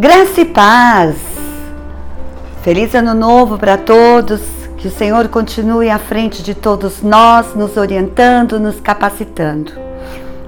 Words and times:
Graça 0.00 0.42
e 0.42 0.44
paz. 0.44 1.16
Feliz 2.62 2.94
ano 2.94 3.14
novo 3.14 3.58
para 3.58 3.76
todos. 3.76 4.40
Que 4.76 4.86
o 4.86 4.92
Senhor 4.92 5.26
continue 5.26 5.90
à 5.90 5.98
frente 5.98 6.40
de 6.40 6.54
todos 6.54 7.02
nós, 7.02 7.52
nos 7.56 7.76
orientando, 7.76 8.60
nos 8.60 8.78
capacitando. 8.78 9.72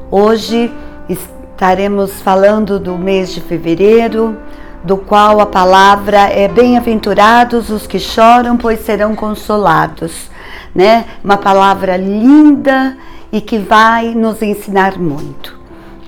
Hoje 0.09 0.73
estaremos 1.09 2.23
falando 2.23 2.79
do 2.79 2.97
mês 2.97 3.33
de 3.33 3.41
fevereiro, 3.41 4.39
do 4.85 4.97
qual 4.97 5.41
a 5.41 5.47
palavra 5.47 6.31
é 6.31 6.47
bem-aventurados 6.47 7.71
os 7.71 7.89
que 7.89 7.99
choram, 7.99 8.57
pois 8.57 8.79
serão 8.85 9.17
consolados, 9.17 10.31
né? 10.73 11.07
Uma 11.25 11.37
palavra 11.37 11.97
linda 11.97 12.97
e 13.33 13.41
que 13.41 13.59
vai 13.59 14.15
nos 14.15 14.41
ensinar 14.43 14.97
muito, 14.97 15.59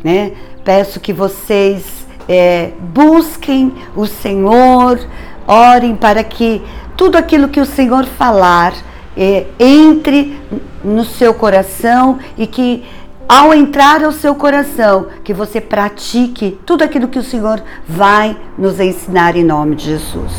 né? 0.05 0.31
Peço 0.65 1.01
que 1.01 1.13
vocês 1.13 2.02
é, 2.29 2.73
busquem 2.93 3.73
o 3.97 4.07
Senhor, 4.07 5.01
orem 5.47 5.97
para 5.97 6.23
que 6.23 6.63
tudo 6.97 7.17
aquilo 7.17 7.49
que 7.49 7.61
o 7.61 7.67
Senhor 7.67 8.05
falar 8.05 8.75
é, 9.17 9.47
entre 9.59 10.41
no 10.85 11.05
seu 11.05 11.35
coração 11.35 12.19
e 12.37 12.47
que 12.47 12.85
ao 13.29 13.55
entrar 13.55 14.05
ao 14.05 14.13
seu 14.13 14.35
coração, 14.35 15.07
que 15.25 15.33
você 15.33 15.61
pratique 15.61 16.59
tudo 16.67 16.83
aquilo 16.83 17.09
que 17.09 17.19
o 17.19 17.23
Senhor 17.23 17.63
vai 17.89 18.37
nos 18.59 18.79
ensinar 18.79 19.37
em 19.37 19.45
nome 19.45 19.75
de 19.75 19.87
Jesus. 19.87 20.33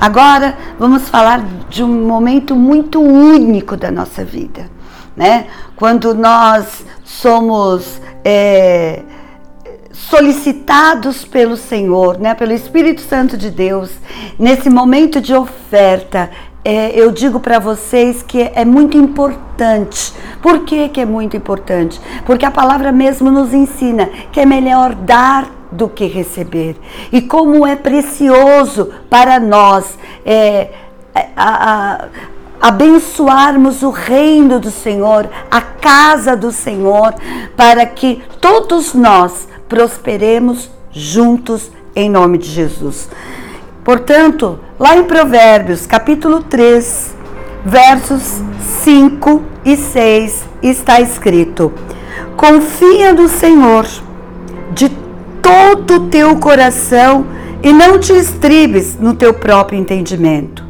Agora 0.00 0.56
vamos 0.78 1.08
falar 1.08 1.42
de 1.68 1.82
um 1.82 2.06
momento 2.06 2.54
muito 2.54 3.00
único 3.00 3.76
da 3.76 3.90
nossa 3.90 4.24
vida, 4.24 4.70
né? 5.16 5.46
Quando 5.74 6.14
nós 6.14 6.84
somos 7.04 8.00
é, 8.24 9.02
solicitados 9.98 11.24
pelo 11.24 11.56
Senhor, 11.56 12.18
né, 12.18 12.32
pelo 12.34 12.52
Espírito 12.52 13.00
Santo 13.00 13.36
de 13.36 13.50
Deus, 13.50 13.90
nesse 14.38 14.70
momento 14.70 15.20
de 15.20 15.34
oferta, 15.34 16.30
é, 16.64 16.90
eu 16.94 17.10
digo 17.10 17.40
para 17.40 17.58
vocês 17.58 18.22
que 18.22 18.40
é 18.54 18.64
muito 18.64 18.96
importante. 18.96 20.12
Por 20.40 20.60
que, 20.60 20.88
que 20.88 21.00
é 21.00 21.04
muito 21.04 21.36
importante? 21.36 22.00
Porque 22.24 22.46
a 22.46 22.50
palavra 22.50 22.92
mesmo 22.92 23.30
nos 23.30 23.52
ensina 23.52 24.08
que 24.30 24.40
é 24.40 24.46
melhor 24.46 24.94
dar 24.94 25.50
do 25.72 25.88
que 25.88 26.06
receber. 26.06 26.76
E 27.10 27.20
como 27.20 27.66
é 27.66 27.74
precioso 27.74 28.90
para 29.10 29.40
nós 29.40 29.98
é, 30.24 30.70
a, 31.34 31.70
a, 31.70 32.08
abençoarmos 32.60 33.82
o 33.82 33.90
reino 33.90 34.60
do 34.60 34.70
Senhor, 34.70 35.28
a 35.50 35.60
casa 35.60 36.36
do 36.36 36.52
Senhor, 36.52 37.14
para 37.56 37.84
que 37.84 38.22
todos 38.40 38.94
nós 38.94 39.48
prosperemos 39.68 40.70
juntos 40.90 41.70
em 41.94 42.08
nome 42.08 42.38
de 42.38 42.48
Jesus. 42.48 43.08
Portanto, 43.84 44.58
lá 44.78 44.96
em 44.96 45.04
Provérbios, 45.04 45.86
capítulo 45.86 46.42
3, 46.42 47.14
versos 47.64 48.40
5 48.84 49.42
e 49.64 49.76
6, 49.76 50.44
está 50.62 51.00
escrito: 51.00 51.72
Confia 52.36 53.12
no 53.12 53.28
Senhor 53.28 53.86
de 54.72 54.90
todo 55.42 55.94
o 55.96 56.08
teu 56.08 56.36
coração 56.36 57.26
e 57.62 57.72
não 57.72 57.98
te 57.98 58.12
estribes 58.12 58.96
no 58.98 59.14
teu 59.14 59.34
próprio 59.34 59.78
entendimento. 59.78 60.64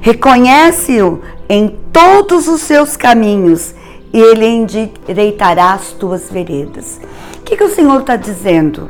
Reconhece-o 0.00 1.20
em 1.48 1.78
todos 1.92 2.48
os 2.48 2.60
seus 2.60 2.96
caminhos 2.96 3.74
e 4.12 4.20
ele 4.20 4.46
endireitará 4.46 5.72
as 5.72 5.92
tuas 5.92 6.30
veredas. 6.30 7.00
O 7.44 7.46
que, 7.46 7.58
que 7.58 7.64
o 7.64 7.68
Senhor 7.68 8.00
está 8.00 8.16
dizendo? 8.16 8.88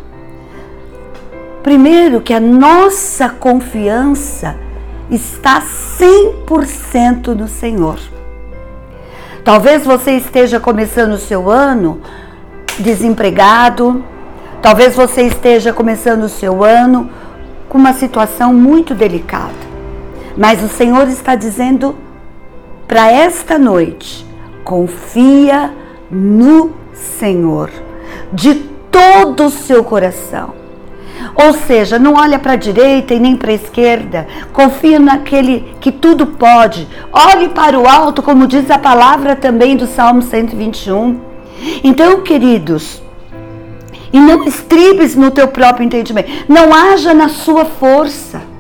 Primeiro, 1.61 2.21
que 2.21 2.33
a 2.33 2.39
nossa 2.39 3.29
confiança 3.29 4.55
está 5.11 5.61
100% 5.61 7.35
no 7.35 7.49
Senhor. 7.49 7.99
Talvez 9.43 9.85
você 9.85 10.13
esteja 10.13 10.61
começando 10.61 11.15
o 11.15 11.19
seu 11.19 11.51
ano 11.51 12.01
desempregado, 12.79 14.05
talvez 14.63 14.95
você 14.95 15.23
esteja 15.23 15.73
começando 15.73 16.23
o 16.23 16.29
seu 16.29 16.63
ano 16.63 17.11
com 17.69 17.77
uma 17.77 17.93
situação 17.93 18.55
muito 18.55 18.95
delicada. 18.95 19.65
Mas 20.37 20.63
o 20.63 20.69
Senhor 20.69 21.09
está 21.09 21.35
dizendo 21.35 21.97
para 22.87 23.11
esta 23.11 23.59
noite: 23.59 24.25
confia 24.63 25.75
no 26.09 26.71
Senhor 26.93 27.69
de 28.33 28.55
todo 28.91 29.47
o 29.47 29.51
seu 29.51 29.83
coração. 29.85 30.55
Ou 31.35 31.53
seja, 31.53 31.99
não 31.99 32.15
olha 32.15 32.39
para 32.39 32.53
a 32.53 32.57
direita 32.57 33.15
e 33.15 33.21
nem 33.21 33.37
para 33.37 33.51
a 33.51 33.55
esquerda. 33.55 34.27
Confia 34.53 34.99
naquele 34.99 35.75
que 35.81 35.91
tudo 35.91 36.27
pode. 36.27 36.87
Olhe 37.13 37.49
para 37.49 37.79
o 37.79 37.89
alto, 37.89 38.23
como 38.23 38.47
diz 38.47 38.71
a 38.71 38.79
palavra 38.79 39.35
também 39.35 39.77
do 39.77 39.87
Salmo 39.87 40.23
121. 40.23 41.21
Então, 41.83 42.21
queridos, 42.21 43.03
e 44.13 44.21
não 44.21 44.45
estribes 44.45 45.17
no 45.17 45.31
teu 45.31 45.49
próprio 45.49 45.85
entendimento. 45.85 46.31
Não 46.49 46.73
haja 46.73 47.13
na 47.13 47.29
sua 47.29 47.65
força. 47.65 48.54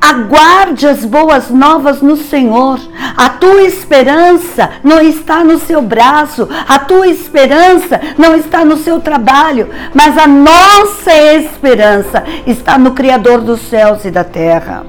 Aguarde 0.00 0.86
as 0.86 1.04
boas 1.04 1.50
novas 1.50 2.00
no 2.00 2.16
Senhor. 2.16 2.78
A 3.16 3.30
tua 3.30 3.62
esperança 3.62 4.70
não 4.82 5.00
está 5.00 5.42
no 5.42 5.58
seu 5.58 5.80
braço, 5.82 6.48
a 6.68 6.78
tua 6.78 7.08
esperança 7.08 8.00
não 8.18 8.34
está 8.34 8.64
no 8.64 8.76
seu 8.76 9.00
trabalho, 9.00 9.68
mas 9.94 10.16
a 10.18 10.26
nossa 10.26 11.14
esperança 11.34 12.24
está 12.46 12.78
no 12.78 12.92
Criador 12.92 13.40
dos 13.40 13.60
céus 13.62 14.04
e 14.04 14.10
da 14.10 14.24
terra. 14.24 14.84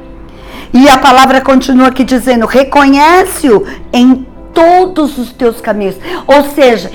E 0.73 0.88
a 0.90 0.97
palavra 0.97 1.41
continua 1.41 1.88
aqui 1.88 2.03
dizendo: 2.03 2.46
reconhece-o 2.46 3.66
em 3.94 4.25
todos 4.53 5.17
os 5.19 5.31
teus 5.31 5.62
caminhos. 5.62 5.96
Ou 6.25 6.44
seja, 6.51 6.90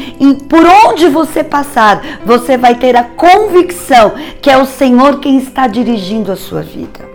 por 0.49 0.65
onde 0.65 1.09
você 1.09 1.45
passar, 1.45 2.03
você 2.25 2.57
vai 2.57 2.75
ter 2.75 2.97
a 2.97 3.05
convicção 3.05 4.13
que 4.41 4.51
é 4.51 4.59
o 4.59 4.67
Senhor 4.67 5.21
quem 5.21 5.39
está 5.39 5.67
dirigindo 5.67 6.33
a 6.33 6.37
sua 6.37 6.63
vida. 6.63 7.12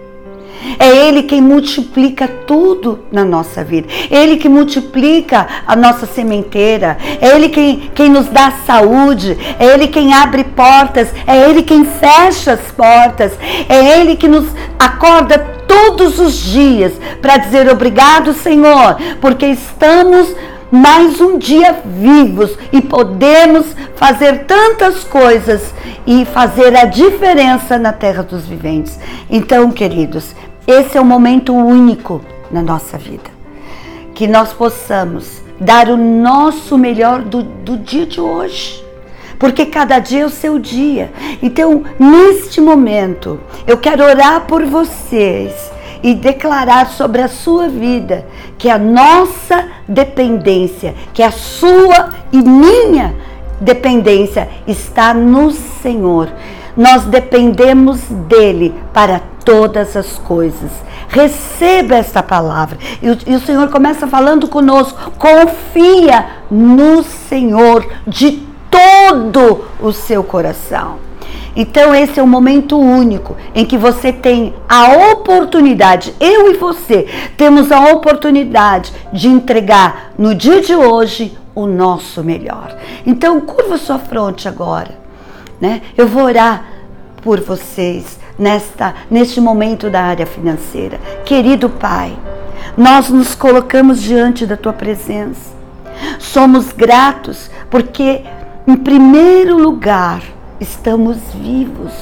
É 0.79 0.88
Ele 1.07 1.23
quem 1.23 1.41
multiplica 1.41 2.28
tudo 2.28 3.00
na 3.12 3.23
nossa 3.23 3.63
vida. 3.63 3.88
É 4.09 4.23
Ele 4.23 4.38
que 4.38 4.50
multiplica 4.50 5.47
a 5.66 5.75
nossa 5.75 6.06
sementeira. 6.06 6.97
É 7.22 7.35
Ele 7.35 7.50
quem, 7.50 7.91
quem 7.94 8.09
nos 8.09 8.28
dá 8.28 8.51
saúde. 8.66 9.38
É 9.59 9.66
Ele 9.66 9.88
quem 9.88 10.13
abre 10.13 10.44
portas. 10.44 11.09
É 11.25 11.50
Ele 11.50 11.63
quem 11.63 11.85
fecha 11.85 12.53
as 12.53 12.72
portas. 12.72 13.34
É 13.69 14.00
Ele 14.00 14.16
que 14.16 14.28
nos 14.28 14.47
acorda 14.79 15.38
todos 15.68 16.19
os 16.19 16.38
dias 16.38 16.94
para 17.22 17.38
dizer 17.38 17.69
obrigado, 17.69 18.34
Senhor, 18.34 18.97
porque 19.19 19.45
estamos 19.45 20.34
mais 20.72 21.22
um 21.22 21.38
dia 21.38 21.79
vivos 21.85 22.57
e 22.72 22.81
podemos 22.81 23.66
fazer 23.95 24.45
tantas 24.45 25.03
coisas 25.03 25.74
e 26.06 26.25
fazer 26.25 26.75
a 26.75 26.85
diferença 26.85 27.78
na 27.78 27.94
terra 27.94 28.24
dos 28.24 28.45
viventes. 28.45 29.00
Então, 29.29 29.72
queridos, 29.72 30.35
esse 30.68 30.98
é 30.98 31.02
um 31.02 31.06
momento 31.06 31.56
único 31.56 32.22
na 32.52 32.62
nossa 32.62 32.98
vida. 32.98 33.32
Que 34.14 34.28
nós 34.28 34.52
possamos 34.52 35.42
dar 35.60 35.90
o 35.90 35.96
nosso 35.96 36.78
melhor 36.78 37.22
do, 37.22 37.42
do 37.42 37.78
dia 37.78 38.06
de 38.06 38.20
hoje. 38.20 38.86
Porque 39.40 39.68
cada 39.68 40.00
dia 40.00 40.24
é 40.24 40.26
o 40.26 40.30
seu 40.30 40.60
dia. 40.60 41.12
Então, 41.42 41.84
neste 41.98 42.60
momento, 42.60 43.40
eu 43.66 43.78
quero 43.78 44.04
orar 44.04 44.42
por 44.42 44.66
vocês 44.66 45.54
e 46.04 46.14
declarar 46.14 46.88
sobre 46.88 47.22
a 47.22 47.28
sua 47.28 47.70
vida 47.70 48.26
que 48.58 48.70
a 48.70 48.78
nossa 48.78 49.68
dependência, 49.88 50.94
que 51.14 51.24
a 51.24 51.32
sua 51.32 52.10
e 52.32 52.38
minha 52.38 53.16
dependência 53.62 54.50
está 54.68 55.14
no 55.14 55.52
Senhor. 55.52 56.30
Nós 56.76 57.06
dependemos 57.06 58.02
dele 58.28 58.74
para 58.94 59.22
todas 59.47 59.95
as 59.95 60.19
coisas. 60.19 60.69
Receba 61.07 61.95
esta 61.95 62.22
palavra. 62.22 62.77
E 63.01 63.10
o, 63.10 63.18
e 63.25 63.33
o 63.33 63.39
Senhor 63.39 63.69
começa 63.69 64.06
falando 64.06 64.50
conosco. 64.50 65.12
Confia 65.12 66.25
no 66.51 67.01
Senhor 67.01 67.89
de 68.06 68.45
todo 68.69 69.63
o 69.80 69.94
seu 69.94 70.22
coração. 70.22 71.00
Então, 71.56 71.95
esse 71.95 72.19
é 72.19 72.24
um 72.24 72.27
momento 72.27 72.77
único 72.77 73.38
em 73.56 73.66
que 73.66 73.77
você 73.77 74.12
tem 74.12 74.54
a 74.68 75.12
oportunidade, 75.13 76.13
eu 76.19 76.51
e 76.51 76.57
você, 76.57 77.07
temos 77.38 77.72
a 77.72 77.94
oportunidade 77.94 78.92
de 79.13 79.30
entregar 79.30 80.12
no 80.18 80.36
dia 80.36 80.62
de 80.62 80.75
hoje 80.75 81.36
o 81.56 81.66
nosso 81.66 82.22
melhor. 82.22 82.77
Então, 83.06 83.39
curva 83.39 83.77
sua 83.77 83.98
fronte 83.98 84.48
agora, 84.48 85.00
né? 85.60 85.81
Eu 85.98 86.06
vou 86.06 86.25
orar 86.25 86.66
por 87.24 87.39
vocês 87.39 88.19
nesta 88.38 88.94
neste 89.10 89.42
momento 89.42 89.89
da 89.89 90.01
área 90.01 90.25
financeira. 90.25 91.00
Querido 91.25 91.69
Pai, 91.69 92.18
nós 92.78 93.10
nos 93.10 93.34
colocamos 93.36 94.01
diante 94.01 94.45
da 94.45 94.56
tua 94.57 94.74
presença. 94.74 95.56
Somos 96.19 96.72
gratos 96.72 97.50
porque 97.69 98.22
em 98.68 98.75
primeiro 98.75 99.57
lugar 99.57 100.22
estamos 100.60 101.18
vivos. 101.34 101.94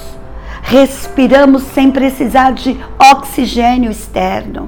respiramos 0.68 1.62
sem 1.62 1.92
precisar 1.92 2.52
de 2.54 2.76
oxigênio 3.00 3.92
externo. 3.92 4.68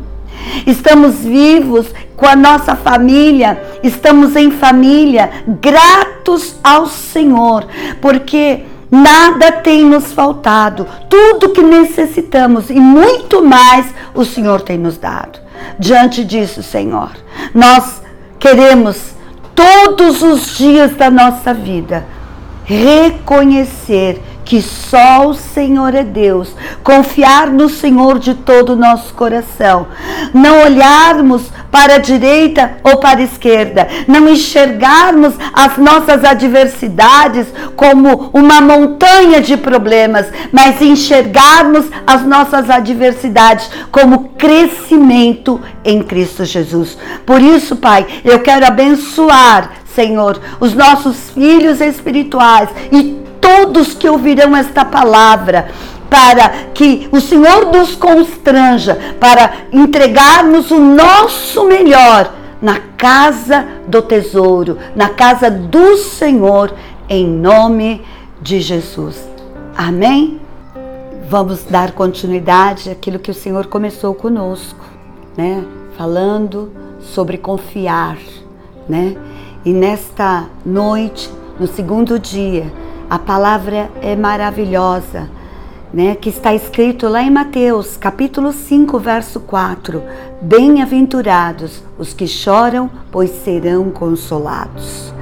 Estamos 0.65 1.19
vivos 1.25 1.87
com 2.15 2.27
a 2.27 2.35
nossa 2.35 2.75
família, 2.75 3.59
estamos 3.81 4.35
em 4.35 4.51
família, 4.51 5.43
gratos 5.59 6.55
ao 6.63 6.85
Senhor, 6.85 7.65
porque 7.99 8.63
nada 8.89 9.51
tem 9.51 9.85
nos 9.85 10.11
faltado. 10.13 10.87
Tudo 11.09 11.49
que 11.49 11.61
necessitamos 11.61 12.69
e 12.69 12.79
muito 12.79 13.43
mais 13.43 13.87
o 14.13 14.23
Senhor 14.23 14.61
tem 14.61 14.77
nos 14.77 14.97
dado. 14.97 15.39
Diante 15.79 16.23
disso, 16.23 16.63
Senhor, 16.63 17.11
nós 17.53 18.01
queremos 18.39 19.15
todos 19.55 20.21
os 20.21 20.55
dias 20.57 20.95
da 20.95 21.09
nossa 21.09 21.53
vida 21.53 22.05
reconhecer 22.63 24.21
que 24.43 24.61
só 24.61 25.27
o 25.27 25.33
Senhor 25.33 25.93
é 25.93 26.03
Deus, 26.03 26.55
confiar 26.87 27.51
no 27.51 27.67
Senhor 27.67 28.17
de 28.17 28.33
todo 28.33 28.69
o 28.69 28.75
nosso 28.77 29.13
coração, 29.13 29.87
não 30.33 30.61
olharmos 30.61 31.51
para 31.69 31.95
a 31.95 31.97
direita 31.97 32.77
ou 32.81 32.95
para 32.95 33.19
a 33.19 33.23
esquerda, 33.23 33.85
não 34.07 34.29
enxergarmos 34.29 35.33
as 35.51 35.77
nossas 35.77 36.23
adversidades 36.23 37.45
como 37.75 38.29
uma 38.31 38.61
montanha 38.61 39.41
de 39.41 39.57
problemas, 39.57 40.27
mas 40.49 40.81
enxergarmos 40.81 41.87
as 42.07 42.25
nossas 42.25 42.69
adversidades 42.69 43.69
como 43.91 44.29
crescimento 44.37 45.59
em 45.83 46.01
Cristo 46.01 46.45
Jesus. 46.45 46.97
Por 47.25 47.41
isso, 47.41 47.75
Pai, 47.75 48.07
eu 48.23 48.39
quero 48.39 48.65
abençoar 48.65 49.71
Senhor, 49.93 50.39
os 50.61 50.73
nossos 50.73 51.31
filhos 51.31 51.81
espirituais 51.81 52.69
e 52.93 53.17
todos 53.41 53.93
que 53.93 54.07
ouvirão 54.07 54.55
esta 54.55 54.85
palavra, 54.85 55.69
para 56.09 56.49
que 56.73 57.07
o 57.11 57.19
Senhor 57.19 57.71
nos 57.71 57.95
constranja 57.95 58.97
para 59.19 59.67
entregarmos 59.71 60.71
o 60.71 60.79
nosso 60.79 61.65
melhor 61.65 62.33
na 62.61 62.79
casa 62.97 63.67
do 63.87 64.01
tesouro, 64.01 64.77
na 64.95 65.09
casa 65.09 65.49
do 65.49 65.97
Senhor, 65.97 66.73
em 67.09 67.27
nome 67.27 68.01
de 68.41 68.59
Jesus. 68.59 69.27
Amém? 69.75 70.39
Vamos 71.29 71.63
dar 71.65 71.91
continuidade 71.91 72.89
àquilo 72.89 73.19
que 73.19 73.31
o 73.31 73.33
Senhor 73.33 73.67
começou 73.67 74.15
conosco, 74.15 74.85
né? 75.35 75.63
Falando 75.97 76.71
sobre 76.99 77.37
confiar, 77.37 78.17
né? 78.87 79.15
E 79.65 79.73
nesta 79.73 80.45
noite, 80.65 81.29
no 81.59 81.67
segundo 81.67 82.17
dia, 82.17 82.71
a 83.09 83.19
palavra 83.19 83.89
é 84.01 84.15
maravilhosa, 84.15 85.29
né? 85.93 86.15
Que 86.15 86.29
está 86.29 86.53
escrito 86.53 87.07
lá 87.07 87.21
em 87.21 87.31
Mateus, 87.31 87.97
capítulo 87.97 88.51
5, 88.51 88.99
verso 88.99 89.39
4. 89.39 90.01
Bem-aventurados 90.41 91.83
os 91.97 92.13
que 92.13 92.27
choram, 92.27 92.89
pois 93.11 93.31
serão 93.43 93.89
consolados. 93.89 95.13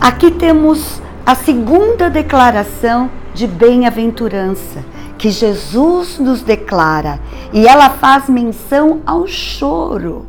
Aqui 0.00 0.30
temos 0.30 1.00
a 1.24 1.34
segunda 1.34 2.08
declaração 2.08 3.10
de 3.34 3.46
bem-aventurança 3.46 4.84
que 5.18 5.30
Jesus 5.30 6.18
nos 6.18 6.42
declara, 6.42 7.18
e 7.52 7.66
ela 7.66 7.90
faz 7.90 8.28
menção 8.28 9.00
ao 9.06 9.26
choro, 9.26 10.26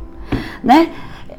né? 0.62 0.90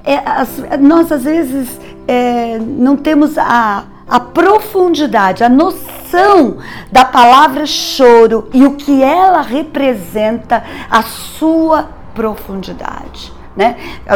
É, 0.04 0.78
nós 0.78 1.12
às 1.12 1.24
vezes 1.24 1.80
é, 2.08 2.60
não 2.60 2.96
temos 2.96 3.38
a, 3.38 3.84
a 4.10 4.20
profundidade, 4.20 5.44
a 5.44 5.50
noção 5.50 6.58
da 6.92 7.06
palavra 7.06 7.66
choro 7.66 8.50
e 8.54 8.66
o 8.66 8.76
que 8.76 9.04
ela 9.04 9.42
representa, 9.42 10.64
a 10.90 11.04
sua 11.04 11.90
profundidade. 12.16 13.32
Né? 13.56 13.76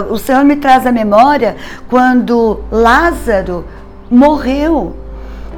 O 0.09 0.17
Senhor 0.17 0.43
me 0.43 0.55
traz 0.55 0.87
à 0.87 0.91
memória 0.91 1.55
quando 1.89 2.61
Lázaro 2.71 3.65
morreu, 4.09 4.95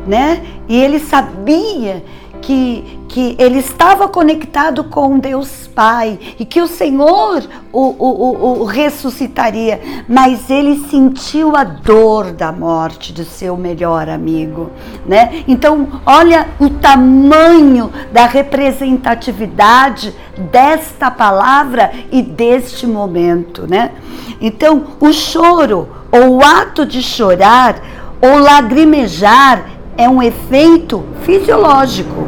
né? 0.07 0.43
E 0.67 0.79
ele 0.79 0.99
sabia 0.99 2.03
que, 2.41 2.99
que 3.07 3.35
ele 3.39 3.59
estava 3.59 4.07
conectado 4.07 4.83
com 4.83 5.19
Deus 5.19 5.65
Pai 5.75 6.17
e 6.39 6.45
que 6.45 6.61
o 6.61 6.67
Senhor 6.67 7.43
o, 7.71 7.81
o, 7.81 7.95
o, 7.99 8.61
o, 8.61 8.63
ressuscitaria, 8.63 9.81
mas 10.07 10.49
ele 10.49 10.87
sentiu 10.89 11.55
a 11.55 11.65
dor 11.65 12.31
da 12.31 12.51
morte 12.51 13.11
do 13.11 13.25
seu 13.25 13.57
melhor 13.57 14.07
amigo, 14.07 14.71
né? 15.05 15.43
Então, 15.47 16.01
olha 16.05 16.47
o 16.59 16.69
tamanho 16.69 17.91
da 18.13 18.25
representatividade 18.25 20.15
desta 20.51 21.11
palavra 21.11 21.91
e 22.09 22.21
deste 22.21 22.87
momento, 22.87 23.67
né? 23.67 23.91
Então, 24.39 24.83
o 25.01 25.11
choro 25.11 25.89
ou 26.11 26.37
o 26.37 26.43
ato 26.43 26.85
de 26.85 27.03
chorar 27.03 27.81
ou 28.21 28.39
lagrimejar 28.39 29.75
é 29.97 30.09
um 30.09 30.21
efeito 30.21 31.03
fisiológico 31.24 32.27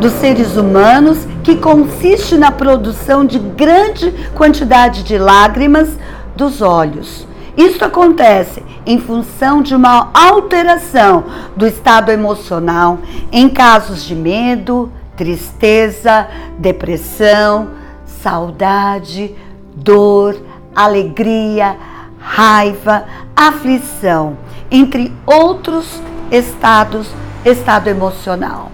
dos 0.00 0.12
seres 0.12 0.56
humanos 0.56 1.26
que 1.42 1.56
consiste 1.56 2.36
na 2.36 2.50
produção 2.50 3.24
de 3.24 3.38
grande 3.38 4.12
quantidade 4.34 5.02
de 5.02 5.16
lágrimas 5.16 5.96
dos 6.34 6.60
olhos. 6.60 7.26
Isso 7.56 7.84
acontece 7.84 8.62
em 8.84 8.98
função 8.98 9.62
de 9.62 9.74
uma 9.74 10.10
alteração 10.12 11.24
do 11.56 11.66
estado 11.66 12.10
emocional 12.10 12.98
em 13.30 13.48
casos 13.48 14.04
de 14.04 14.14
medo, 14.14 14.90
tristeza, 15.16 16.26
depressão, 16.58 17.70
saudade, 18.04 19.34
dor, 19.76 20.36
alegria, 20.74 21.76
raiva, 22.18 23.04
aflição, 23.36 24.36
entre 24.70 25.12
outros 25.24 26.02
estados, 26.34 27.08
estado 27.44 27.88
emocional. 27.88 28.70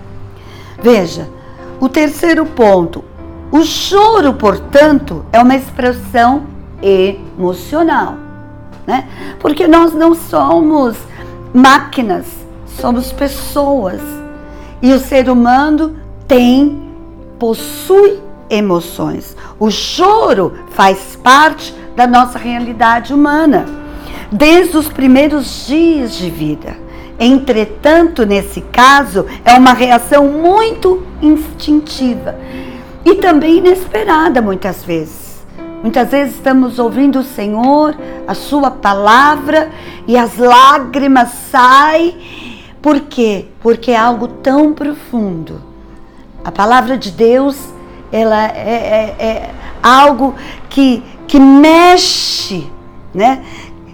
Veja, 0.83 1.29
o 1.79 1.89
terceiro 1.89 2.47
ponto, 2.47 3.05
o 3.53 3.63
choro, 3.63 4.35
portanto, 4.35 5.25
é 5.33 5.41
uma 5.41 5.55
expressão 5.55 6.45
emocional, 6.83 8.17
né? 8.87 9.09
Porque 9.39 9.69
nós 9.69 9.93
não 9.93 10.15
somos 10.15 10.97
máquinas, 11.53 12.27
somos 12.67 13.13
pessoas. 13.13 14.01
E 14.81 14.93
o 14.95 14.99
ser 14.99 15.29
humano 15.29 15.97
tem, 16.27 16.91
possui 17.39 18.19
emoções. 18.49 19.37
O 19.59 19.71
choro 19.71 20.55
faz 20.71 21.19
parte 21.23 21.75
da 21.95 22.07
nossa 22.07 22.39
realidade 22.39 23.13
humana, 23.13 23.67
desde 24.33 24.77
os 24.79 24.89
primeiros 24.89 25.67
dias 25.67 26.15
de 26.15 26.31
vida. 26.31 26.90
Entretanto, 27.23 28.25
nesse 28.25 28.63
caso, 28.63 29.27
é 29.45 29.53
uma 29.59 29.75
reação 29.75 30.27
muito 30.27 31.07
instintiva 31.21 32.35
e 33.05 33.17
também 33.17 33.59
inesperada 33.59 34.41
muitas 34.41 34.83
vezes. 34.83 35.45
Muitas 35.83 36.11
vezes 36.11 36.37
estamos 36.37 36.79
ouvindo 36.79 37.19
o 37.19 37.23
Senhor, 37.23 37.95
a 38.27 38.33
Sua 38.33 38.71
palavra, 38.71 39.71
e 40.07 40.17
as 40.17 40.39
lágrimas 40.39 41.29
saem. 41.51 42.17
Por 42.81 43.01
quê? 43.01 43.49
Porque 43.61 43.91
é 43.91 43.97
algo 43.99 44.27
tão 44.27 44.73
profundo. 44.73 45.61
A 46.43 46.51
palavra 46.51 46.97
de 46.97 47.11
Deus, 47.11 47.57
ela 48.11 48.47
é, 48.47 49.15
é, 49.19 49.25
é 49.25 49.51
algo 49.83 50.35
que, 50.71 51.03
que 51.27 51.39
mexe, 51.39 52.67
né? 53.13 53.45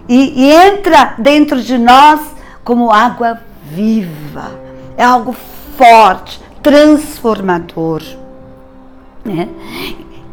E, 0.07 0.45
e 0.45 0.53
entra 0.53 1.15
dentro 1.17 1.61
de 1.61 1.77
nós 1.77 2.36
como 2.67 2.91
água 2.91 3.39
viva. 3.71 4.51
É 4.97 5.03
algo 5.05 5.33
forte, 5.77 6.41
transformador. 6.61 8.03
Né? 9.23 9.47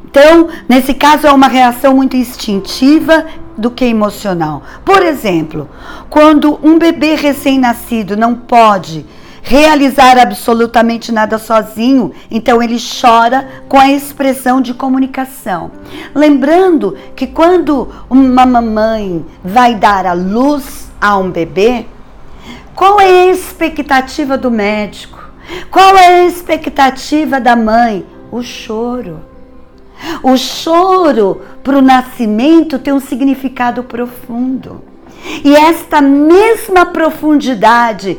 Então, 0.05 0.49
nesse 0.69 0.95
caso, 0.95 1.29
é 1.29 1.33
uma 1.33 1.47
reação 1.47 1.95
muito 1.95 2.17
instintiva 2.17 3.25
do 3.57 3.71
que 3.71 3.85
emocional. 3.85 4.65
Por 4.85 5.01
exemplo, 5.01 5.69
quando 6.11 6.59
um 6.61 6.77
bebê 6.77 7.15
recém-nascido 7.15 8.17
não 8.17 8.35
pode 8.35 9.07
realizar 9.41 10.19
absolutamente 10.19 11.13
nada 11.13 11.39
sozinho, 11.39 12.11
então 12.29 12.61
ele 12.61 12.79
chora 13.01 13.49
com 13.69 13.79
a 13.79 13.93
expressão 13.93 14.61
de 14.61 14.75
comunicação. 14.75 15.71
Lembrando 16.13 16.97
que 17.15 17.29
quando 17.29 17.89
uma 18.11 18.45
mamãe 18.45 19.25
vai 19.45 19.77
dar 19.77 20.05
a 20.05 20.15
luz 20.15 20.91
a 21.01 21.17
um 21.17 21.31
bebê, 21.31 21.87
qual 22.75 23.01
é 23.01 23.05
a 23.05 23.33
expectativa 23.33 24.37
do 24.37 24.51
médico? 24.51 25.23
Qual 25.71 25.97
é 25.97 26.23
a 26.23 26.25
expectativa 26.25 27.41
da 27.41 27.55
mãe? 27.55 28.05
O 28.31 28.43
choro. 28.43 29.21
O 30.23 30.37
choro 30.37 31.43
para 31.63 31.79
o 31.79 31.83
nascimento 31.83 32.79
tem 32.79 32.93
um 32.93 33.01
significado 33.01 33.85
profundo. 33.85 34.83
E 35.45 35.55
esta 35.55 36.01
mesma 36.01 36.87
profundidade 36.87 38.19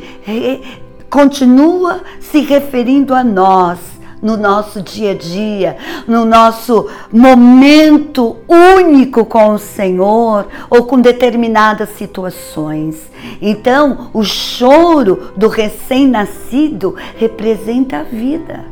continua 1.08 2.02
se 2.20 2.40
referindo 2.40 3.14
a 3.14 3.22
nós 3.22 3.95
no 4.22 4.36
nosso 4.36 4.80
dia 4.80 5.12
a 5.12 5.14
dia, 5.14 5.76
no 6.06 6.24
nosso 6.24 6.88
momento 7.12 8.36
único 8.48 9.24
com 9.24 9.50
o 9.50 9.58
Senhor 9.58 10.46
ou 10.70 10.84
com 10.84 11.00
determinadas 11.00 11.90
situações. 11.90 13.10
Então, 13.40 14.10
o 14.12 14.22
choro 14.24 15.32
do 15.36 15.48
recém-nascido 15.48 16.94
representa 17.16 17.98
a 17.98 18.02
vida. 18.02 18.64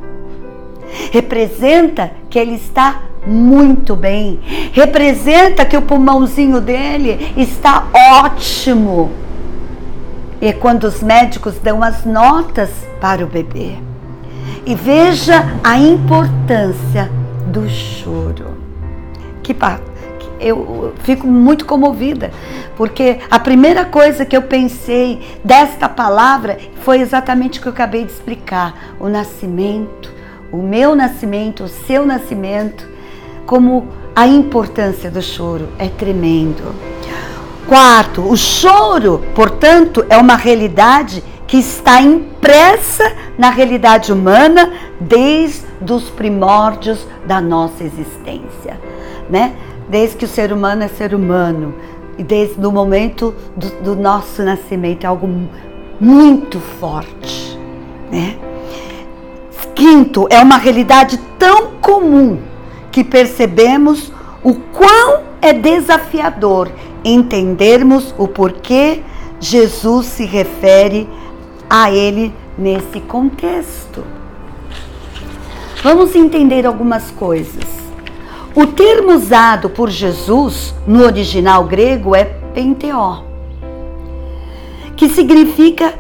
Representa 1.11 2.13
que 2.31 2.39
ele 2.39 2.55
está 2.55 3.03
muito 3.27 3.97
bem. 3.97 4.39
Representa 4.73 5.65
que 5.65 5.77
o 5.77 5.83
pulmãozinho 5.83 6.61
dele 6.61 7.33
está 7.37 7.87
ótimo. 8.23 9.11
E 10.41 10.49
é 10.49 10.53
quando 10.53 10.85
os 10.85 11.03
médicos 11.03 11.55
dão 11.59 11.83
as 11.83 12.05
notas 12.05 12.71
para 13.01 13.25
o 13.25 13.27
bebê. 13.27 13.77
E 14.67 14.75
veja 14.75 15.45
a 15.63 15.79
importância 15.79 17.11
do 17.47 17.69
choro. 17.69 18.55
Que 19.43 19.55
eu 20.41 20.95
fico 21.01 21.27
muito 21.27 21.65
comovida, 21.65 22.31
porque 22.77 23.19
a 23.31 23.39
primeira 23.39 23.85
coisa 23.85 24.25
que 24.25 24.37
eu 24.37 24.43
pensei 24.43 25.39
desta 25.45 25.89
palavra 25.89 26.59
foi 26.83 27.01
exatamente 27.01 27.59
o 27.59 27.63
que 27.63 27.69
eu 27.69 27.73
acabei 27.73 28.05
de 28.05 28.13
explicar: 28.13 28.95
o 28.99 29.09
nascimento, 29.09 30.11
o 30.51 30.59
meu 30.59 30.95
nascimento, 30.95 31.65
o 31.65 31.69
seu 31.69 32.07
nascimento, 32.07 32.89
como 33.47 33.89
a 34.17 34.27
importância 34.27 35.11
do 35.11 35.21
choro 35.21 35.69
é 35.79 35.89
tremendo. 35.89 36.75
Quarto, 37.67 38.21
o 38.23 38.37
choro, 38.37 39.23
portanto, 39.35 40.05
é 40.09 40.19
uma 40.19 40.37
realidade 40.37 41.23
que 41.47 41.59
está 41.59 42.01
impressa 42.01 43.13
na 43.39 43.51
realidade 43.51 44.13
humana 44.13 44.73
desde 45.01 45.93
os 45.93 46.09
primórdios 46.11 47.07
da 47.27 47.41
nossa 47.41 47.85
existência, 47.85 48.81
né? 49.29 49.55
Desde 49.89 50.17
que 50.17 50.25
o 50.25 50.29
ser 50.29 50.53
humano 50.53 50.83
é 50.83 50.89
ser 50.89 51.15
humano 51.15 51.75
e 52.17 52.23
desde 52.23 52.65
o 52.65 52.73
momento 52.73 53.35
do, 53.57 53.69
do 53.83 53.97
nosso 53.97 54.43
nascimento 54.43 55.05
é 55.05 55.07
algo 55.07 55.29
muito 56.01 56.59
forte, 56.61 57.59
né? 58.11 58.39
Quinto, 59.75 60.29
é 60.31 60.41
uma 60.41 60.57
realidade 60.57 61.19
tão 61.39 61.73
comum 61.81 62.39
que 62.93 63.03
percebemos 63.03 64.13
o 64.43 64.55
quão 64.55 65.23
é 65.43 65.53
desafiador 65.53 66.71
entendermos 67.05 68.15
o 68.17 68.29
porquê 68.29 69.03
Jesus 69.41 70.07
se 70.07 70.25
refere 70.25 71.09
a 71.09 71.24
ele 71.91 72.35
nesse 72.57 73.01
contexto. 73.01 74.05
Vamos 75.83 76.15
entender 76.15 76.67
algumas 76.67 77.11
coisas. 77.11 77.65
O 78.55 78.67
termo 78.67 79.13
usado 79.13 79.69
por 79.69 79.91
Jesus 79.91 80.75
no 80.87 81.03
original 81.03 81.65
grego 81.65 82.15
é 82.15 82.25
penteó, 82.25 83.23
que 84.97 85.09
significa 85.09 85.95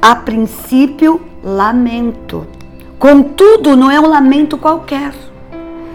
a 0.00 0.14
princípio 0.14 1.20
lamento. 1.42 2.46
Contudo, 2.98 3.74
não 3.74 3.90
é 3.90 3.98
um 3.98 4.06
lamento 4.06 4.58
qualquer 4.58 5.12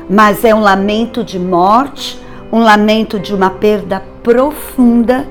mas 0.10 0.44
é 0.44 0.56
um 0.56 0.60
lamento 0.60 1.24
de 1.24 1.38
morte, 1.38 2.20
um 2.52 2.60
lamento 2.60 3.20
de 3.20 3.34
uma 3.34 3.52
perda 3.52 4.04
profunda, 4.24 5.28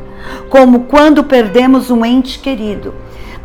como 0.48 0.84
quando 0.84 1.24
perdemos 1.24 1.90
um 1.90 2.04
ente 2.04 2.38
querido. 2.38 2.94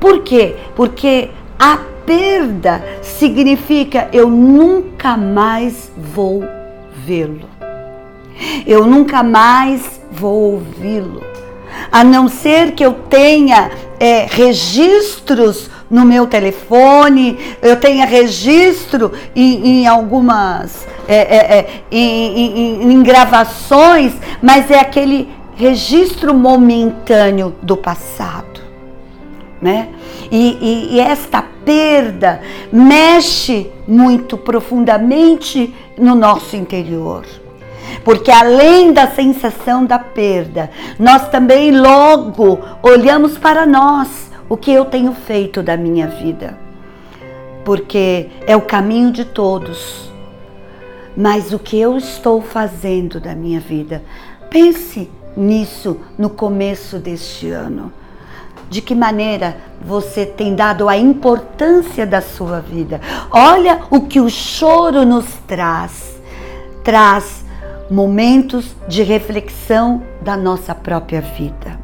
Por 0.04 0.20
quê? 0.20 0.58
Porque 0.76 1.30
a 1.58 1.80
perda 2.06 2.84
significa 3.02 4.10
eu 4.12 4.30
nunca 4.30 5.16
mais 5.16 5.90
vou 5.96 6.44
vê-lo. 6.94 7.48
Eu 8.68 8.86
nunca 8.86 9.24
mais 9.24 10.02
vou 10.12 10.56
ouvi-lo. 10.56 11.24
A 11.90 12.04
não 12.04 12.28
ser 12.28 12.74
que 12.74 12.84
eu 12.84 12.92
tenha 12.92 13.72
é, 13.98 14.28
registros 14.30 15.70
no 15.90 16.04
meu 16.04 16.28
telefone, 16.28 17.40
eu 17.62 17.78
tenha 17.78 18.06
registro 18.06 19.14
em, 19.34 19.84
em 19.84 19.88
algumas 19.88 20.86
é, 21.08 21.16
é, 21.16 21.60
é, 21.60 21.70
em, 21.90 22.82
em, 22.82 22.92
em 22.92 23.04
gravações, 23.04 24.12
mas 24.42 24.70
é 24.70 24.80
aquele 24.80 25.30
registro 25.56 26.34
momentâneo 26.34 27.56
do 27.62 27.78
passado, 27.78 28.53
né? 29.64 29.88
E, 30.30 30.58
e, 30.62 30.96
e, 30.96 31.00
esta 31.00 31.42
perda 31.42 32.42
mexe 32.72 33.72
muito 33.88 34.38
profundamente 34.38 35.74
no 35.98 36.14
nosso 36.14 36.58
interior. 36.58 37.26
Porque 38.04 38.30
além 38.30 38.92
da 38.92 39.08
sensação 39.08 39.86
da 39.86 39.98
perda, 39.98 40.70
nós 41.00 41.30
também 41.30 41.72
logo 41.72 42.60
olhamos 42.82 43.38
para 43.38 43.66
nós, 43.66 44.30
o 44.50 44.58
que 44.58 44.72
eu 44.72 44.84
tenho 44.84 45.14
feito 45.14 45.64
da 45.64 45.78
minha 45.78 46.08
vida. 46.08 46.60
Porque 47.64 48.28
é 48.46 48.58
o 48.58 48.62
caminho 48.62 49.12
de 49.12 49.24
todos 49.24 50.12
mas 51.16 51.54
o 51.54 51.60
que 51.60 51.78
eu 51.78 51.96
estou 51.96 52.42
fazendo 52.42 53.20
da 53.20 53.36
minha 53.36 53.60
vida. 53.60 54.04
Pense 54.50 55.08
nisso 55.38 55.98
no 56.18 56.28
começo 56.30 56.98
deste 56.98 57.52
ano. 57.52 57.94
De 58.70 58.82
que 58.82 58.96
maneira 58.96 59.58
você 59.82 60.26
tem 60.26 60.56
dado 60.56 60.90
a 60.90 60.98
importância 60.98 62.06
da 62.06 62.22
sua 62.22 62.60
vida? 62.60 63.00
Olha 63.32 63.82
o 63.90 64.02
que 64.02 64.20
o 64.20 64.30
choro 64.30 65.06
nos 65.06 65.26
traz. 65.48 66.20
Traz 66.84 67.44
momentos 67.90 68.76
de 68.88 69.04
reflexão 69.04 70.02
da 70.22 70.36
nossa 70.36 70.74
própria 70.74 71.22
vida. 71.22 71.80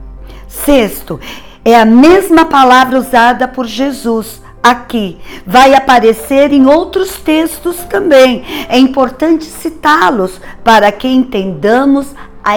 Sexto, 0.48 1.20
é 1.64 1.76
a 1.76 1.86
mesma 1.86 2.46
palavra 2.46 2.98
usada 2.98 3.48
por 3.48 3.68
Jesus 3.68 4.42
aqui. 4.62 5.20
Vai 5.46 5.74
aparecer 5.74 6.52
em 6.52 6.66
outros 6.66 7.20
textos 7.20 7.78
também. 7.84 8.44
É 8.68 8.78
importante 8.78 9.46
citá-los 9.46 10.40
para 10.64 10.92
que 10.92 11.08
entendamos 11.08 12.16
a 12.44 12.56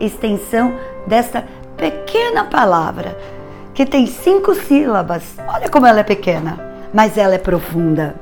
extensão 0.00 0.74
dessa 1.06 1.44
pequena 1.76 2.44
palavra, 2.44 3.16
que 3.80 3.86
tem 3.86 4.04
cinco 4.04 4.54
sílabas. 4.54 5.22
Olha 5.48 5.66
como 5.70 5.86
ela 5.86 6.00
é 6.00 6.02
pequena, 6.02 6.60
mas 6.92 7.16
ela 7.16 7.36
é 7.36 7.38
profunda. 7.38 8.14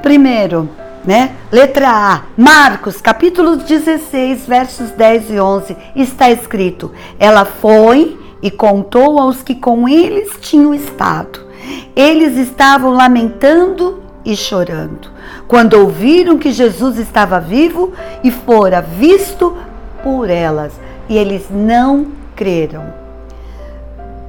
Primeiro, 0.00 0.70
né? 1.04 1.32
Letra 1.52 1.90
A, 1.90 2.22
Marcos, 2.34 2.98
capítulo 2.98 3.56
16, 3.56 4.46
versos 4.46 4.90
10 4.92 5.32
e 5.32 5.38
11, 5.38 5.76
está 5.94 6.30
escrito: 6.30 6.90
Ela 7.18 7.44
foi 7.44 8.18
e 8.40 8.50
contou 8.50 9.18
aos 9.18 9.42
que 9.42 9.54
com 9.54 9.86
eles 9.86 10.32
tinham 10.40 10.72
estado 10.72 11.50
eles 11.94 12.38
estavam 12.38 12.90
lamentando 12.90 14.02
e 14.24 14.34
chorando 14.34 15.10
quando 15.46 15.74
ouviram 15.74 16.38
que 16.38 16.52
Jesus 16.52 16.96
estava 16.96 17.38
vivo 17.38 17.92
e 18.24 18.30
fora 18.30 18.80
visto 18.80 19.58
por 20.02 20.30
elas, 20.30 20.72
e 21.06 21.18
eles 21.18 21.48
não 21.50 22.06
creram. 22.34 22.99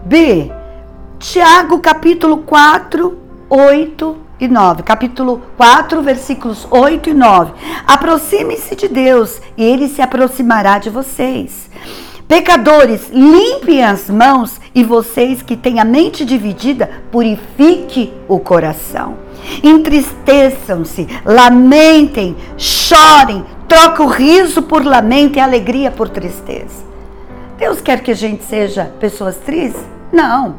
B. 0.03 0.51
Tiago 1.19 1.77
capítulo 1.79 2.37
4, 2.37 3.17
8 3.47 4.17
e 4.39 4.47
9. 4.47 4.81
Capítulo 4.81 5.41
4, 5.55 6.01
versículos 6.01 6.67
8 6.71 7.11
e 7.11 7.13
9. 7.13 7.53
Aproxime-se 7.85 8.75
de 8.75 8.87
Deus 8.87 9.39
e 9.55 9.63
ele 9.63 9.87
se 9.87 10.01
aproximará 10.01 10.79
de 10.79 10.89
vocês. 10.89 11.69
Pecadores, 12.27 13.09
limpem 13.11 13.83
as 13.83 14.09
mãos 14.09 14.59
e 14.73 14.83
vocês 14.83 15.43
que 15.43 15.55
têm 15.55 15.79
a 15.79 15.85
mente 15.85 16.25
dividida, 16.25 16.89
purifique 17.11 18.11
o 18.27 18.39
coração. 18.39 19.17
Entristeçam-se, 19.61 21.07
lamentem, 21.23 22.35
chorem, 22.57 23.45
troca 23.67 24.01
o 24.01 24.07
riso 24.07 24.63
por 24.63 24.83
lamento 24.83 25.37
e 25.37 25.39
alegria 25.39 25.91
por 25.91 26.09
tristeza. 26.09 26.90
Deus 27.61 27.79
quer 27.79 28.01
que 28.01 28.11
a 28.11 28.15
gente 28.15 28.43
seja 28.43 28.91
pessoas 28.99 29.37
tristes? 29.37 29.81
Não. 30.11 30.55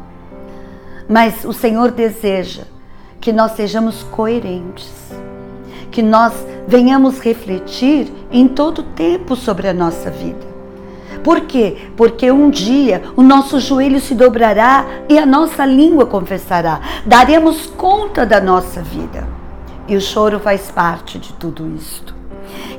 Mas 1.06 1.44
o 1.44 1.52
Senhor 1.52 1.90
deseja 1.90 2.62
que 3.20 3.32
nós 3.32 3.52
sejamos 3.52 4.02
coerentes, 4.04 4.90
que 5.90 6.00
nós 6.00 6.32
venhamos 6.66 7.18
refletir 7.18 8.10
em 8.30 8.48
todo 8.48 8.82
tempo 8.82 9.36
sobre 9.36 9.68
a 9.68 9.74
nossa 9.74 10.10
vida 10.10 10.52
por 11.22 11.42
quê? 11.42 11.76
Porque 11.96 12.30
um 12.30 12.50
dia 12.50 13.02
o 13.16 13.22
nosso 13.22 13.60
joelho 13.60 14.00
se 14.00 14.14
dobrará 14.14 14.84
e 15.08 15.18
a 15.18 15.26
nossa 15.26 15.64
língua 15.64 16.04
confessará. 16.06 16.80
Daremos 17.06 17.66
conta 17.66 18.26
da 18.26 18.40
nossa 18.40 18.82
vida. 18.82 19.26
E 19.86 19.96
o 19.96 20.00
choro 20.00 20.40
faz 20.40 20.70
parte 20.70 21.18
de 21.18 21.32
tudo 21.34 21.68
isto. 21.76 22.21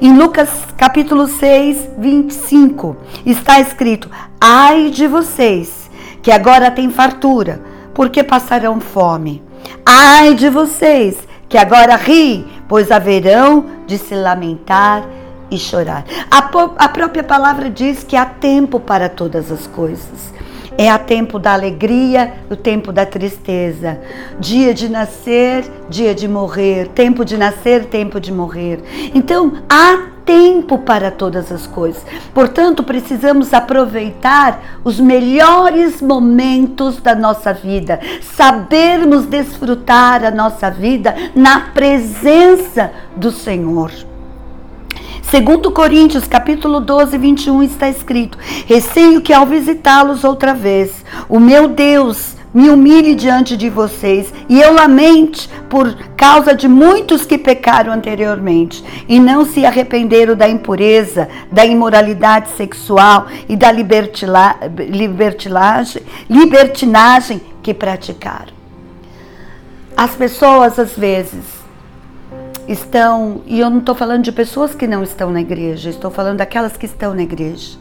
Em 0.01 0.17
Lucas 0.17 0.49
capítulo 0.77 1.27
6, 1.27 1.89
25, 1.97 2.97
está 3.25 3.59
escrito: 3.59 4.09
Ai 4.39 4.89
de 4.89 5.07
vocês, 5.07 5.89
que 6.21 6.31
agora 6.31 6.71
têm 6.71 6.89
fartura, 6.89 7.61
porque 7.93 8.23
passarão 8.23 8.79
fome. 8.79 9.41
Ai 9.85 10.35
de 10.35 10.49
vocês, 10.49 11.17
que 11.47 11.57
agora 11.57 11.95
ri, 11.95 12.45
pois 12.67 12.91
haverão 12.91 13.65
de 13.85 13.97
se 13.97 14.15
lamentar 14.15 15.03
e 15.49 15.57
chorar. 15.57 16.03
A, 16.29 16.49
a 16.77 16.89
própria 16.89 17.23
palavra 17.23 17.69
diz 17.69 18.03
que 18.03 18.15
há 18.15 18.25
tempo 18.25 18.79
para 18.79 19.07
todas 19.07 19.51
as 19.51 19.67
coisas. 19.67 20.32
É 20.77 20.89
a 20.89 20.97
tempo 20.97 21.37
da 21.37 21.53
alegria, 21.53 22.33
o 22.49 22.55
tempo 22.55 22.91
da 22.91 23.05
tristeza. 23.05 23.99
Dia 24.39 24.73
de 24.73 24.89
nascer, 24.89 25.63
dia 25.89 26.15
de 26.15 26.27
morrer. 26.27 26.87
Tempo 26.89 27.23
de 27.23 27.37
nascer, 27.37 27.85
tempo 27.85 28.19
de 28.19 28.31
morrer. 28.31 28.83
Então, 29.13 29.53
há 29.69 30.13
tempo 30.25 30.77
para 30.79 31.11
todas 31.11 31.51
as 31.51 31.67
coisas. 31.67 32.03
Portanto, 32.33 32.83
precisamos 32.83 33.53
aproveitar 33.53 34.79
os 34.83 34.99
melhores 34.99 36.01
momentos 36.01 37.01
da 37.01 37.13
nossa 37.13 37.53
vida, 37.53 37.99
sabermos 38.21 39.25
desfrutar 39.25 40.23
a 40.23 40.31
nossa 40.31 40.69
vida 40.71 41.13
na 41.35 41.71
presença 41.71 42.91
do 43.15 43.31
Senhor. 43.31 43.91
Segundo 45.29 45.71
Coríntios, 45.71 46.27
capítulo 46.27 46.79
12, 46.79 47.17
21, 47.17 47.63
está 47.63 47.89
escrito: 47.89 48.37
Receio 48.67 49.21
que 49.21 49.33
ao 49.33 49.45
visitá-los 49.45 50.23
outra 50.23 50.53
vez, 50.53 51.03
o 51.27 51.39
meu 51.39 51.67
Deus 51.67 52.35
me 52.53 52.69
humilhe 52.69 53.15
diante 53.15 53.57
de 53.57 53.67
vocês 53.67 54.31
e 54.47 54.61
eu 54.61 54.73
lamente 54.73 55.49
por 55.69 55.91
causa 56.15 56.53
de 56.53 56.67
muitos 56.67 57.25
que 57.25 57.35
pecaram 57.35 57.91
anteriormente 57.91 58.83
e 59.09 59.19
não 59.19 59.43
se 59.43 59.65
arrependeram 59.65 60.35
da 60.35 60.47
impureza, 60.47 61.27
da 61.51 61.65
imoralidade 61.65 62.51
sexual 62.51 63.25
e 63.49 63.55
da 63.55 63.71
libertinagem, 63.71 66.03
libertinagem 66.29 67.41
que 67.63 67.73
praticaram. 67.73 68.53
As 69.97 70.11
pessoas, 70.11 70.77
às 70.77 70.95
vezes, 70.95 71.62
estão, 72.67 73.41
e 73.45 73.59
eu 73.59 73.69
não 73.69 73.79
estou 73.79 73.95
falando 73.95 74.23
de 74.23 74.31
pessoas 74.31 74.73
que 74.73 74.87
não 74.87 75.03
estão 75.03 75.31
na 75.31 75.41
igreja, 75.41 75.89
estou 75.89 76.09
falando 76.09 76.37
daquelas 76.37 76.77
que 76.77 76.85
estão 76.85 77.13
na 77.13 77.23
igreja, 77.23 77.77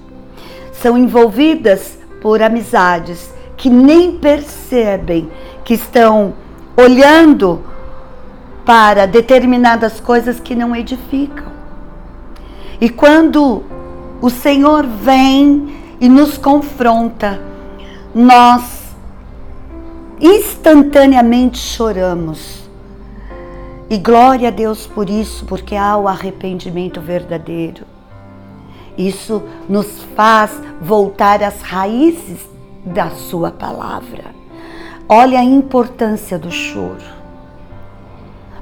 são 0.72 0.96
envolvidas 0.98 1.98
por 2.20 2.42
amizades 2.42 3.32
que 3.56 3.70
nem 3.70 4.18
percebem 4.18 5.30
que 5.64 5.74
estão 5.74 6.34
olhando 6.76 7.60
para 8.64 9.06
determinadas 9.06 10.00
coisas 10.00 10.40
que 10.40 10.54
não 10.54 10.74
edificam. 10.74 11.52
E 12.80 12.88
quando 12.88 13.62
o 14.20 14.30
Senhor 14.30 14.86
vem 14.86 15.76
e 16.00 16.08
nos 16.08 16.36
confronta, 16.36 17.40
nós 18.14 18.82
instantaneamente 20.20 21.58
choramos 21.58 22.62
e 23.92 23.99
glória 23.99 24.49
a 24.49 24.50
Deus 24.50 24.87
por 24.87 25.11
isso, 25.11 25.44
porque 25.44 25.76
há 25.76 25.94
o 25.99 26.08
arrependimento 26.08 26.99
verdadeiro. 26.99 27.84
Isso 28.96 29.42
nos 29.68 30.02
faz 30.16 30.50
voltar 30.80 31.42
às 31.42 31.61
raízes 31.61 32.38
da 32.87 33.11
Sua 33.11 33.50
palavra. 33.50 34.34
Olha 35.06 35.40
a 35.40 35.44
importância 35.44 36.38
do 36.38 36.50
choro. 36.50 37.04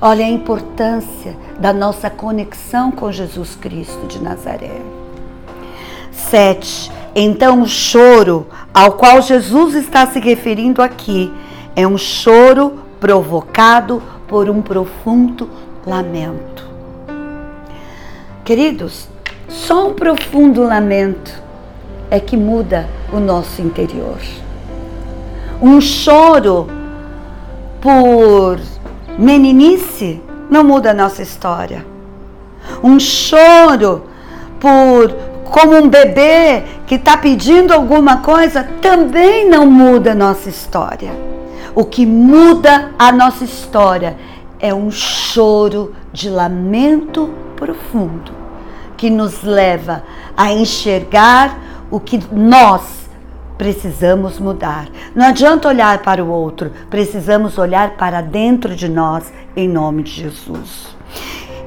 Olha 0.00 0.26
a 0.26 0.28
importância 0.28 1.36
da 1.60 1.72
nossa 1.72 2.10
conexão 2.10 2.90
com 2.90 3.12
Jesus 3.12 3.54
Cristo 3.54 4.08
de 4.08 4.20
Nazaré. 4.20 4.82
7. 6.10 6.90
Então, 7.14 7.62
o 7.62 7.68
choro 7.68 8.48
ao 8.74 8.94
qual 8.94 9.22
Jesus 9.22 9.76
está 9.76 10.08
se 10.08 10.18
referindo 10.18 10.82
aqui 10.82 11.32
é 11.76 11.86
um 11.86 11.96
choro 11.96 12.80
provocado 12.98 14.02
por 14.30 14.48
um 14.48 14.62
profundo 14.62 15.50
lamento. 15.84 16.64
Queridos, 18.44 19.08
só 19.48 19.88
um 19.88 19.94
profundo 19.94 20.62
lamento 20.62 21.32
é 22.08 22.20
que 22.20 22.36
muda 22.36 22.88
o 23.12 23.18
nosso 23.18 23.60
interior. 23.60 24.18
Um 25.60 25.80
choro 25.80 26.68
por 27.80 28.60
meninice 29.18 30.22
não 30.48 30.62
muda 30.62 30.92
a 30.92 30.94
nossa 30.94 31.22
história. 31.22 31.84
Um 32.84 33.00
choro 33.00 34.04
por 34.60 35.12
como 35.44 35.76
um 35.76 35.88
bebê 35.88 36.62
que 36.86 36.94
está 36.94 37.16
pedindo 37.16 37.74
alguma 37.74 38.18
coisa 38.18 38.62
também 38.80 39.48
não 39.48 39.66
muda 39.66 40.12
a 40.12 40.14
nossa 40.14 40.48
história. 40.48 41.39
O 41.74 41.84
que 41.84 42.04
muda 42.04 42.90
a 42.98 43.12
nossa 43.12 43.44
história 43.44 44.16
é 44.58 44.74
um 44.74 44.90
choro 44.90 45.94
de 46.12 46.28
lamento 46.28 47.32
profundo 47.56 48.32
que 48.96 49.08
nos 49.08 49.42
leva 49.42 50.02
a 50.36 50.52
enxergar 50.52 51.58
o 51.90 51.98
que 51.98 52.20
nós 52.30 53.08
precisamos 53.56 54.38
mudar. 54.38 54.88
Não 55.14 55.26
adianta 55.26 55.68
olhar 55.68 56.02
para 56.02 56.24
o 56.24 56.28
outro, 56.28 56.70
precisamos 56.88 57.58
olhar 57.58 57.96
para 57.96 58.20
dentro 58.20 58.74
de 58.74 58.88
nós 58.88 59.32
em 59.56 59.68
nome 59.68 60.02
de 60.02 60.12
Jesus. 60.12 60.99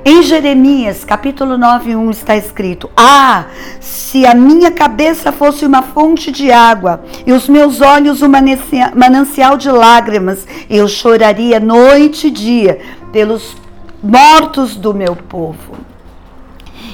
Em 0.05 0.21
Jeremias, 0.21 1.05
capítulo 1.05 1.57
9, 1.57 1.95
1 1.95 2.11
está 2.11 2.35
escrito: 2.35 2.89
Ah, 2.95 3.45
se 3.79 4.25
a 4.25 4.35
minha 4.35 4.69
cabeça 4.69 5.31
fosse 5.31 5.65
uma 5.65 5.81
fonte 5.81 6.29
de 6.29 6.51
água 6.51 7.05
e 7.25 7.31
os 7.31 7.47
meus 7.47 7.79
olhos 7.79 8.21
um 8.21 8.27
manancial 8.27 9.55
de 9.55 9.71
lágrimas, 9.71 10.45
eu 10.69 10.89
choraria 10.89 11.57
noite 11.57 12.27
e 12.27 12.31
dia 12.31 12.81
pelos 13.13 13.55
mortos 14.03 14.75
do 14.75 14.93
meu 14.93 15.15
povo. 15.15 15.77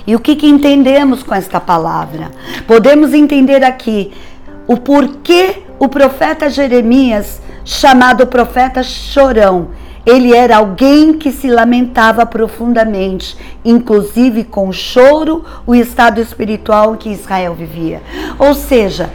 E 0.06 0.15
o 0.15 0.19
que, 0.19 0.36
que 0.36 0.48
entendemos 0.48 1.24
com 1.24 1.34
esta 1.34 1.60
palavra? 1.60 2.30
Podemos 2.67 3.12
entender 3.12 3.63
aqui 3.63 4.12
o 4.67 4.78
porquê 4.78 5.63
o 5.80 5.88
profeta 5.88 6.48
Jeremias, 6.48 7.41
chamado 7.65 8.28
profeta 8.28 8.84
chorão, 8.84 9.69
ele 10.10 10.34
era 10.34 10.58
alguém 10.58 11.13
que 11.13 11.32
se 11.32 11.48
lamentava 11.50 12.26
profundamente, 12.26 13.38
inclusive 13.63 14.43
com 14.43 14.72
choro, 14.72 15.45
o 15.67 15.76
estado 15.76 16.19
espiritual 16.19 16.98
que 16.98 17.10
Israel 17.10 17.54
vivia. 17.54 18.02
Ou 18.39 18.56
seja, 18.56 19.12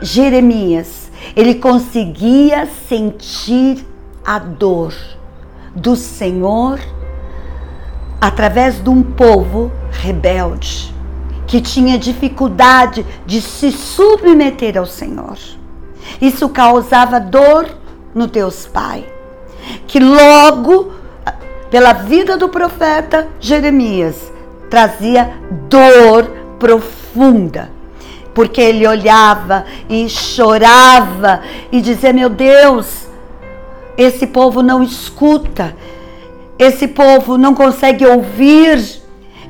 Jeremias, 0.00 1.10
ele 1.36 1.56
conseguia 1.56 2.66
sentir 2.88 3.86
a 4.24 4.38
dor 4.38 4.94
do 5.74 5.96
Senhor 5.96 6.80
através 8.20 8.82
de 8.82 8.88
um 8.88 9.02
povo 9.02 9.70
rebelde 9.90 10.94
que 11.46 11.60
tinha 11.60 11.98
dificuldade 11.98 13.04
de 13.26 13.40
se 13.42 13.70
submeter 13.70 14.78
ao 14.78 14.86
Senhor. 14.86 15.36
Isso 16.20 16.48
causava 16.48 17.20
dor 17.20 17.68
no 18.14 18.26
Deus 18.26 18.66
Pai 18.66 19.13
que 19.86 19.98
logo, 19.98 20.92
pela 21.70 21.92
vida 21.92 22.36
do 22.36 22.48
profeta 22.48 23.28
Jeremias, 23.40 24.32
trazia 24.70 25.34
dor 25.68 26.24
profunda. 26.58 27.70
Porque 28.34 28.60
ele 28.60 28.86
olhava 28.86 29.64
e 29.88 30.08
chorava 30.08 31.40
e 31.70 31.80
dizia: 31.80 32.12
Meu 32.12 32.28
Deus, 32.28 33.06
esse 33.96 34.26
povo 34.26 34.62
não 34.62 34.82
escuta, 34.82 35.76
esse 36.58 36.88
povo 36.88 37.38
não 37.38 37.54
consegue 37.54 38.04
ouvir, 38.04 39.00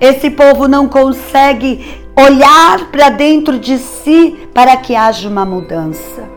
esse 0.01 0.31
povo 0.31 0.69
não 0.69 0.87
consegue 0.87 2.05
olhar 2.17 2.91
para 2.91 3.09
dentro 3.09 3.59
de 3.59 3.79
si 3.79 4.49
para 4.53 4.77
que 4.77 4.95
haja 4.95 5.29
uma 5.29 5.45
mudança. 5.45 6.29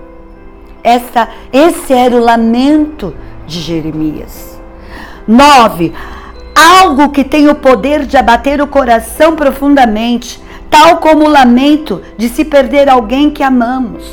Essa, 0.84 1.28
esse 1.52 1.92
era 1.92 2.16
o 2.16 2.20
lamento 2.20 3.14
de 3.48 3.62
Jeremias. 3.62 4.60
9. 5.28 5.94
Algo 6.54 7.10
que 7.10 7.24
tem 7.24 7.48
o 7.48 7.56
poder 7.56 8.06
de 8.06 8.18
abater 8.18 8.62
o 8.62 8.68
coração 8.68 9.36
profundamente, 9.36 10.42
tal 10.70 10.98
como 10.98 11.26
o 11.26 11.30
lamento 11.30 12.02
de 12.18 12.30
se 12.30 12.46
perder 12.46 12.90
alguém 12.90 13.30
que 13.30 13.42
amamos. 13.42 14.06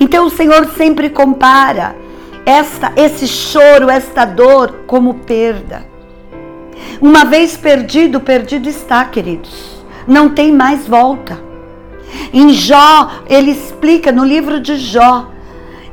Então 0.00 0.26
o 0.26 0.30
Senhor 0.30 0.66
sempre 0.76 1.10
compara 1.10 1.94
esta, 2.46 2.92
esse 2.96 3.26
choro, 3.26 3.88
esta 3.88 4.24
dor 4.24 4.84
como 4.86 5.14
perda. 5.14 5.86
Uma 7.00 7.24
vez 7.24 7.56
perdido, 7.56 8.20
perdido 8.20 8.68
está, 8.68 9.04
queridos. 9.04 9.84
Não 10.06 10.30
tem 10.30 10.52
mais 10.52 10.86
volta. 10.86 11.38
Em 12.32 12.50
Jó, 12.50 13.10
ele 13.26 13.50
explica 13.50 14.12
no 14.12 14.24
livro 14.24 14.60
de 14.60 14.76
Jó 14.76 15.28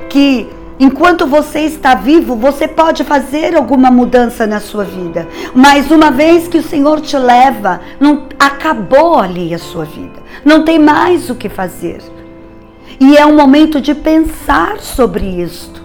que 0.08 0.48
Enquanto 0.82 1.28
você 1.28 1.60
está 1.60 1.94
vivo, 1.94 2.34
você 2.34 2.66
pode 2.66 3.04
fazer 3.04 3.54
alguma 3.54 3.88
mudança 3.88 4.48
na 4.48 4.58
sua 4.58 4.82
vida. 4.82 5.28
Mas 5.54 5.92
uma 5.92 6.10
vez 6.10 6.48
que 6.48 6.58
o 6.58 6.62
Senhor 6.62 7.00
te 7.00 7.16
leva, 7.16 7.80
não 8.00 8.26
acabou 8.36 9.16
ali 9.16 9.54
a 9.54 9.60
sua 9.60 9.84
vida. 9.84 10.20
Não 10.44 10.64
tem 10.64 10.80
mais 10.80 11.30
o 11.30 11.36
que 11.36 11.48
fazer. 11.48 12.02
E 12.98 13.16
é 13.16 13.24
um 13.24 13.36
momento 13.36 13.80
de 13.80 13.94
pensar 13.94 14.80
sobre 14.80 15.24
isto. 15.24 15.80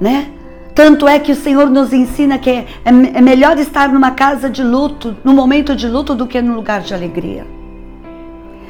Né? 0.00 0.28
Tanto 0.72 1.08
é 1.08 1.18
que 1.18 1.32
o 1.32 1.36
Senhor 1.36 1.68
nos 1.68 1.92
ensina 1.92 2.38
que 2.38 2.50
é, 2.50 2.66
é, 2.84 2.90
é 2.90 3.20
melhor 3.20 3.58
estar 3.58 3.88
numa 3.88 4.12
casa 4.12 4.48
de 4.48 4.62
luto, 4.62 5.16
no 5.24 5.32
momento 5.32 5.74
de 5.74 5.88
luto, 5.88 6.14
do 6.14 6.28
que 6.28 6.40
no 6.40 6.54
lugar 6.54 6.80
de 6.80 6.94
alegria. 6.94 7.55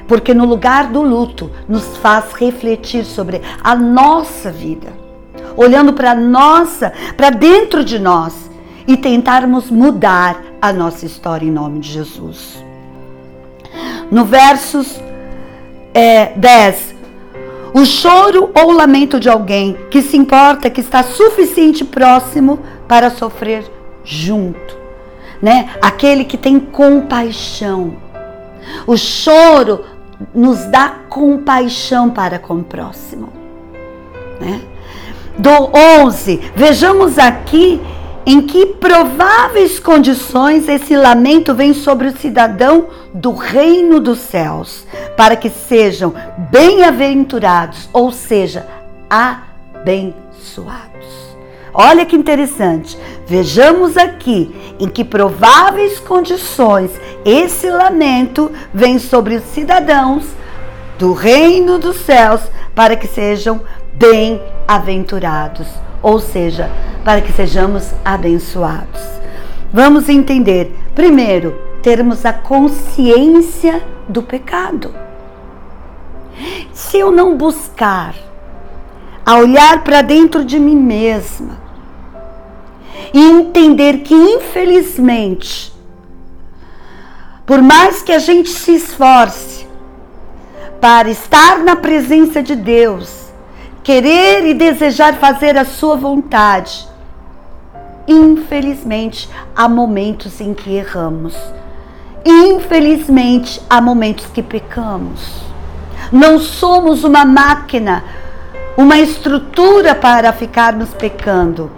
Porque 0.06 0.32
no 0.32 0.44
lugar 0.44 0.88
do 0.88 1.02
luto 1.02 1.50
nos 1.68 1.96
faz 1.96 2.32
refletir 2.32 3.04
sobre 3.04 3.42
a 3.62 3.74
nossa 3.74 4.50
vida, 4.50 4.92
olhando 5.56 5.92
para 5.92 6.14
nossa, 6.14 6.92
para 7.16 7.30
dentro 7.30 7.84
de 7.84 7.98
nós 7.98 8.50
e 8.86 8.96
tentarmos 8.96 9.70
mudar 9.70 10.40
a 10.60 10.72
nossa 10.72 11.04
história 11.04 11.46
em 11.46 11.50
nome 11.50 11.80
de 11.80 11.90
Jesus. 11.90 12.64
No 14.10 14.24
versos 14.24 15.00
é, 15.92 16.32
10, 16.36 16.94
o 17.74 17.84
choro 17.84 18.50
ou 18.54 18.72
lamento 18.72 19.18
de 19.18 19.28
alguém 19.28 19.76
que 19.90 20.00
se 20.00 20.16
importa, 20.16 20.70
que 20.70 20.80
está 20.80 21.02
suficiente 21.02 21.84
próximo 21.84 22.60
para 22.86 23.10
sofrer 23.10 23.70
junto, 24.04 24.78
né? 25.42 25.70
Aquele 25.82 26.24
que 26.24 26.38
tem 26.38 26.58
compaixão. 26.60 27.96
O 28.86 28.96
choro 28.96 29.84
nos 30.34 30.64
dá 30.66 30.94
compaixão 31.08 32.10
para 32.10 32.38
com 32.38 32.54
o 32.54 32.64
próximo, 32.64 33.32
né? 34.40 34.60
Do 35.38 35.70
11, 36.04 36.52
vejamos 36.54 37.18
aqui 37.18 37.80
em 38.24 38.42
que 38.42 38.66
prováveis 38.66 39.78
condições 39.78 40.68
esse 40.68 40.96
lamento 40.96 41.54
vem 41.54 41.72
sobre 41.72 42.08
o 42.08 42.16
cidadão 42.16 42.88
do 43.14 43.32
reino 43.32 44.00
dos 44.00 44.18
céus, 44.18 44.84
para 45.16 45.36
que 45.36 45.48
sejam 45.48 46.12
bem-aventurados, 46.50 47.88
ou 47.92 48.10
seja, 48.10 48.66
abençoados. 49.08 51.25
Olha 51.78 52.06
que 52.06 52.16
interessante. 52.16 52.98
Vejamos 53.26 53.98
aqui 53.98 54.50
em 54.80 54.88
que 54.88 55.04
prováveis 55.04 56.00
condições 56.00 56.90
esse 57.22 57.68
lamento 57.68 58.50
vem 58.72 58.98
sobre 58.98 59.34
os 59.34 59.44
cidadãos 59.44 60.24
do 60.98 61.12
reino 61.12 61.78
dos 61.78 61.96
céus, 61.98 62.40
para 62.74 62.96
que 62.96 63.06
sejam 63.06 63.60
bem-aventurados 63.92 65.66
ou 66.02 66.18
seja, 66.18 66.70
para 67.04 67.20
que 67.20 67.32
sejamos 67.32 67.92
abençoados. 68.02 69.02
Vamos 69.70 70.08
entender, 70.08 70.74
primeiro, 70.94 71.60
termos 71.82 72.24
a 72.24 72.32
consciência 72.32 73.82
do 74.08 74.22
pecado. 74.22 74.94
Se 76.72 76.98
eu 76.98 77.10
não 77.10 77.36
buscar 77.36 78.14
a 79.26 79.36
olhar 79.36 79.84
para 79.84 80.00
dentro 80.00 80.42
de 80.42 80.58
mim 80.58 80.76
mesma 80.76 81.65
e 83.12 83.20
entender 83.20 83.98
que, 83.98 84.14
infelizmente, 84.14 85.72
por 87.44 87.62
mais 87.62 88.02
que 88.02 88.12
a 88.12 88.18
gente 88.18 88.50
se 88.50 88.74
esforce 88.74 89.66
para 90.80 91.08
estar 91.08 91.58
na 91.60 91.76
presença 91.76 92.42
de 92.42 92.56
Deus, 92.56 93.26
querer 93.82 94.44
e 94.44 94.52
desejar 94.52 95.14
fazer 95.14 95.56
a 95.56 95.64
sua 95.64 95.96
vontade. 95.96 96.88
Infelizmente, 98.08 99.28
há 99.54 99.68
momentos 99.68 100.40
em 100.40 100.52
que 100.52 100.74
erramos. 100.74 101.36
Infelizmente, 102.24 103.62
há 103.70 103.80
momentos 103.80 104.26
que 104.26 104.42
pecamos. 104.42 105.40
Não 106.10 106.38
somos 106.38 107.04
uma 107.04 107.24
máquina, 107.24 108.02
uma 108.76 108.98
estrutura 108.98 109.94
para 109.94 110.32
ficarmos 110.32 110.92
pecando, 110.94 111.70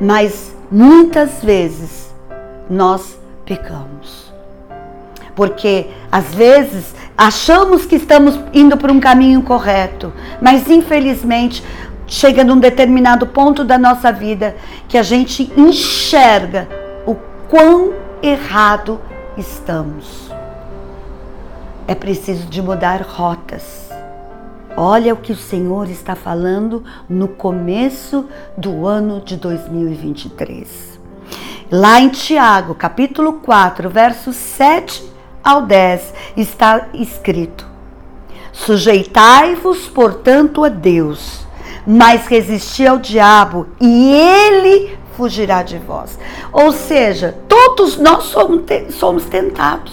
mas 0.00 0.52
muitas 0.72 1.44
vezes 1.44 2.10
nós 2.68 3.18
pecamos. 3.44 4.32
Porque 5.36 5.88
às 6.10 6.34
vezes 6.34 6.94
achamos 7.16 7.84
que 7.84 7.96
estamos 7.96 8.38
indo 8.54 8.76
por 8.76 8.90
um 8.90 8.98
caminho 8.98 9.42
correto, 9.42 10.12
mas 10.40 10.68
infelizmente 10.70 11.62
chega 12.06 12.42
num 12.42 12.58
determinado 12.58 13.26
ponto 13.26 13.64
da 13.64 13.78
nossa 13.78 14.10
vida 14.10 14.56
que 14.88 14.96
a 14.96 15.02
gente 15.02 15.52
enxerga 15.56 16.68
o 17.06 17.14
quão 17.48 17.92
errado 18.22 19.00
estamos. 19.36 20.30
É 21.86 21.94
preciso 21.94 22.46
de 22.46 22.62
mudar 22.62 23.02
rotas. 23.02 23.81
Olha 24.76 25.12
o 25.12 25.18
que 25.18 25.32
o 25.32 25.36
Senhor 25.36 25.90
está 25.90 26.14
falando 26.14 26.82
no 27.08 27.28
começo 27.28 28.26
do 28.56 28.86
ano 28.86 29.20
de 29.20 29.36
2023. 29.36 30.98
Lá 31.70 32.00
em 32.00 32.08
Tiago, 32.08 32.74
capítulo 32.74 33.34
4, 33.34 33.90
versos 33.90 34.34
7 34.34 35.12
ao 35.44 35.62
10 35.62 36.14
está 36.38 36.88
escrito: 36.94 37.66
Sujeitai-vos, 38.50 39.88
portanto, 39.88 40.64
a 40.64 40.70
Deus, 40.70 41.46
mas 41.86 42.26
resisti 42.26 42.86
ao 42.86 42.98
diabo, 42.98 43.66
e 43.78 44.10
ele 44.10 44.96
fugirá 45.16 45.62
de 45.62 45.76
vós. 45.76 46.18
Ou 46.50 46.72
seja, 46.72 47.38
todos 47.46 47.98
nós 47.98 48.24
somos, 48.24 49.24
tentados. 49.26 49.92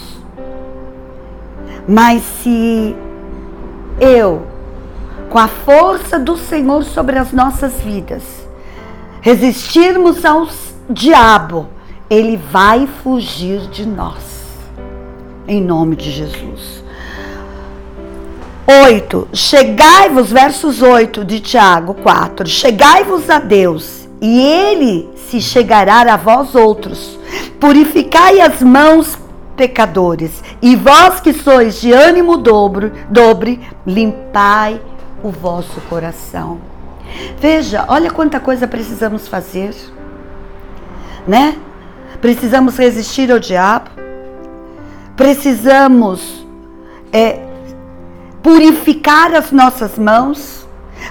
Mas 1.86 2.22
se 2.22 2.96
eu, 4.00 4.59
com 5.30 5.38
a 5.38 5.48
força 5.48 6.18
do 6.18 6.38
Senhor 6.38 6.84
sobre 6.84 7.18
as 7.18 7.32
nossas 7.32 7.74
vidas, 7.82 8.24
resistirmos 9.22 10.26
ao 10.26 10.48
diabo, 10.90 11.68
ele 12.10 12.38
vai 12.38 12.88
fugir 13.04 13.68
de 13.70 13.86
nós 13.86 14.40
em 15.50 15.62
nome 15.62 15.96
de 15.96 16.12
Jesus. 16.12 16.84
8. 18.88 19.30
Chegai-vos, 19.34 20.32
versos 20.32 20.82
8 20.82 21.26
de 21.26 21.40
Tiago 21.40 21.96
4. 21.96 22.48
Chegai-vos 22.48 23.28
a 23.32 23.40
Deus, 23.40 24.08
e 24.22 24.40
ele 24.40 25.10
se 25.16 25.42
chegará 25.42 26.02
a 26.02 26.18
vós 26.18 26.54
outros. 26.54 27.18
Purificai 27.60 28.40
as 28.40 28.62
mãos, 28.62 29.18
pecadores, 29.58 30.44
e 30.62 30.76
vós 30.76 31.20
que 31.20 31.34
sois 31.34 31.82
de 31.82 31.92
ânimo 31.92 32.38
dobro, 32.38 32.92
dobre, 33.10 33.60
limpai 33.88 34.80
o 35.24 35.30
vosso 35.30 35.82
coração. 35.82 36.60
Veja, 37.40 37.86
olha 37.88 38.12
quanta 38.12 38.40
coisa 38.40 38.68
precisamos 38.68 39.28
fazer, 39.28 39.76
né? 41.28 41.56
Precisamos 42.22 42.78
resistir 42.78 43.32
ao 43.32 43.40
diabo, 43.40 43.90
precisamos 45.16 46.46
é, 47.12 47.40
purificar 48.44 49.34
as 49.34 49.52
nossas 49.52 49.98
mãos, 49.98 50.68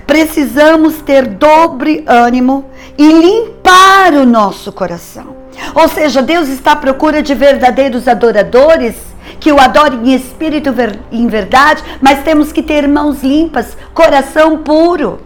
precisamos 0.06 0.96
ter 1.02 1.26
dobre 1.26 2.04
ânimo 2.06 2.66
e 2.96 3.10
limpar 3.10 4.12
o 4.14 4.26
nosso 4.26 4.72
coração. 4.72 5.36
Ou 5.74 5.88
seja, 5.88 6.22
Deus 6.22 6.48
está 6.48 6.72
à 6.72 6.76
procura 6.76 7.22
de 7.22 7.34
verdadeiros 7.34 8.06
adoradores 8.06 9.07
que 9.40 9.52
o 9.52 9.60
adorem 9.60 10.10
em 10.10 10.14
espírito 10.14 10.74
e 11.10 11.20
em 11.20 11.26
verdade, 11.26 11.82
mas 12.00 12.22
temos 12.22 12.52
que 12.52 12.62
ter 12.62 12.86
mãos 12.88 13.22
limpas, 13.22 13.76
coração 13.94 14.58
puro. 14.58 15.20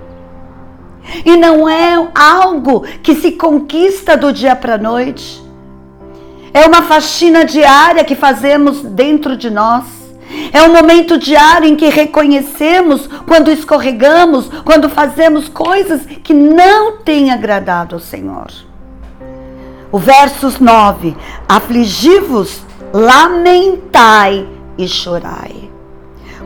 E 1.24 1.36
não 1.36 1.68
é 1.68 2.08
algo 2.14 2.84
que 3.02 3.14
se 3.14 3.32
conquista 3.32 4.16
do 4.16 4.32
dia 4.32 4.54
para 4.54 4.74
a 4.74 4.78
noite. 4.78 5.42
É 6.54 6.66
uma 6.66 6.82
faxina 6.82 7.44
diária 7.44 8.04
que 8.04 8.14
fazemos 8.14 8.82
dentro 8.82 9.36
de 9.36 9.50
nós. 9.50 9.84
É 10.52 10.62
um 10.62 10.72
momento 10.72 11.18
diário 11.18 11.68
em 11.68 11.76
que 11.76 11.88
reconhecemos 11.88 13.06
quando 13.26 13.50
escorregamos, 13.50 14.48
quando 14.64 14.88
fazemos 14.88 15.48
coisas 15.48 16.04
que 16.22 16.32
não 16.32 16.98
têm 16.98 17.30
agradado 17.30 17.94
ao 17.94 18.00
Senhor. 18.00 18.48
O 19.90 19.98
versos 19.98 20.58
9: 20.58 21.16
Afligi-vos, 21.48 22.62
lamentai 22.92 24.48
e 24.76 24.86
chorai. 24.86 25.70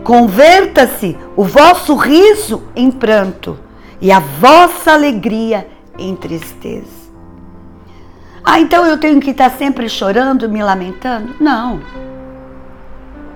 Converta-se 0.04 1.16
o 1.34 1.44
vosso 1.44 1.96
riso 1.96 2.62
em 2.76 2.90
pranto 2.90 3.58
e 4.00 4.12
a 4.12 4.20
vossa 4.20 4.92
alegria 4.92 5.68
em 5.98 6.14
tristeza. 6.14 6.96
Ah, 8.44 8.60
então 8.60 8.86
eu 8.86 8.98
tenho 8.98 9.20
que 9.20 9.30
estar 9.30 9.50
sempre 9.50 9.88
chorando, 9.88 10.48
me 10.48 10.62
lamentando? 10.62 11.34
Não. 11.40 11.80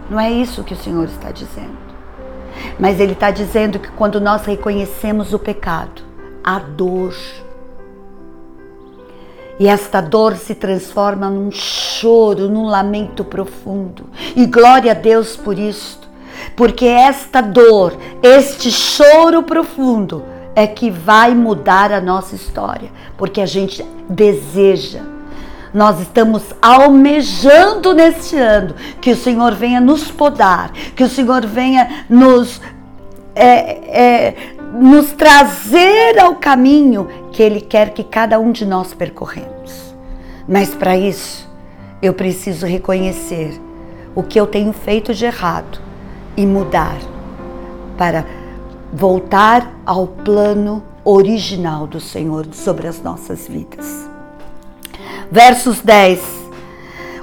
Não 0.08 0.20
é 0.20 0.30
isso 0.30 0.62
que 0.62 0.74
o 0.74 0.76
Senhor 0.76 1.04
está 1.06 1.32
dizendo. 1.32 1.78
Mas 2.78 3.00
Ele 3.00 3.12
está 3.12 3.30
dizendo 3.32 3.80
que 3.80 3.90
quando 3.90 4.20
nós 4.20 4.44
reconhecemos 4.44 5.32
o 5.32 5.38
pecado, 5.38 6.02
a 6.44 6.60
dor, 6.60 7.14
e 9.60 9.68
esta 9.68 10.00
dor 10.00 10.36
se 10.36 10.54
transforma 10.54 11.28
num 11.28 11.50
choro, 11.52 12.48
num 12.48 12.64
lamento 12.64 13.22
profundo. 13.22 14.06
E 14.34 14.46
glória 14.46 14.92
a 14.92 14.94
Deus 14.94 15.36
por 15.36 15.58
isto, 15.58 16.08
porque 16.56 16.86
esta 16.86 17.42
dor, 17.42 17.94
este 18.22 18.70
choro 18.70 19.42
profundo, 19.42 20.24
é 20.56 20.66
que 20.66 20.90
vai 20.90 21.34
mudar 21.34 21.92
a 21.92 22.00
nossa 22.00 22.34
história, 22.34 22.90
porque 23.18 23.38
a 23.38 23.46
gente 23.46 23.84
deseja. 24.08 25.02
Nós 25.74 26.00
estamos 26.00 26.42
almejando 26.62 27.92
neste 27.92 28.36
ano 28.36 28.74
que 28.98 29.10
o 29.10 29.16
Senhor 29.16 29.54
venha 29.54 29.78
nos 29.78 30.10
podar, 30.10 30.72
que 30.72 31.04
o 31.04 31.08
Senhor 31.08 31.44
venha 31.44 32.06
nos, 32.08 32.62
é, 33.34 33.46
é, 33.46 34.36
nos 34.72 35.12
trazer 35.12 36.18
ao 36.18 36.36
caminho 36.36 37.08
que 37.32 37.42
Ele 37.42 37.60
quer 37.60 37.90
que 37.90 38.04
cada 38.04 38.38
um 38.38 38.52
de 38.52 38.64
nós 38.64 38.94
percorremos. 38.94 39.94
Mas 40.48 40.74
para 40.74 40.96
isso, 40.96 41.48
eu 42.02 42.14
preciso 42.14 42.66
reconhecer 42.66 43.60
o 44.14 44.22
que 44.22 44.38
eu 44.38 44.46
tenho 44.46 44.72
feito 44.72 45.14
de 45.14 45.24
errado 45.24 45.80
e 46.36 46.46
mudar 46.46 46.96
para 47.96 48.24
voltar 48.92 49.72
ao 49.84 50.06
plano 50.06 50.82
original 51.04 51.86
do 51.86 52.00
Senhor 52.00 52.46
sobre 52.52 52.88
as 52.88 53.02
nossas 53.02 53.46
vidas. 53.46 54.08
Versos 55.30 55.80
10. 55.80 56.20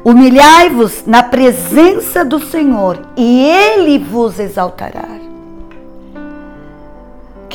Humilhai-vos 0.03 1.05
na 1.05 1.23
presença 1.23 2.23
do 2.23 2.39
Senhor 2.39 3.01
e 3.17 3.43
ele 3.43 3.99
vos 3.99 4.39
exaltará. 4.39 5.26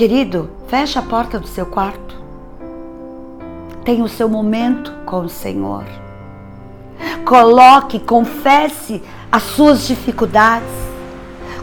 Querido, 0.03 0.51
feche 0.67 0.99
a 0.99 1.03
porta 1.03 1.39
do 1.39 1.47
seu 1.47 1.65
quarto. 1.65 2.21
Tenha 3.85 4.03
o 4.03 4.09
seu 4.09 4.29
momento 4.29 4.93
com 5.07 5.21
o 5.21 5.29
Senhor. 5.29 5.85
Coloque, 7.25 8.01
confesse 8.01 9.01
as 9.31 9.45
suas 9.45 9.87
dificuldades 9.87 10.67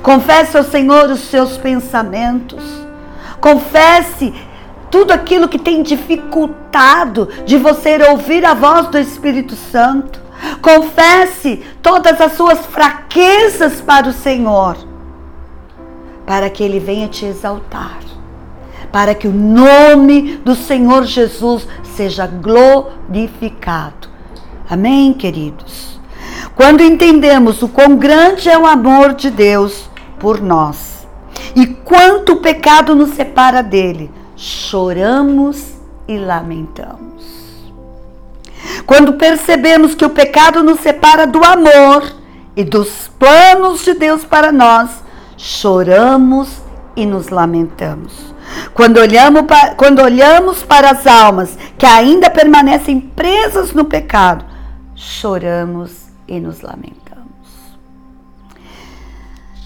Confesse 0.01 0.57
ao 0.57 0.63
Senhor 0.63 1.09
os 1.09 1.19
seus 1.19 1.57
pensamentos. 1.57 2.63
Confesse 3.41 4.33
tudo 4.89 5.11
aquilo 5.11 5.49
que 5.49 5.59
tem 5.59 5.83
dificultado 5.83 7.27
de 7.45 7.57
você 7.57 7.97
ouvir 8.09 8.45
a 8.45 8.53
voz 8.53 8.87
do 8.87 8.97
Espírito 8.97 9.53
Santo. 9.53 10.17
Confesse 10.61 11.61
todas 11.83 12.21
as 12.21 12.37
suas 12.37 12.65
fraquezas 12.65 13.81
para 13.81 14.07
o 14.07 14.13
Senhor, 14.13 14.77
para 16.25 16.49
que 16.49 16.63
Ele 16.63 16.79
venha 16.79 17.09
te 17.09 17.25
exaltar, 17.25 17.99
para 18.91 19.13
que 19.13 19.27
o 19.27 19.33
nome 19.33 20.37
do 20.37 20.55
Senhor 20.55 21.05
Jesus 21.05 21.67
seja 21.95 22.27
glorificado. 22.27 24.09
Amém, 24.69 25.13
queridos? 25.13 25.99
Quando 26.55 26.81
entendemos 26.81 27.61
o 27.61 27.69
quão 27.69 27.95
grande 27.95 28.49
é 28.49 28.57
o 28.57 28.65
amor 28.65 29.13
de 29.13 29.29
Deus, 29.29 29.89
por 30.19 30.41
nós. 30.41 31.07
E 31.55 31.65
quanto 31.65 32.33
o 32.33 32.41
pecado 32.41 32.93
nos 32.93 33.11
separa 33.11 33.63
dele, 33.63 34.11
choramos 34.35 35.73
e 36.07 36.17
lamentamos. 36.17 37.09
Quando 38.85 39.13
percebemos 39.13 39.95
que 39.95 40.05
o 40.05 40.09
pecado 40.09 40.61
nos 40.61 40.79
separa 40.81 41.25
do 41.25 41.43
amor 41.43 42.03
e 42.55 42.63
dos 42.63 43.09
planos 43.17 43.83
de 43.83 43.93
Deus 43.93 44.25
para 44.25 44.51
nós, 44.51 44.89
choramos 45.37 46.61
e 46.95 47.05
nos 47.05 47.29
lamentamos. 47.29 48.28
Quando 48.73 48.97
olhamos, 48.97 49.43
para, 49.43 49.75
quando 49.75 50.01
olhamos 50.01 50.63
para 50.63 50.91
as 50.91 51.05
almas 51.05 51.57
que 51.77 51.85
ainda 51.85 52.29
permanecem 52.29 52.99
presas 52.99 53.73
no 53.73 53.85
pecado, 53.85 54.45
choramos 54.95 56.07
e 56.27 56.39
nos 56.39 56.61
lamentamos. 56.61 56.99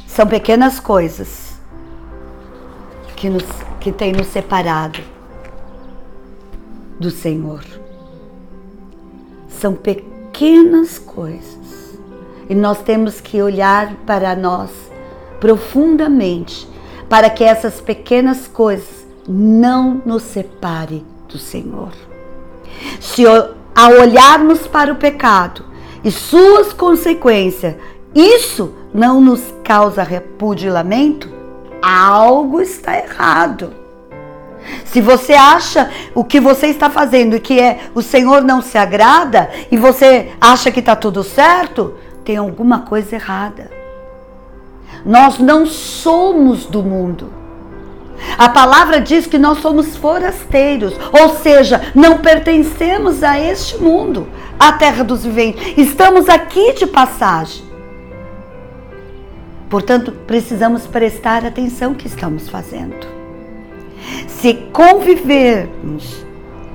São 0.07 0.27
pequenas 0.27 0.79
coisas 0.79 1.57
que, 3.15 3.29
nos, 3.29 3.45
que 3.79 3.91
têm 3.91 4.11
nos 4.11 4.27
separado 4.27 4.99
do 6.99 7.09
Senhor. 7.09 7.63
São 9.47 9.73
pequenas 9.73 10.99
coisas. 10.99 11.97
E 12.49 12.55
nós 12.55 12.81
temos 12.81 13.21
que 13.21 13.41
olhar 13.41 13.95
para 14.05 14.35
nós 14.35 14.69
profundamente 15.39 16.67
para 17.09 17.29
que 17.29 17.43
essas 17.43 17.79
pequenas 17.79 18.47
coisas 18.47 19.05
não 19.27 20.01
nos 20.05 20.23
separem 20.23 21.05
do 21.27 21.37
Senhor. 21.37 21.91
Se 22.99 23.23
ao 23.25 23.91
olharmos 23.91 24.67
para 24.67 24.91
o 24.91 24.97
pecado 24.97 25.65
e 26.03 26.11
suas 26.11 26.73
consequências, 26.73 27.75
isso 28.13 28.73
não 28.93 29.19
nos 29.19 29.41
causa 29.63 30.03
repúdio 30.03 30.67
e 30.67 30.71
lamento, 30.71 31.31
algo 31.81 32.61
está 32.61 32.97
errado. 32.97 33.73
Se 34.85 35.01
você 35.01 35.33
acha 35.33 35.91
o 36.13 36.23
que 36.23 36.39
você 36.39 36.67
está 36.67 36.89
fazendo 36.89 37.39
que 37.39 37.59
é 37.59 37.89
o 37.93 38.01
Senhor 38.01 38.41
não 38.41 38.61
se 38.61 38.77
agrada 38.77 39.49
e 39.71 39.77
você 39.77 40.31
acha 40.39 40.71
que 40.71 40.79
está 40.79 40.95
tudo 40.95 41.23
certo, 41.23 41.95
tem 42.23 42.37
alguma 42.37 42.81
coisa 42.81 43.15
errada. 43.15 43.69
Nós 45.05 45.37
não 45.39 45.65
somos 45.65 46.65
do 46.65 46.81
mundo. 46.81 47.31
A 48.37 48.49
palavra 48.49 49.01
diz 49.01 49.27
que 49.27 49.37
nós 49.37 49.59
somos 49.59 49.97
forasteiros, 49.97 50.93
ou 51.11 51.29
seja, 51.37 51.81
não 51.93 52.19
pertencemos 52.19 53.21
a 53.23 53.39
este 53.39 53.77
mundo, 53.77 54.27
a 54.59 54.71
terra 54.71 55.03
dos 55.03 55.25
viventes. 55.25 55.77
Estamos 55.77 56.29
aqui 56.29 56.73
de 56.73 56.87
passagem. 56.87 57.63
Portanto, 59.69 60.11
precisamos 60.25 60.85
prestar 60.85 61.45
atenção 61.45 61.91
no 61.91 61.95
que 61.95 62.07
estamos 62.07 62.47
fazendo. 62.47 63.07
Se 64.27 64.53
convivermos 64.71 66.25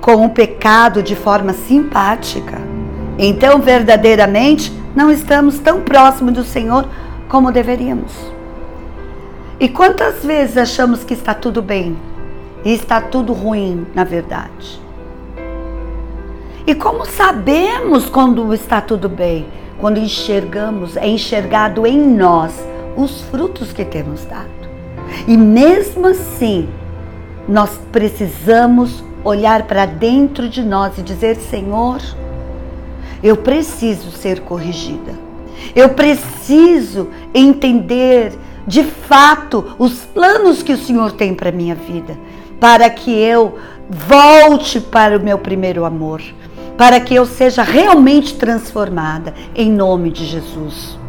com 0.01 0.25
o 0.25 0.29
pecado 0.29 1.01
de 1.01 1.15
forma 1.15 1.53
simpática, 1.53 2.57
então 3.17 3.59
verdadeiramente 3.59 4.71
não 4.95 5.11
estamos 5.11 5.59
tão 5.59 5.81
próximos 5.81 6.33
do 6.33 6.43
Senhor 6.43 6.87
como 7.29 7.51
deveríamos. 7.51 8.11
E 9.59 9.69
quantas 9.69 10.23
vezes 10.25 10.57
achamos 10.57 11.03
que 11.03 11.13
está 11.13 11.33
tudo 11.33 11.61
bem 11.61 11.95
e 12.65 12.73
está 12.73 12.99
tudo 12.99 13.31
ruim, 13.33 13.85
na 13.93 14.03
verdade? 14.03 14.81
E 16.65 16.75
como 16.75 17.05
sabemos 17.05 18.09
quando 18.09 18.53
está 18.53 18.81
tudo 18.81 19.07
bem? 19.07 19.47
Quando 19.79 19.97
enxergamos, 19.97 20.97
é 20.97 21.07
enxergado 21.07 21.85
em 21.85 21.97
nós 21.97 22.53
os 22.97 23.21
frutos 23.21 23.71
que 23.71 23.85
temos 23.85 24.25
dado. 24.25 24.49
E 25.27 25.37
mesmo 25.37 26.07
assim, 26.07 26.67
nós 27.47 27.79
precisamos 27.91 29.03
olhar 29.23 29.63
para 29.63 29.85
dentro 29.85 30.49
de 30.49 30.61
nós 30.61 30.97
e 30.97 31.01
dizer: 31.01 31.35
Senhor, 31.37 32.01
eu 33.23 33.37
preciso 33.37 34.11
ser 34.11 34.41
corrigida. 34.41 35.28
Eu 35.75 35.89
preciso 35.89 37.09
entender 37.33 38.33
de 38.65 38.83
fato 38.83 39.75
os 39.79 40.05
planos 40.05 40.61
que 40.61 40.73
o 40.73 40.77
Senhor 40.77 41.11
tem 41.13 41.33
para 41.33 41.51
minha 41.51 41.75
vida, 41.75 42.17
para 42.59 42.89
que 42.89 43.11
eu 43.11 43.57
volte 43.89 44.79
para 44.79 45.17
o 45.17 45.23
meu 45.23 45.39
primeiro 45.39 45.85
amor, 45.85 46.21
para 46.77 46.99
que 46.99 47.15
eu 47.15 47.25
seja 47.25 47.63
realmente 47.63 48.35
transformada 48.35 49.33
em 49.55 49.71
nome 49.71 50.11
de 50.11 50.25
Jesus. 50.25 50.99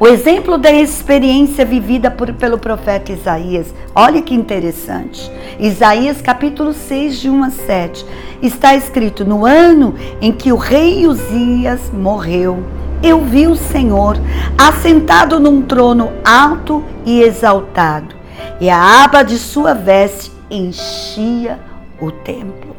O 0.00 0.06
exemplo 0.06 0.58
da 0.58 0.72
experiência 0.72 1.64
vivida 1.64 2.10
por, 2.10 2.32
pelo 2.32 2.58
profeta 2.58 3.12
Isaías, 3.12 3.72
olha 3.94 4.20
que 4.20 4.34
interessante. 4.34 5.30
Isaías 5.60 6.20
capítulo 6.20 6.72
6, 6.72 7.20
de 7.20 7.30
1 7.30 7.44
a 7.44 7.50
7, 7.50 8.06
está 8.42 8.74
escrito: 8.74 9.24
No 9.24 9.46
ano 9.46 9.94
em 10.20 10.32
que 10.32 10.52
o 10.52 10.56
rei 10.56 11.06
Uzias 11.06 11.90
morreu, 11.92 12.64
eu 13.02 13.20
vi 13.20 13.46
o 13.46 13.56
Senhor 13.56 14.16
assentado 14.56 15.40
num 15.40 15.62
trono 15.62 16.12
alto 16.24 16.84
e 17.04 17.22
exaltado, 17.22 18.14
e 18.60 18.68
a 18.68 19.04
aba 19.04 19.22
de 19.22 19.38
sua 19.38 19.74
veste 19.74 20.30
enchia 20.50 21.58
o 22.00 22.10
templo. 22.10 22.76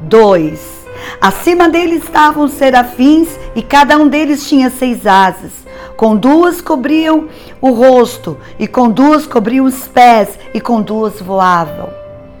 2. 0.00 0.78
Acima 1.20 1.68
dele 1.68 1.96
estavam 1.96 2.48
serafins, 2.48 3.28
e 3.54 3.62
cada 3.62 3.96
um 3.96 4.08
deles 4.08 4.48
tinha 4.48 4.70
seis 4.70 5.06
asas 5.06 5.68
com 5.98 6.14
duas 6.14 6.60
cobriam 6.60 7.26
o 7.60 7.70
rosto, 7.72 8.38
e 8.56 8.68
com 8.68 8.88
duas 8.88 9.26
cobriam 9.26 9.64
os 9.64 9.88
pés, 9.88 10.38
e 10.54 10.60
com 10.60 10.80
duas 10.80 11.20
voavam. 11.20 11.88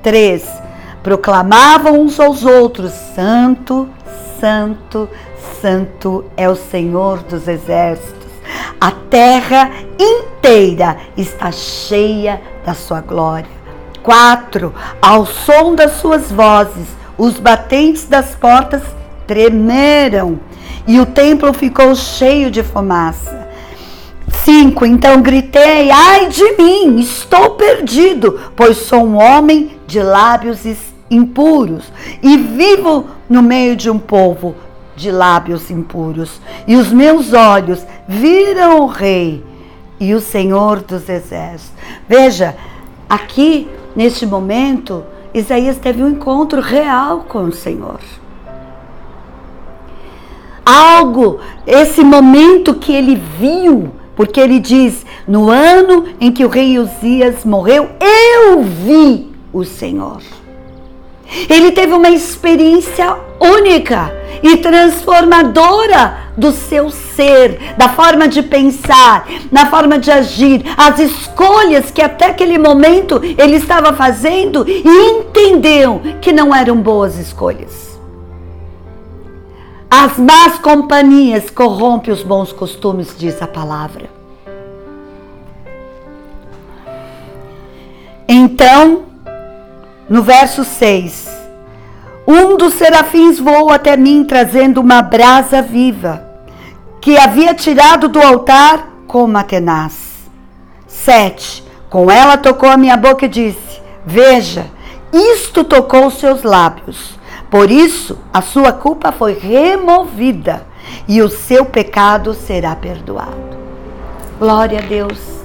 Três, 0.00 0.48
proclamavam 1.02 2.00
uns 2.00 2.20
aos 2.20 2.44
outros: 2.44 2.92
Santo, 2.92 3.88
Santo, 4.06 4.38
Santo 4.40 5.08
é 6.36 6.48
o 6.48 6.56
Senhor 6.56 7.18
dos 7.22 7.48
exércitos. 7.48 8.28
A 8.80 8.90
terra 8.90 9.70
inteira 9.98 10.96
está 11.16 11.50
cheia 11.50 12.40
da 12.64 12.74
sua 12.74 13.00
glória. 13.00 13.50
Quatro, 14.02 14.74
ao 15.02 15.26
som 15.26 15.74
das 15.74 15.92
suas 15.92 16.30
vozes, 16.30 16.88
os 17.16 17.38
batentes 17.38 18.04
das 18.04 18.34
portas 18.34 18.82
tremeram 19.26 20.38
e 20.86 21.00
o 21.00 21.06
templo 21.06 21.52
ficou 21.52 21.94
cheio 21.94 22.50
de 22.50 22.62
fumaça. 22.62 23.48
5. 24.44 24.86
Então 24.86 25.20
gritei: 25.20 25.90
Ai 25.90 26.28
de 26.28 26.56
mim, 26.56 27.00
estou 27.00 27.50
perdido, 27.50 28.40
pois 28.56 28.78
sou 28.78 29.04
um 29.04 29.16
homem 29.16 29.72
de 29.86 30.00
lábios 30.00 30.60
impuros 31.10 31.92
e 32.22 32.36
vivo 32.36 33.06
no 33.28 33.42
meio 33.42 33.76
de 33.76 33.90
um 33.90 33.98
povo 33.98 34.54
de 34.98 35.10
lábios 35.10 35.70
impuros. 35.70 36.40
E 36.66 36.76
os 36.76 36.92
meus 36.92 37.32
olhos 37.32 37.84
viram 38.06 38.80
o 38.80 38.86
Rei 38.86 39.44
e 39.98 40.14
o 40.14 40.20
Senhor 40.20 40.80
dos 40.80 41.08
Exércitos. 41.08 41.72
Veja, 42.08 42.56
aqui 43.08 43.68
neste 43.94 44.26
momento, 44.26 45.04
Isaías 45.32 45.78
teve 45.78 46.02
um 46.02 46.10
encontro 46.10 46.60
real 46.60 47.24
com 47.28 47.44
o 47.44 47.52
Senhor 47.52 48.00
algo, 50.68 51.40
esse 51.66 52.04
momento 52.04 52.74
que 52.74 52.92
ele 52.92 53.16
viu, 53.38 53.90
porque 54.14 54.38
ele 54.38 54.60
diz: 54.60 55.06
no 55.26 55.48
ano 55.48 56.04
em 56.20 56.30
que 56.30 56.44
o 56.44 56.48
rei 56.48 56.78
Uzias 56.78 57.42
morreu, 57.42 57.88
eu 57.98 58.62
vi 58.62 59.30
o 59.50 59.64
Senhor. 59.64 60.20
Ele 61.48 61.72
teve 61.72 61.92
uma 61.92 62.10
experiência 62.10 63.16
única 63.40 64.12
e 64.42 64.56
transformadora 64.56 66.28
do 66.36 66.52
seu 66.52 66.90
ser, 66.90 67.74
da 67.76 67.88
forma 67.88 68.28
de 68.28 68.42
pensar, 68.42 69.26
na 69.50 69.66
forma 69.66 69.98
de 69.98 70.10
agir, 70.10 70.62
as 70.76 70.98
escolhas 70.98 71.90
que 71.90 72.00
até 72.00 72.26
aquele 72.26 72.58
momento 72.58 73.20
ele 73.22 73.56
estava 73.56 73.92
fazendo 73.92 74.64
e 74.68 74.82
entendeu 75.10 76.00
que 76.20 76.32
não 76.32 76.54
eram 76.54 76.76
boas 76.76 77.18
escolhas. 77.18 77.88
As 79.90 80.18
más 80.18 80.58
companhias 80.58 81.50
corrompem 81.50 82.12
os 82.12 82.22
bons 82.22 82.52
costumes, 82.52 83.14
diz 83.18 83.40
a 83.40 83.46
palavra. 83.46 84.10
Então, 88.28 89.06
no 90.08 90.22
verso 90.22 90.64
6, 90.64 91.28
um 92.26 92.56
dos 92.56 92.74
serafins 92.74 93.38
voou 93.38 93.70
até 93.70 93.96
mim 93.96 94.24
trazendo 94.24 94.80
uma 94.80 95.00
brasa 95.00 95.62
viva, 95.62 96.24
que 97.00 97.16
havia 97.16 97.54
tirado 97.54 98.08
do 98.08 98.20
altar 98.20 98.88
com 99.06 99.24
uma 99.24 99.42
tenaz. 99.42 100.08
7. 100.86 101.64
Com 101.88 102.10
ela 102.10 102.36
tocou 102.36 102.68
a 102.68 102.76
minha 102.76 102.96
boca 102.96 103.24
e 103.24 103.28
disse: 103.28 103.80
Veja, 104.04 104.66
isto 105.12 105.64
tocou 105.64 106.06
os 106.06 106.18
seus 106.18 106.42
lábios. 106.42 107.18
Por 107.50 107.70
isso, 107.70 108.18
a 108.32 108.42
sua 108.42 108.72
culpa 108.72 109.10
foi 109.10 109.32
removida 109.32 110.66
e 111.06 111.22
o 111.22 111.30
seu 111.30 111.64
pecado 111.64 112.34
será 112.34 112.76
perdoado. 112.76 113.56
Glória 114.38 114.80
a 114.80 114.82
Deus. 114.82 115.37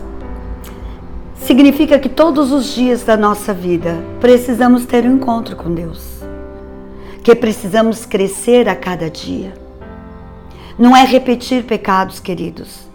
Significa 1.46 2.00
que 2.00 2.10
todos 2.10 2.52
os 2.52 2.74
dias 2.74 3.04
da 3.04 3.16
nossa 3.18 3.54
vida 3.54 3.98
precisamos 4.20 4.86
ter 4.86 5.06
um 5.06 5.16
encontro 5.16 5.56
com 5.56 5.74
Deus. 5.74 6.24
Que 7.24 7.36
precisamos 7.36 8.06
crescer 8.06 8.68
a 8.68 8.76
cada 8.76 9.10
dia. 9.10 9.54
Não 10.78 10.96
é 10.96 11.06
repetir 11.06 11.64
pecados, 11.64 12.20
queridos, 12.20 12.88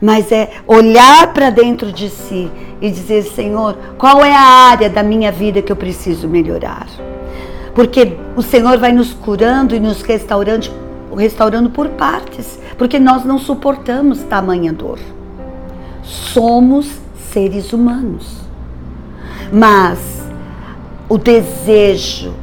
mas 0.00 0.30
é 0.30 0.50
olhar 0.66 1.32
para 1.32 1.50
dentro 1.50 1.92
de 1.92 2.08
si 2.08 2.50
e 2.80 2.90
dizer: 2.90 3.22
Senhor, 3.24 3.76
qual 3.98 4.24
é 4.24 4.32
a 4.32 4.68
área 4.70 4.88
da 4.88 5.02
minha 5.02 5.32
vida 5.32 5.60
que 5.60 5.72
eu 5.72 5.76
preciso 5.76 6.28
melhorar? 6.28 6.86
porque 7.74 8.16
o 8.36 8.42
Senhor 8.42 8.78
vai 8.78 8.92
nos 8.92 9.12
curando 9.12 9.74
e 9.74 9.80
nos 9.80 10.02
restaurando, 10.02 10.68
restaurando 11.16 11.70
por 11.70 11.88
partes, 11.90 12.58
porque 12.76 12.98
nós 12.98 13.24
não 13.24 13.38
suportamos 13.38 14.22
tamanha 14.24 14.72
dor. 14.72 14.98
Somos 16.02 16.90
seres 17.32 17.72
humanos. 17.72 18.38
Mas 19.52 19.98
o 21.08 21.18
desejo, 21.18 22.34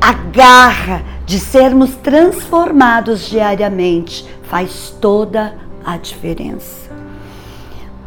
a 0.00 0.12
garra 0.12 1.02
de 1.26 1.38
sermos 1.38 1.94
transformados 1.96 3.28
diariamente 3.28 4.26
faz 4.44 4.94
toda 5.00 5.54
a 5.84 5.96
diferença. 5.96 6.90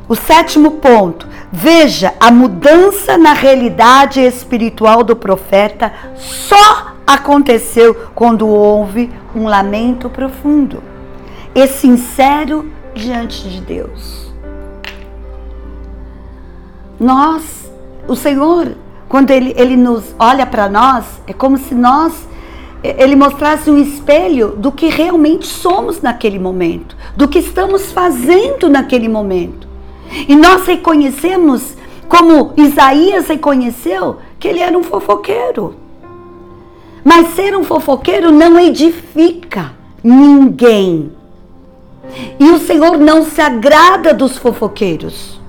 O 0.07 0.15
sétimo 0.15 0.71
ponto, 0.71 1.27
veja 1.51 2.13
a 2.19 2.29
mudança 2.29 3.17
na 3.17 3.33
realidade 3.33 4.21
espiritual 4.21 5.03
do 5.03 5.15
profeta 5.15 5.91
só 6.15 6.93
aconteceu 7.07 8.09
quando 8.13 8.47
houve 8.47 9.11
um 9.35 9.45
lamento 9.45 10.09
profundo 10.09 10.83
e 11.55 11.67
sincero 11.67 12.71
diante 12.93 13.49
de 13.49 13.61
Deus. 13.61 14.24
Nós, 16.99 17.69
o 18.07 18.15
Senhor, 18.15 18.75
quando 19.07 19.31
Ele, 19.31 19.53
ele 19.57 19.75
nos 19.75 20.15
olha 20.17 20.45
para 20.45 20.69
nós, 20.69 21.05
é 21.27 21.33
como 21.33 21.57
se 21.57 21.75
nós 21.75 22.25
ele 22.97 23.15
mostrasse 23.15 23.69
um 23.69 23.77
espelho 23.79 24.49
do 24.57 24.71
que 24.71 24.89
realmente 24.89 25.47
somos 25.47 26.01
naquele 26.01 26.37
momento, 26.37 26.95
do 27.15 27.27
que 27.27 27.39
estamos 27.39 27.91
fazendo 27.91 28.69
naquele 28.69 29.09
momento. 29.09 29.67
E 30.27 30.35
nós 30.35 30.67
reconhecemos, 30.67 31.73
como 32.07 32.53
Isaías 32.55 33.27
reconheceu, 33.27 34.17
que 34.39 34.47
ele 34.47 34.59
era 34.59 34.77
um 34.77 34.83
fofoqueiro. 34.83 35.75
Mas 37.03 37.35
ser 37.35 37.55
um 37.55 37.63
fofoqueiro 37.63 38.31
não 38.31 38.59
edifica 38.59 39.73
ninguém. 40.03 41.11
E 42.39 42.51
o 42.51 42.59
Senhor 42.59 42.97
não 42.97 43.23
se 43.23 43.41
agrada 43.41 44.13
dos 44.13 44.37
fofoqueiros. 44.37 45.39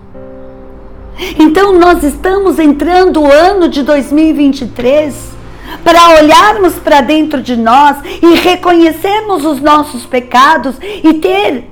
Então 1.39 1.73
nós 1.79 2.03
estamos 2.03 2.59
entrando 2.59 3.21
o 3.21 3.31
ano 3.31 3.69
de 3.69 3.83
2023 3.83 5.37
para 5.83 6.21
olharmos 6.21 6.75
para 6.75 7.01
dentro 7.01 7.43
de 7.43 7.57
nós 7.57 7.97
e 8.23 8.35
reconhecermos 8.35 9.45
os 9.45 9.61
nossos 9.61 10.05
pecados 10.05 10.77
e 10.81 11.15
ter 11.15 11.71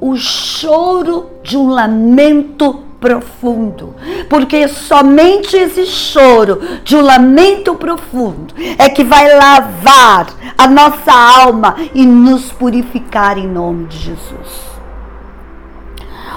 o 0.00 0.16
choro 0.16 1.26
de 1.42 1.56
um 1.56 1.68
lamento 1.68 2.84
profundo, 3.00 3.94
porque 4.28 4.66
somente 4.66 5.56
esse 5.56 5.86
choro 5.86 6.60
de 6.82 6.96
um 6.96 7.00
lamento 7.00 7.74
profundo 7.74 8.54
é 8.76 8.88
que 8.88 9.04
vai 9.04 9.34
lavar 9.36 10.26
a 10.56 10.66
nossa 10.66 11.12
alma 11.12 11.76
e 11.94 12.04
nos 12.04 12.52
purificar 12.52 13.38
em 13.38 13.46
nome 13.46 13.86
de 13.86 13.98
Jesus. 13.98 14.67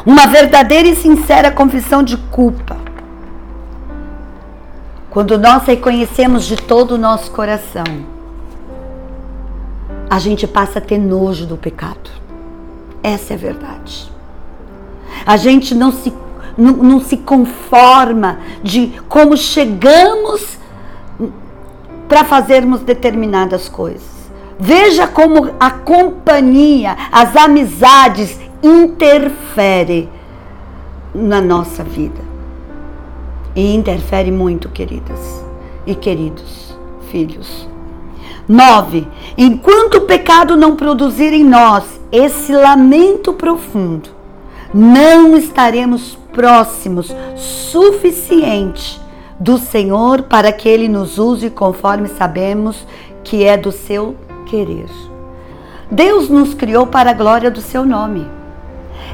Uma 0.05 0.27
verdadeira 0.27 0.87
e 0.87 0.95
sincera 0.95 1.51
confissão 1.51 2.01
de 2.03 2.17
culpa. 2.17 2.77
Quando 5.09 5.37
nós 5.37 5.65
reconhecemos 5.65 6.45
de 6.45 6.55
todo 6.55 6.91
o 6.91 6.97
nosso 6.97 7.31
coração, 7.31 7.83
a 10.09 10.19
gente 10.19 10.47
passa 10.47 10.79
a 10.79 10.81
ter 10.81 10.97
nojo 10.97 11.45
do 11.45 11.57
pecado. 11.57 12.09
Essa 13.03 13.33
é 13.33 13.35
a 13.35 13.39
verdade. 13.39 14.11
A 15.25 15.37
gente 15.37 15.75
não 15.75 15.91
se, 15.91 16.13
não, 16.57 16.71
não 16.73 16.99
se 16.99 17.17
conforma 17.17 18.39
de 18.63 18.93
como 19.07 19.35
chegamos 19.35 20.57
para 22.07 22.23
fazermos 22.23 22.81
determinadas 22.81 23.69
coisas. 23.69 24.09
Veja 24.59 25.07
como 25.07 25.51
a 25.59 25.71
companhia, 25.71 26.95
as 27.11 27.35
amizades 27.35 28.37
interferem 28.63 30.09
na 31.13 31.41
nossa 31.41 31.83
vida. 31.83 32.21
E 33.55 33.73
interfere 33.75 34.31
muito, 34.31 34.69
queridas 34.69 35.43
e 35.85 35.93
queridos 35.93 36.75
filhos. 37.09 37.67
9. 38.47 39.07
Enquanto 39.37 39.95
o 39.95 40.01
pecado 40.01 40.55
não 40.55 40.75
produzir 40.75 41.33
em 41.33 41.43
nós 41.43 41.99
esse 42.11 42.51
lamento 42.53 43.33
profundo, 43.33 44.09
não 44.73 45.37
estaremos 45.37 46.17
próximos 46.33 47.13
suficiente 47.35 48.99
do 49.39 49.57
Senhor 49.57 50.23
para 50.23 50.51
que 50.51 50.69
Ele 50.69 50.87
nos 50.87 51.17
use 51.17 51.49
conforme 51.49 52.07
sabemos 52.07 52.85
que 53.23 53.43
é 53.43 53.57
do 53.57 53.71
seu 53.71 54.15
querer. 54.45 54.89
Deus 55.89 56.29
nos 56.29 56.53
criou 56.53 56.87
para 56.87 57.11
a 57.11 57.13
glória 57.13 57.51
do 57.51 57.59
seu 57.59 57.85
nome. 57.85 58.40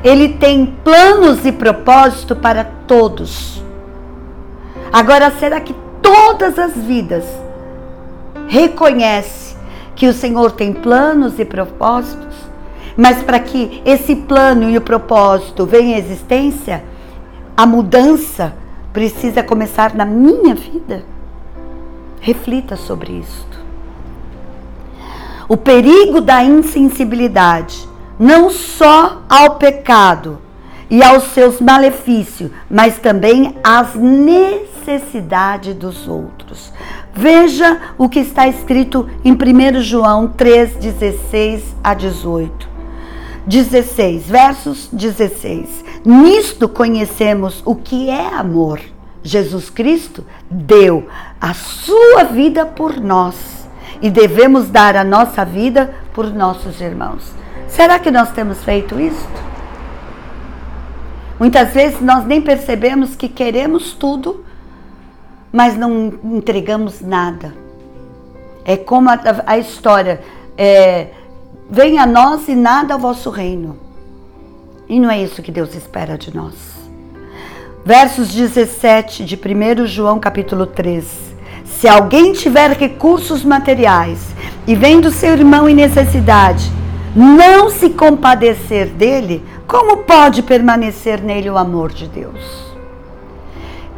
Ele 0.04 0.30
tem 0.30 0.66
planos 0.84 1.46
e 1.46 1.52
propósito 1.52 2.36
para 2.36 2.64
todos. 2.64 3.64
Agora, 4.92 5.32
será 5.32 5.60
que 5.60 5.76
todas 6.02 6.58
as 6.58 6.74
vidas 6.74 7.26
reconhece 8.48 9.56
que 9.96 10.08
o 10.08 10.14
Senhor 10.14 10.52
tem 10.52 10.72
planos 10.72 11.40
e 11.40 11.46
propósitos, 11.46 12.36
mas 12.96 13.22
para 13.24 13.40
que 13.40 13.82
esse 13.84 14.16
plano 14.16 14.70
e 14.70 14.78
o 14.78 14.82
propósito 14.82 15.66
venham 15.66 15.96
à 15.96 16.00
existência, 16.00 16.84
a 17.56 17.66
mudança 17.66 18.54
precisa 18.94 19.44
começar 19.44 19.94
na 19.96 20.06
minha 20.06 20.56
vida. 20.56 21.04
Reflita 22.22 22.76
sobre 22.76 23.14
isto. 23.14 23.58
O 25.50 25.56
perigo 25.56 26.20
da 26.20 26.44
insensibilidade, 26.44 27.88
não 28.20 28.50
só 28.50 29.22
ao 29.30 29.56
pecado, 29.56 30.40
e 30.90 31.04
aos 31.04 31.26
seus 31.26 31.60
malefícios, 31.60 32.52
mas 32.70 32.98
também 32.98 33.56
às 33.64 33.94
necessidades 33.96 35.76
dos 35.76 36.08
outros. 36.08 36.72
Veja 37.14 37.94
o 37.98 38.08
que 38.08 38.20
está 38.20 38.48
escrito 38.48 39.10
em 39.24 39.34
1 39.34 39.82
João 39.82 40.28
3, 40.28 40.76
16 40.76 41.76
a 41.84 41.94
18. 41.94 42.78
16, 43.46 44.24
versos 44.28 44.90
16. 44.92 45.84
Nisto 46.06 46.68
conhecemos 46.70 47.62
o 47.66 47.76
que 47.76 48.10
é 48.10 48.28
amor. 48.36 48.80
Jesus 49.24 49.70
Cristo 49.70 50.24
deu 50.50 51.08
a 51.40 51.54
sua 51.54 52.24
vida 52.24 52.66
por 52.66 52.98
nós 53.00 53.36
e 54.02 54.10
devemos 54.10 54.70
dar 54.70 54.96
a 54.96 55.04
nossa 55.04 55.44
vida 55.44 55.94
por 56.14 56.32
nossos 56.34 56.80
irmãos. 56.80 57.34
Será 57.68 58.00
que 58.00 58.10
nós 58.10 58.32
temos 58.32 58.64
feito 58.64 59.00
isto? 59.00 59.48
Muitas 61.40 61.74
vezes 61.74 62.02
nós 62.02 62.26
nem 62.26 62.42
percebemos 62.42 63.16
que 63.16 63.30
queremos 63.30 63.94
tudo, 63.94 64.44
mas 65.52 65.78
não 65.78 66.14
entregamos 66.24 67.02
nada. 67.02 67.54
É 68.66 68.76
como 68.76 69.10
a, 69.10 69.20
a 69.46 69.58
história: 69.58 70.22
é, 70.58 71.08
venha 71.70 72.04
a 72.04 72.08
nós 72.08 72.48
e 72.48 72.56
nada 72.56 72.94
ao 72.96 73.00
vosso 73.00 73.30
reino. 73.30 73.78
E 74.90 75.00
não 75.00 75.12
é 75.12 75.22
isso 75.22 75.42
que 75.42 75.52
Deus 75.52 75.76
espera 75.76 76.18
de 76.18 76.36
nós. 76.36 76.56
Versos 77.86 78.30
17 78.34 79.24
de 79.24 79.36
1 79.36 79.86
João 79.86 80.20
capítulo 80.20 80.66
3. 80.66 81.06
Se 81.66 81.88
alguém 81.88 82.34
tiver 82.34 82.72
recursos 82.72 83.44
materiais 83.44 84.20
e 84.66 84.76
vendo 84.76 85.12
seu 85.12 85.34
irmão 85.34 85.70
em 85.70 85.76
necessidade, 85.76 86.72
não 87.18 87.72
se 87.72 87.90
compadecer 87.90 88.90
dele, 88.90 89.44
como 89.68 90.04
pode 90.04 90.44
permanecer 90.44 91.20
nele 91.20 91.50
o 91.50 91.58
amor 91.58 91.92
de 91.92 92.08
Deus? 92.08 92.68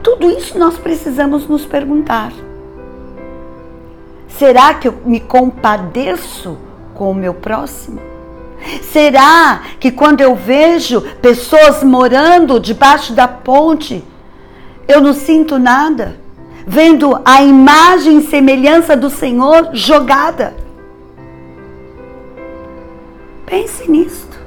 Tudo 0.01 0.31
isso 0.31 0.57
nós 0.57 0.77
precisamos 0.77 1.45
nos 1.45 1.65
perguntar. 1.65 2.31
Será 4.29 4.73
que 4.73 4.87
eu 4.87 4.95
me 5.03 5.19
compadeço 5.19 6.57
com 6.95 7.11
o 7.11 7.13
meu 7.13 7.33
próximo? 7.33 7.99
Será 8.83 9.63
que 9.81 9.91
quando 9.91 10.21
eu 10.21 10.33
vejo 10.33 11.01
pessoas 11.21 11.83
morando 11.83 12.57
debaixo 12.57 13.11
da 13.11 13.27
ponte, 13.27 14.01
eu 14.87 15.01
não 15.01 15.13
sinto 15.13 15.59
nada? 15.59 16.17
Vendo 16.65 17.19
a 17.25 17.41
imagem 17.41 18.19
e 18.19 18.27
semelhança 18.27 18.95
do 18.95 19.09
Senhor 19.09 19.71
jogada? 19.73 20.68
Pense 23.49 23.89
nisto. 23.89 24.37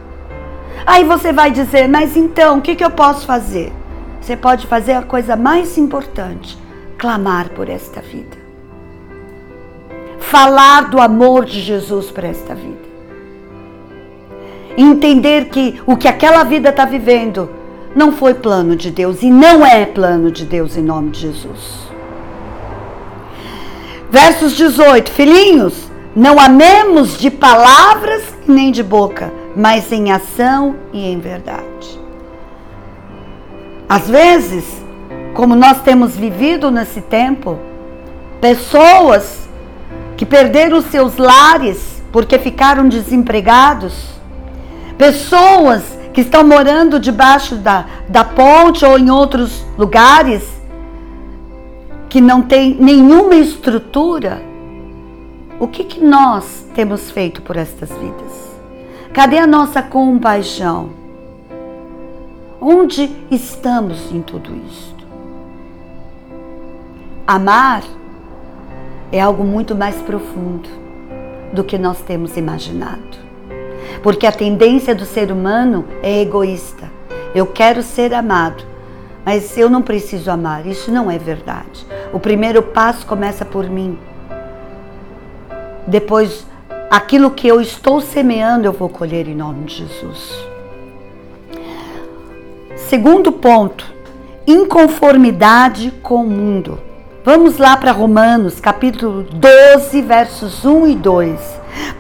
Aí 0.87 1.05
você 1.05 1.33
vai 1.33 1.51
dizer, 1.51 1.89
mas 1.89 2.17
então, 2.17 2.59
o 2.59 2.63
que, 2.63 2.77
que 2.77 2.85
eu 2.85 2.91
posso 2.91 3.27
fazer? 3.27 3.73
Você 4.21 4.37
pode 4.37 4.67
fazer 4.69 4.93
a 4.93 5.03
coisa 5.03 5.35
mais 5.35 5.77
importante: 5.77 6.57
clamar 6.97 7.51
por 7.51 7.69
esta 7.69 8.01
vida. 8.01 8.41
Falar 10.21 10.89
do 10.89 11.01
amor 11.01 11.45
de 11.45 11.61
Jesus 11.61 12.11
para 12.11 12.29
esta 12.29 12.55
vida. 12.55 12.93
Entender 14.77 15.47
que 15.47 15.83
o 15.85 15.97
que 15.97 16.07
aquela 16.09 16.45
vida 16.45 16.71
está 16.71 16.85
vivendo 16.85 17.51
não 17.95 18.13
foi 18.13 18.33
plano 18.33 18.77
de 18.77 18.91
Deus 18.91 19.23
e 19.23 19.31
não 19.31 19.67
é 19.67 19.85
plano 19.85 20.31
de 20.31 20.47
Deus 20.47 20.77
em 20.77 20.83
nome 20.83 21.11
de 21.11 21.21
Jesus. 21.21 21.89
Versos 24.09 24.57
18: 24.57 25.11
Filhinhos, 25.11 25.91
não 26.15 26.39
amemos 26.39 27.19
de 27.19 27.31
palavras 27.31 28.32
nem 28.47 28.71
de 28.71 28.83
boca, 28.83 29.33
mas 29.57 29.91
em 29.93 30.11
ação 30.13 30.77
e 30.93 31.07
em 31.07 31.19
verdade. 31.19 32.01
Às 33.89 34.09
vezes, 34.09 34.65
como 35.35 35.55
nós 35.55 35.81
temos 35.83 36.17
vivido 36.17 36.71
nesse 36.71 37.01
tempo, 37.01 37.59
pessoas 38.41 39.49
que 40.17 40.25
perderam 40.25 40.81
seus 40.81 41.17
lares 41.17 42.03
porque 42.11 42.39
ficaram 42.39 42.89
desempregados, 42.89 44.13
pessoas 44.99 45.83
que 46.13 46.21
estão 46.21 46.45
morando 46.45 47.01
debaixo 47.01 47.57
da, 47.57 47.87
da 48.09 48.23
ponte 48.23 48.85
ou 48.85 48.99
em 48.99 49.11
outros 49.11 49.65
lugares 49.79 50.43
que 52.09 52.21
não 52.21 52.43
tem 52.43 52.77
nenhuma 52.79 53.35
estrutura, 53.35 54.43
o 55.63 55.69
que, 55.69 55.85
que 55.85 56.01
nós 56.01 56.67
temos 56.75 57.09
feito 57.13 57.41
por 57.41 57.57
estas 57.57 57.89
vidas? 57.89 58.51
Cadê 59.15 59.39
a 59.39 59.47
nossa 59.47 59.81
compaixão? 59.81 60.91
Onde 62.61 63.09
estamos 63.31 64.11
em 64.11 64.21
tudo 64.23 64.51
isto? 64.67 65.07
Amar 67.25 67.85
é 69.13 69.21
algo 69.21 69.45
muito 69.45 69.73
mais 69.73 69.95
profundo 70.03 70.69
do 71.53 71.63
que 71.63 71.79
nós 71.79 72.01
temos 72.01 72.37
imaginado. 72.37 73.17
Porque 74.03 74.27
a 74.27 74.33
tendência 74.33 74.97
do 74.97 75.05
ser 75.05 75.31
humano 75.31 75.85
é 76.03 76.23
egoísta. 76.23 76.91
Eu 77.33 77.47
quero 77.47 77.85
ser 77.85 78.13
amado, 78.13 78.65
mas 79.25 79.57
eu 79.57 79.71
não 79.71 79.81
preciso 79.81 80.29
amar. 80.29 80.67
Isso 80.67 80.91
não 80.91 81.09
é 81.09 81.19
verdade. 81.19 81.87
O 82.13 82.19
primeiro 82.19 82.65
passo 82.65 83.07
começa 83.07 83.45
por 83.45 83.71
mim. 83.71 83.97
Depois, 85.87 86.47
aquilo 86.91 87.31
que 87.31 87.47
eu 87.49 87.61
estou 87.61 88.01
semeando, 88.01 88.67
eu 88.67 88.73
vou 88.73 88.89
colher 88.89 89.29
em 89.29 89.35
nome 89.35 89.65
de 89.65 89.77
Jesus. 89.77 90.53
Segundo 92.77 93.33
ponto, 93.33 93.93
inconformidade 94.47 95.91
com 96.03 96.17
o 96.17 96.31
mundo. 96.31 96.79
Vamos 97.25 97.57
lá 97.57 97.77
para 97.77 97.93
Romanos, 97.93 98.61
capítulo 98.61 99.23
12, 99.23 100.03
versos 100.03 100.65
1 100.65 100.89
e 100.89 100.95
2. 100.97 101.41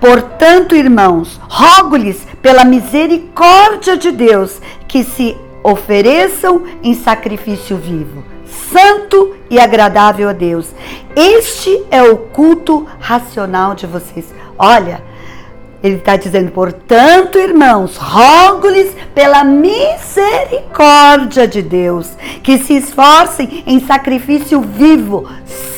Portanto, 0.01 0.75
irmãos, 0.75 1.41
rogo-lhes 1.49 2.27
pela 2.43 2.65
misericórdia 2.65 3.97
de 3.97 4.11
Deus 4.11 4.61
que 4.89 5.05
se 5.05 5.37
ofereçam 5.63 6.65
em 6.83 6.93
sacrifício 6.95 7.77
vivo, 7.77 8.25
santo 8.73 9.37
e 9.51 9.61
agradável 9.61 10.29
a 10.29 10.33
Deus. 10.33 10.69
Este 11.15 11.85
é 11.91 12.03
o 12.03 12.17
culto 12.17 12.87
racional 12.99 13.75
de 13.75 13.87
vocês. 13.87 14.25
Olha, 14.59 15.03
ele 15.83 15.97
está 15.97 16.17
dizendo, 16.17 16.51
portanto, 16.53 17.39
irmãos, 17.39 17.97
rogo-lhes 17.97 18.95
pela 19.15 19.45
misericórdia 19.45 21.47
de 21.47 21.61
Deus, 21.61 22.09
que 22.43 22.59
se 22.59 22.77
esforcem 22.77 23.63
em 23.67 23.85
sacrifício 23.85 24.61
vivo, 24.61 25.29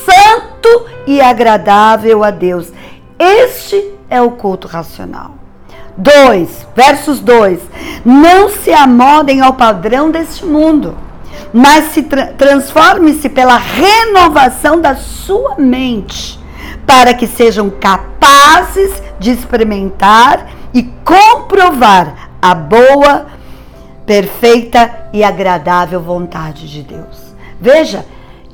santo 0.05 0.87
e 1.07 1.21
agradável 1.21 2.23
a 2.23 2.31
Deus. 2.31 2.73
Este 3.19 3.93
é 4.09 4.23
o 4.23 4.33
culto 4.33 4.69
racional. 4.69 5.33
2, 5.97 6.67
versos 6.77 7.21
2: 7.21 7.61
Não 8.05 8.51
se 8.51 8.73
amodem 8.73 9.41
ao 9.41 9.55
padrão 9.55 10.11
deste 10.11 10.45
mundo 10.45 10.97
mas 11.53 11.93
se 11.93 12.03
tra 12.03 12.27
transforme-se 12.29 13.29
pela 13.29 13.57
renovação 13.57 14.81
da 14.81 14.95
sua 14.95 15.57
mente, 15.57 16.39
para 16.87 17.15
que 17.15 17.27
sejam 17.27 17.71
capazes 17.71 19.03
de 19.19 19.31
experimentar 19.31 20.51
e 20.73 20.83
comprovar 21.05 22.31
a 22.43 22.55
boa, 22.55 23.27
perfeita 24.05 25.09
e 25.13 25.23
agradável 25.23 26.01
vontade 26.01 26.69
de 26.69 26.83
Deus. 26.83 27.35
Veja 27.61 28.05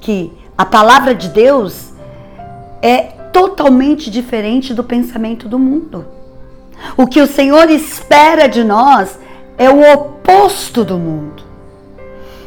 que 0.00 0.32
a 0.56 0.64
palavra 0.64 1.14
de 1.14 1.28
Deus 1.28 1.92
é 2.82 3.02
totalmente 3.32 4.10
diferente 4.10 4.74
do 4.74 4.84
pensamento 4.84 5.48
do 5.48 5.58
mundo. 5.58 6.06
O 6.96 7.06
que 7.06 7.20
o 7.20 7.26
Senhor 7.26 7.70
espera 7.70 8.48
de 8.48 8.62
nós 8.64 9.18
é 9.58 9.68
o 9.68 9.92
oposto 9.92 10.84
do 10.84 10.98
mundo. 10.98 11.49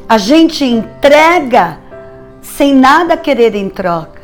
A 0.07 0.17
gente 0.17 0.65
entrega 0.65 1.79
sem 2.41 2.75
nada 2.75 3.15
querer 3.17 3.55
em 3.55 3.69
troca. 3.69 4.21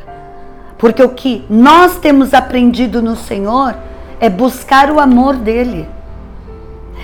Porque 0.77 1.03
o 1.03 1.09
que 1.09 1.45
nós 1.49 1.97
temos 1.97 2.33
aprendido 2.33 3.01
no 3.01 3.15
Senhor 3.15 3.75
é 4.19 4.29
buscar 4.29 4.91
o 4.91 4.99
amor 4.99 5.35
dele. 5.35 5.87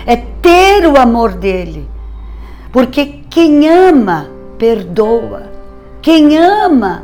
É 0.06 0.16
ter 0.16 0.86
o 0.86 0.98
amor 0.98 1.32
dele. 1.32 1.88
Porque 2.72 3.20
quem 3.28 3.68
ama, 3.68 4.28
perdoa. 4.58 5.50
Quem 6.00 6.38
ama, 6.38 7.02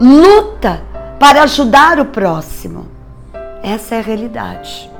luta 0.00 0.82
para 1.18 1.42
ajudar 1.44 1.98
o 1.98 2.04
próximo. 2.04 2.86
Essa 3.62 3.96
é 3.96 3.98
a 3.98 4.02
realidade. 4.02 4.90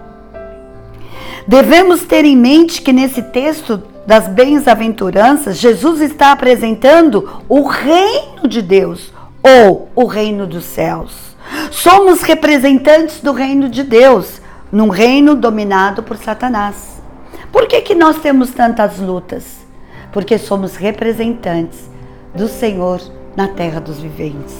Devemos 1.47 2.03
ter 2.03 2.25
em 2.25 2.37
mente 2.37 2.83
que 2.83 2.93
nesse 2.93 3.23
texto 3.23 3.83
das 4.07 4.29
bem-aventuranças, 4.29 5.59
Jesus 5.59 6.01
está 6.01 6.33
apresentando 6.33 7.43
o 7.49 7.63
reino 7.63 8.47
de 8.47 8.63
Deus 8.63 9.13
ou 9.43 9.89
o 9.95 10.07
reino 10.07 10.47
dos 10.47 10.65
céus. 10.65 11.37
Somos 11.71 12.23
representantes 12.23 13.21
do 13.21 13.33
reino 13.33 13.69
de 13.69 13.83
Deus, 13.83 14.41
num 14.71 14.89
reino 14.89 15.35
dominado 15.35 16.03
por 16.03 16.17
Satanás. 16.17 17.03
Por 17.51 17.67
que, 17.67 17.81
que 17.81 17.95
nós 17.95 18.19
temos 18.19 18.51
tantas 18.51 18.99
lutas? 18.99 19.67
Porque 20.13 20.39
somos 20.39 20.77
representantes 20.77 21.91
do 22.35 22.49
Senhor 22.49 23.01
na 23.37 23.49
terra 23.49 23.81
dos 23.81 23.99
viventes. 23.99 24.57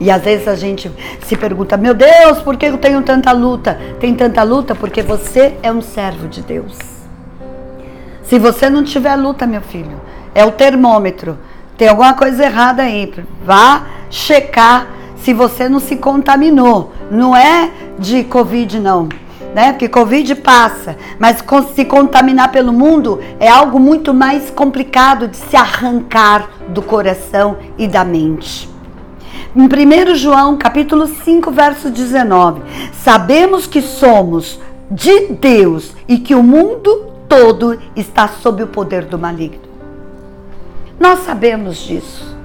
E 0.00 0.10
às 0.10 0.22
vezes 0.22 0.48
a 0.48 0.54
gente 0.54 0.90
se 1.24 1.36
pergunta: 1.36 1.76
meu 1.76 1.94
Deus, 1.94 2.40
por 2.42 2.56
que 2.56 2.66
eu 2.66 2.78
tenho 2.78 3.02
tanta 3.02 3.32
luta? 3.32 3.78
Tem 4.00 4.14
tanta 4.14 4.42
luta 4.42 4.74
porque 4.74 5.02
você 5.02 5.54
é 5.62 5.70
um 5.70 5.80
servo 5.80 6.28
de 6.28 6.42
Deus. 6.42 6.91
Se 8.32 8.38
você 8.38 8.70
não 8.70 8.82
tiver 8.82 9.14
luta, 9.14 9.46
meu 9.46 9.60
filho, 9.60 10.00
é 10.34 10.42
o 10.42 10.50
termômetro. 10.50 11.36
Tem 11.76 11.86
alguma 11.86 12.14
coisa 12.14 12.42
errada 12.42 12.82
aí. 12.82 13.12
Vá 13.44 13.82
checar 14.08 14.86
se 15.16 15.34
você 15.34 15.68
não 15.68 15.78
se 15.78 15.96
contaminou. 15.96 16.94
Não 17.10 17.36
é 17.36 17.70
de 17.98 18.24
Covid, 18.24 18.80
não. 18.80 19.10
Né? 19.54 19.72
Porque 19.72 19.86
Covid 19.86 20.34
passa, 20.36 20.96
mas 21.18 21.44
se 21.74 21.84
contaminar 21.84 22.50
pelo 22.50 22.72
mundo 22.72 23.20
é 23.38 23.50
algo 23.50 23.78
muito 23.78 24.14
mais 24.14 24.48
complicado 24.48 25.28
de 25.28 25.36
se 25.36 25.54
arrancar 25.54 26.48
do 26.70 26.80
coração 26.80 27.58
e 27.76 27.86
da 27.86 28.02
mente. 28.02 28.66
Em 29.54 29.60
1 29.60 30.14
João, 30.14 30.56
capítulo 30.56 31.06
5, 31.06 31.50
verso 31.50 31.90
19, 31.90 32.62
sabemos 32.94 33.66
que 33.66 33.82
somos 33.82 34.58
de 34.90 35.34
Deus 35.34 35.94
e 36.08 36.16
que 36.16 36.34
o 36.34 36.42
mundo 36.42 37.11
todo 37.32 37.78
está 37.96 38.28
sob 38.28 38.62
o 38.62 38.66
poder 38.66 39.06
do 39.06 39.18
maligno. 39.18 39.62
Nós 41.00 41.20
sabemos 41.20 41.78
disso. 41.78 42.36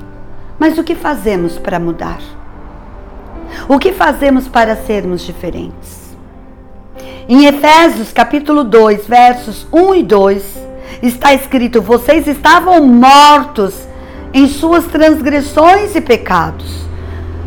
Mas 0.58 0.78
o 0.78 0.84
que 0.84 0.96
fazemos 0.96 1.58
para 1.58 1.78
mudar? 1.78 2.22
O 3.68 3.78
que 3.78 3.92
fazemos 3.92 4.48
para 4.48 4.78
sermos 4.78 5.24
diferentes? 5.24 6.16
Em 7.28 7.48
Efésios 7.48 8.14
capítulo 8.14 8.64
2, 8.64 9.06
versos 9.06 9.68
1 9.74 9.96
e 9.96 10.04
2, 10.04 10.58
está 11.04 11.34
escrito: 11.34 11.82
Vocês 11.82 12.26
estavam 12.26 12.88
mortos 12.88 13.76
em 14.34 14.48
suas 14.48 14.86
transgressões 14.86 15.98
e 15.98 16.00
pecados. 16.00 16.88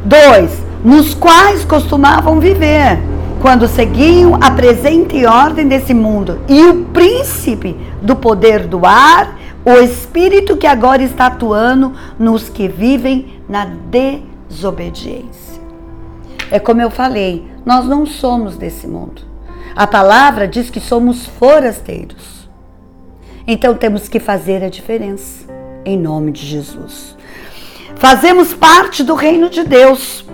2. 0.05 0.63
Nos 0.85 1.15
quais 1.15 1.65
costumavam 1.65 2.39
viver, 2.39 2.99
quando 3.41 3.67
seguiam 3.67 4.35
a 4.35 4.51
presente 4.51 5.25
ordem 5.25 5.67
desse 5.67 5.95
mundo 5.95 6.41
e 6.47 6.63
o 6.63 6.85
príncipe 6.87 7.75
do 8.03 8.15
poder 8.15 8.67
do 8.67 8.85
ar, 8.85 9.39
o 9.65 9.73
espírito 9.83 10.59
que 10.59 10.67
agora 10.67 11.03
está 11.03 11.27
atuando 11.27 11.95
nos 12.19 12.51
que 12.51 12.69
vivem 12.69 13.41
na 13.49 13.65
desobediência. 13.65 15.61
É 16.51 16.59
como 16.59 16.83
eu 16.83 16.91
falei, 16.91 17.47
nós 17.65 17.87
não 17.87 18.05
somos 18.05 18.57
desse 18.57 18.87
mundo. 18.87 19.23
A 19.75 19.87
palavra 19.87 20.47
diz 20.47 20.69
que 20.69 20.81
somos 20.81 21.27
forasteiros. 21.27 22.49
Então 23.47 23.75
temos 23.75 24.07
que 24.09 24.21
fazer 24.21 24.63
a 24.63 24.69
diferença, 24.69 25.47
em 25.85 25.97
nome 25.97 26.31
de 26.31 26.45
Jesus. 26.45 27.17
Fazemos 27.97 28.53
parte 28.53 29.03
do 29.03 29.15
reino 29.15 29.49
de 29.49 29.65
Deus. 29.65 30.25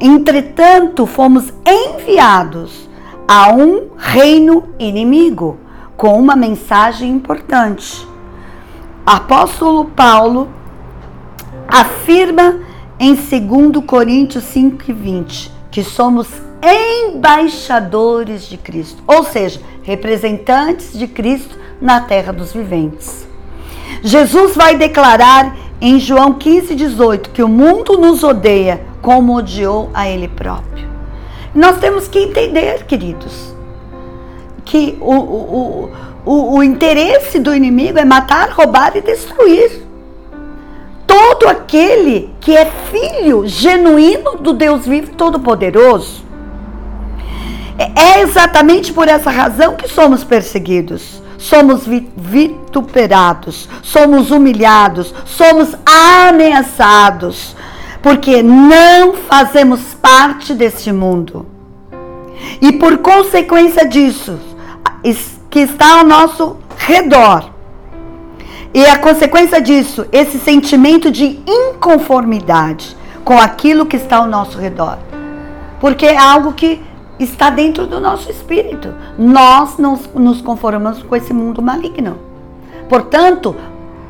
Entretanto, 0.00 1.06
fomos 1.06 1.52
enviados 1.66 2.88
a 3.28 3.52
um 3.52 3.90
reino 3.96 4.64
inimigo 4.78 5.58
com 5.96 6.18
uma 6.18 6.34
mensagem 6.34 7.10
importante. 7.10 8.06
Apóstolo 9.06 9.84
Paulo 9.86 10.48
afirma 11.68 12.60
em 12.98 13.14
2 13.14 13.84
Coríntios 13.86 14.44
5:20 14.44 15.50
que 15.70 15.82
somos 15.82 16.28
embaixadores 16.62 18.48
de 18.48 18.56
Cristo, 18.56 19.02
ou 19.06 19.24
seja, 19.24 19.60
representantes 19.82 20.96
de 20.96 21.06
Cristo 21.06 21.58
na 21.80 22.00
terra 22.00 22.32
dos 22.32 22.52
viventes. 22.52 23.26
Jesus 24.02 24.54
vai 24.54 24.76
declarar 24.76 25.56
em 25.80 25.98
João 25.98 26.34
15:18 26.34 27.30
que 27.30 27.42
o 27.42 27.48
mundo 27.48 27.98
nos 27.98 28.22
odeia 28.22 28.80
como 29.04 29.36
odiou 29.36 29.90
a 29.92 30.08
ele 30.08 30.28
próprio. 30.28 30.88
Nós 31.54 31.76
temos 31.76 32.08
que 32.08 32.18
entender, 32.18 32.86
queridos, 32.86 33.54
que 34.64 34.96
o, 34.98 35.14
o, 35.14 35.90
o, 36.24 36.56
o 36.56 36.62
interesse 36.62 37.38
do 37.38 37.54
inimigo 37.54 37.98
é 37.98 38.04
matar, 38.04 38.48
roubar 38.48 38.96
e 38.96 39.02
destruir. 39.02 39.84
Todo 41.06 41.46
aquele 41.46 42.34
que 42.40 42.56
é 42.56 42.64
filho 42.90 43.46
genuíno 43.46 44.38
do 44.38 44.54
Deus 44.54 44.86
vivo 44.86 45.12
e 45.12 45.14
todo-poderoso. 45.14 46.24
É 47.76 48.22
exatamente 48.22 48.90
por 48.90 49.06
essa 49.06 49.30
razão 49.30 49.76
que 49.76 49.86
somos 49.86 50.24
perseguidos, 50.24 51.22
somos 51.36 51.86
vituperados, 51.86 53.68
somos 53.82 54.30
humilhados, 54.30 55.12
somos 55.26 55.76
ameaçados, 55.84 57.54
porque 58.04 58.42
não 58.42 59.14
fazemos 59.14 59.80
parte 59.94 60.52
deste 60.52 60.92
mundo. 60.92 61.46
E 62.60 62.70
por 62.72 62.98
consequência 62.98 63.88
disso, 63.88 64.38
que 65.48 65.60
está 65.60 66.00
ao 66.00 66.04
nosso 66.04 66.58
redor, 66.76 67.48
e 68.74 68.84
a 68.84 68.98
consequência 68.98 69.58
disso, 69.58 70.04
esse 70.12 70.38
sentimento 70.38 71.10
de 71.10 71.40
inconformidade 71.46 72.94
com 73.24 73.38
aquilo 73.38 73.86
que 73.86 73.96
está 73.96 74.18
ao 74.18 74.26
nosso 74.26 74.58
redor. 74.58 74.98
Porque 75.80 76.04
é 76.04 76.18
algo 76.18 76.52
que 76.52 76.82
está 77.18 77.48
dentro 77.48 77.86
do 77.86 78.00
nosso 78.00 78.30
espírito. 78.30 78.92
Nós 79.16 79.78
não 79.78 79.98
nos 80.14 80.42
conformamos 80.42 81.02
com 81.02 81.16
esse 81.16 81.32
mundo 81.32 81.62
maligno. 81.62 82.18
Portanto, 82.86 83.56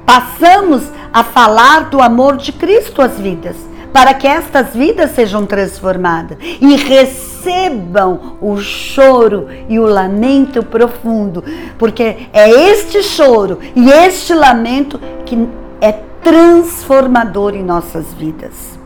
passamos 0.05 0.82
a 1.12 1.22
falar 1.22 1.90
do 1.90 2.03
amor 2.03 2.36
de 2.38 2.51
Cristo 2.51 3.01
às 3.01 3.20
vidas, 3.20 3.57
para 3.95 4.12
que 4.12 4.26
estas 4.26 4.74
vidas 4.74 5.12
sejam 5.12 5.47
transformadas 5.47 6.36
e 6.61 6.74
recebam 6.74 8.36
o 8.40 8.57
choro 8.59 9.47
e 9.68 9.78
o 9.78 9.86
lamento 9.86 10.64
profundo, 10.64 11.45
porque 11.78 12.26
é 12.32 12.51
este 12.72 13.05
choro 13.05 13.61
e 13.76 13.88
este 13.88 14.34
lamento 14.34 15.01
que 15.24 15.49
é 15.80 15.92
transformador 15.92 17.55
em 17.55 17.62
nossas 17.62 18.12
vidas 18.14 18.76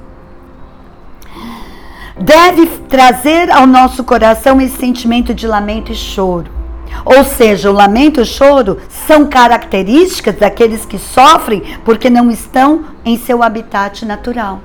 deve 2.21 2.67
trazer 2.89 3.51
ao 3.51 3.67
nosso 3.67 4.05
coração 4.05 4.61
esse 4.61 4.77
sentimento 4.77 5.33
de 5.33 5.47
lamento 5.47 5.93
e 5.93 5.95
choro. 5.95 6.51
Ou 7.05 7.25
seja, 7.25 7.71
o 7.71 7.73
lamento 7.73 8.21
e 8.21 8.25
o 8.25 8.27
choro 8.27 8.79
são 8.89 9.25
características 9.25 10.35
daqueles 10.35 10.85
que 10.85 10.99
sofrem 10.99 11.63
porque 11.85 12.11
não 12.11 12.31
estão 12.31 12.85
em 13.05 13.17
seu 13.17 13.43
habitat 13.43 14.05
natural. 14.05 14.61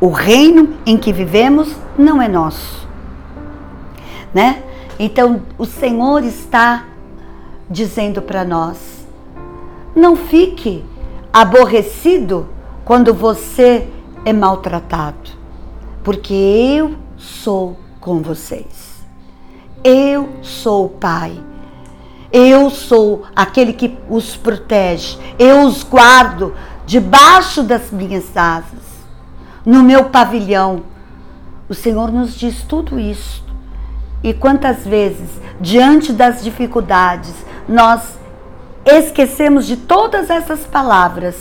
O 0.00 0.08
reino 0.08 0.76
em 0.86 0.96
que 0.96 1.12
vivemos 1.12 1.74
não 1.96 2.20
é 2.20 2.28
nosso. 2.28 2.86
Né? 4.34 4.62
Então, 4.98 5.42
o 5.56 5.64
Senhor 5.64 6.22
está 6.24 6.84
dizendo 7.70 8.22
para 8.22 8.44
nós: 8.44 8.78
não 9.94 10.16
fique 10.16 10.84
aborrecido 11.32 12.48
quando 12.84 13.12
você 13.12 13.88
é 14.24 14.32
maltratado 14.32 15.38
porque 16.08 16.32
eu 16.32 16.94
sou 17.18 17.76
com 18.00 18.22
vocês. 18.22 19.04
Eu 19.84 20.30
sou 20.40 20.86
o 20.86 20.88
Pai. 20.88 21.38
Eu 22.32 22.70
sou 22.70 23.24
aquele 23.36 23.74
que 23.74 23.94
os 24.08 24.34
protege. 24.34 25.18
Eu 25.38 25.66
os 25.66 25.82
guardo 25.82 26.54
debaixo 26.86 27.62
das 27.62 27.90
minhas 27.90 28.34
asas, 28.34 28.87
no 29.68 29.82
meu 29.82 30.04
pavilhão. 30.04 30.82
O 31.68 31.74
Senhor 31.74 32.10
nos 32.10 32.34
diz 32.34 32.62
tudo 32.62 32.98
isso. 32.98 33.44
E 34.24 34.32
quantas 34.32 34.86
vezes, 34.86 35.28
diante 35.60 36.10
das 36.10 36.42
dificuldades, 36.42 37.34
nós 37.68 38.18
esquecemos 38.86 39.66
de 39.66 39.76
todas 39.76 40.30
essas 40.30 40.60
palavras 40.60 41.36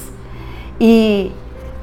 e 0.78 1.32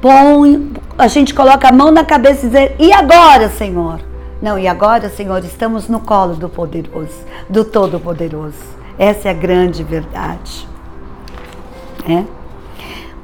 põe, 0.03 0.75
a 0.99 1.09
gente 1.09 1.33
coloca 1.33 1.67
a 1.67 1.73
mão 1.73 1.91
na 1.91 2.05
cabeça 2.05 2.47
e 2.47 2.51
diz: 2.51 2.73
E 2.79 2.93
agora, 2.93 3.49
Senhor? 3.49 4.01
Não, 4.43 4.59
e 4.59 4.69
agora, 4.69 5.09
Senhor, 5.09 5.43
estamos 5.43 5.89
no 5.89 6.01
colo 6.01 6.35
do 6.35 6.51
poderoso, 6.51 7.25
do 7.49 7.65
todo-poderoso. 7.65 8.63
Essa 8.99 9.29
é 9.29 9.31
a 9.31 9.35
grande 9.35 9.83
verdade. 9.83 10.69
É? 12.07 12.44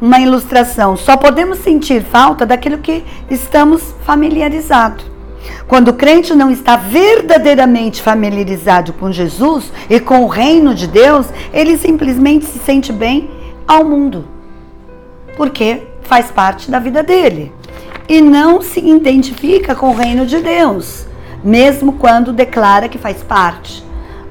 Uma 0.01 0.19
ilustração. 0.19 0.97
Só 0.97 1.17
podemos 1.17 1.59
sentir 1.59 2.03
falta 2.03 2.47
daquilo 2.47 2.79
que 2.79 3.05
estamos 3.31 3.95
familiarizados. 4.05 5.05
Quando 5.67 5.89
o 5.89 5.95
crente 5.95 6.35
não 6.35 6.51
está 6.51 6.77
verdadeiramente 6.77 8.03
familiarizado 8.03 8.93
com 8.93 9.13
Jesus 9.13 9.73
e 9.89 10.01
com 10.01 10.25
o 10.25 10.29
reino 10.29 10.75
de 10.75 10.87
Deus, 10.87 11.27
ele 11.53 11.77
simplesmente 11.77 12.47
se 12.47 12.59
sente 12.59 12.93
bem 12.93 13.31
ao 13.67 13.85
mundo. 13.85 14.25
Por 15.37 15.51
quê? 15.51 15.87
faz 16.11 16.29
parte 16.29 16.69
da 16.69 16.81
vida 16.81 17.05
dele 17.05 17.53
e 18.09 18.21
não 18.21 18.61
se 18.61 18.81
identifica 18.81 19.77
com 19.77 19.91
o 19.91 19.95
reino 19.95 20.27
de 20.27 20.41
Deus, 20.41 21.07
mesmo 21.45 21.93
quando 21.93 22.33
declara 22.33 22.89
que 22.89 22.99
faz 22.99 23.23
parte. 23.23 23.85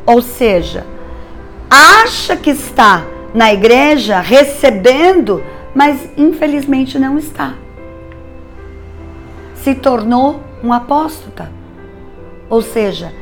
Ou 0.06 0.22
seja, 0.22 0.86
acha 1.70 2.36
que 2.36 2.50
está 2.50 3.06
na 3.34 3.54
igreja 3.54 4.20
recebendo, 4.20 5.42
mas 5.80 6.10
infelizmente 6.18 7.00
não 7.00 7.18
está. 7.18 7.54
Se 9.56 9.74
tornou 9.74 10.42
um 10.62 10.74
apóstata. 10.74 11.50
Ou 12.50 12.62
seja, 12.62 13.14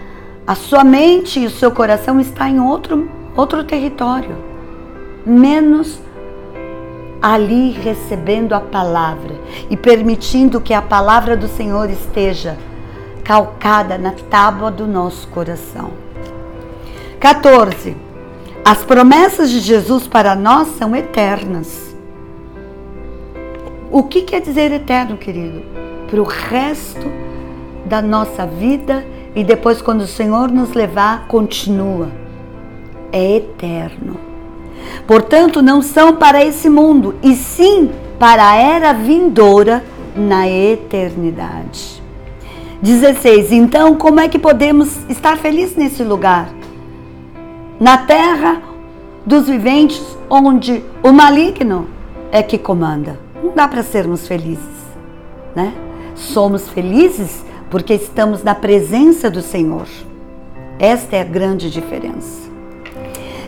a 0.48 0.56
sua 0.56 0.84
mente 0.84 1.40
e 1.40 1.46
o 1.46 1.52
seu 1.52 1.70
coração 1.70 2.20
está 2.20 2.50
em 2.50 2.60
outro, 2.60 3.12
outro 3.36 3.64
território, 3.64 4.36
menos 5.24 6.00
ali 7.22 7.70
recebendo 7.70 8.54
a 8.54 8.60
palavra 8.60 9.36
e 9.70 9.78
permitindo 9.78 10.60
que 10.60 10.74
a 10.74 10.82
palavra 10.82 11.38
do 11.38 11.48
Senhor 11.48 11.88
esteja 11.92 12.58
calcada 13.24 14.00
na 14.00 14.14
tábua 14.32 14.72
do 14.72 14.88
nosso 14.88 15.28
coração. 15.28 15.92
14. 17.20 17.96
As 18.66 18.84
promessas 18.84 19.52
de 19.52 19.60
Jesus 19.60 20.08
para 20.08 20.34
nós 20.34 20.70
são 20.70 20.96
eternas. 20.96 21.87
O 23.90 24.04
que 24.04 24.22
quer 24.22 24.42
dizer 24.42 24.72
eterno, 24.72 25.18
querido? 25.18 25.64
Para 26.10 26.22
o 26.22 26.26
resto 26.26 27.10
da 27.86 28.02
nossa 28.02 28.46
vida 28.46 29.06
e 29.34 29.44
depois, 29.44 29.82
quando 29.82 30.02
o 30.02 30.08
Senhor 30.08 30.52
nos 30.52 30.74
levar, 30.74 31.28
continua. 31.28 32.10
É 33.12 33.38
eterno. 33.38 34.18
Portanto, 35.06 35.62
não 35.62 35.82
são 35.82 36.16
para 36.16 36.44
esse 36.44 36.70
mundo, 36.70 37.16
e 37.24 37.34
sim 37.36 37.92
para 38.20 38.50
a 38.50 38.56
era 38.56 38.94
vindoura 38.94 39.84
na 40.16 40.50
eternidade. 40.50 42.02
16. 42.82 43.52
Então, 43.54 43.96
como 43.96 44.20
é 44.20 44.28
que 44.28 44.38
podemos 44.38 44.98
estar 45.10 45.38
felizes 45.38 45.78
nesse 45.78 46.04
lugar? 46.04 46.50
Na 47.80 48.00
terra 48.00 48.62
dos 49.26 49.48
viventes, 49.48 50.04
onde 50.30 50.84
o 51.02 51.12
maligno 51.12 51.88
é 52.32 52.44
que 52.44 52.58
comanda. 52.58 53.27
Não 53.44 53.54
dá 53.54 53.68
para 53.68 53.84
sermos 53.84 54.28
felizes, 54.28 54.64
né? 55.56 55.74
Somos 56.16 56.68
felizes 56.70 57.46
porque 57.70 57.94
estamos 57.94 58.44
na 58.44 58.56
presença 58.56 59.30
do 59.30 59.42
Senhor. 59.42 59.88
Esta 60.80 61.18
é 61.18 61.22
a 61.22 61.26
grande 61.26 61.70
diferença. 61.70 62.48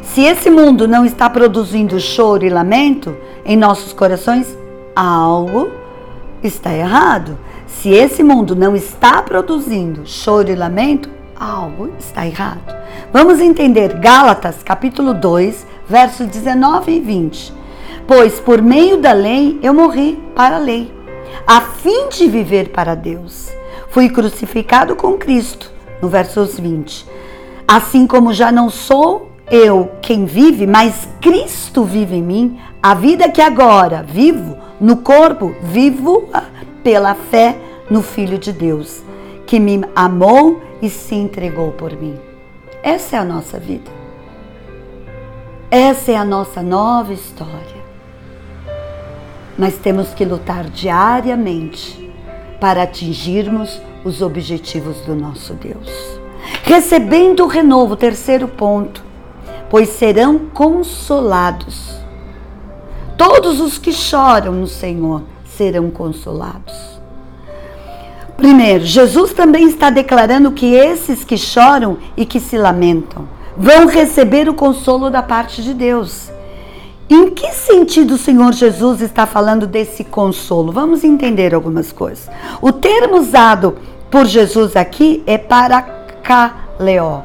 Se 0.01 0.21
esse 0.21 0.49
mundo 0.49 0.87
não 0.87 1.05
está 1.05 1.29
produzindo 1.29 1.99
choro 1.99 2.45
e 2.45 2.49
lamento 2.49 3.15
em 3.45 3.55
nossos 3.55 3.93
corações, 3.93 4.57
algo 4.95 5.69
está 6.43 6.73
errado. 6.73 7.37
Se 7.67 7.89
esse 7.89 8.23
mundo 8.23 8.55
não 8.55 8.75
está 8.75 9.21
produzindo 9.21 10.01
choro 10.05 10.49
e 10.49 10.55
lamento, 10.55 11.09
algo 11.39 11.91
está 11.99 12.25
errado. 12.25 12.75
Vamos 13.13 13.39
entender 13.39 13.93
Gálatas, 13.99 14.57
capítulo 14.63 15.13
2, 15.13 15.65
versos 15.87 16.27
19 16.27 16.91
e 16.91 16.99
20. 16.99 17.58
Pois 18.09 18.39
por 18.39 18.59
meio 18.59 18.97
da 18.97 19.13
lei 19.13 19.59
eu 19.61 19.71
morri 19.71 20.19
para 20.35 20.55
a 20.55 20.59
lei, 20.59 20.91
a 21.45 21.61
fim 21.61 22.09
de 22.09 22.27
viver 22.27 22.69
para 22.69 22.95
Deus. 22.95 23.51
Fui 23.89 24.09
crucificado 24.09 24.95
com 24.95 25.15
Cristo, 25.15 25.71
no 26.01 26.09
versos 26.09 26.59
20. 26.59 27.05
Assim 27.67 28.07
como 28.07 28.33
já 28.33 28.51
não 28.51 28.67
sou 28.67 29.29
eu 29.51 29.91
quem 30.01 30.25
vive, 30.25 30.65
mas 30.65 31.07
Cristo 31.21 31.83
vive 31.83 32.15
em 32.15 32.23
mim, 32.23 32.59
a 32.81 32.95
vida 32.95 33.29
que 33.29 33.41
agora 33.41 34.01
vivo 34.01 34.57
no 34.81 34.97
corpo, 34.97 35.53
vivo 35.61 36.29
pela 36.83 37.13
fé 37.13 37.59
no 37.91 38.01
Filho 38.01 38.39
de 38.39 38.51
Deus, 38.51 39.03
que 39.45 39.59
me 39.59 39.83
amou 39.95 40.59
e 40.81 40.89
se 40.89 41.13
entregou 41.13 41.73
por 41.73 41.91
mim. 41.95 42.17
Essa 42.81 43.17
é 43.17 43.19
a 43.19 43.23
nossa 43.23 43.59
vida. 43.59 43.91
Essa 45.69 46.13
é 46.13 46.15
a 46.15 46.25
nossa 46.25 46.63
nova 46.63 47.13
história. 47.13 47.78
Mas 49.59 49.75
temos 49.75 50.13
que 50.13 50.23
lutar 50.23 50.69
diariamente 50.69 52.09
para 52.61 52.83
atingirmos 52.83 53.81
os 54.05 54.21
objetivos 54.21 55.01
do 55.01 55.13
nosso 55.13 55.53
Deus. 55.53 55.89
Recebendo 56.63 57.43
o 57.43 57.47
renovo, 57.47 57.97
terceiro 57.97 58.47
ponto, 58.47 59.03
pois 59.69 59.89
serão 59.89 60.39
consolados. 60.39 61.99
Todos 63.17 63.59
os 63.59 63.77
que 63.77 63.91
choram 63.91 64.53
no 64.53 64.67
Senhor 64.67 65.23
serão 65.43 65.91
consolados. 65.91 67.01
Primeiro, 68.37 68.85
Jesus 68.85 69.33
também 69.33 69.67
está 69.67 69.89
declarando 69.89 70.53
que 70.53 70.73
esses 70.73 71.25
que 71.25 71.37
choram 71.37 71.97
e 72.15 72.25
que 72.25 72.39
se 72.39 72.57
lamentam 72.57 73.27
vão 73.57 73.87
receber 73.87 74.47
o 74.47 74.53
consolo 74.53 75.09
da 75.09 75.21
parte 75.21 75.61
de 75.61 75.73
Deus. 75.73 76.31
Em 77.09 77.31
que 77.31 77.51
sentido 77.53 78.13
o 78.13 78.17
Senhor 78.19 78.53
Jesus 78.53 79.01
está 79.01 79.25
falando 79.25 79.65
desse 79.65 80.03
consolo? 80.03 80.71
Vamos 80.71 81.03
entender 81.03 81.55
algumas 81.55 81.91
coisas. 81.91 82.29
O 82.61 82.71
termo 82.71 83.17
usado 83.17 83.77
por 84.11 84.27
Jesus 84.27 84.75
aqui 84.75 85.23
é 85.25 85.35
paracaleó, 85.35 87.21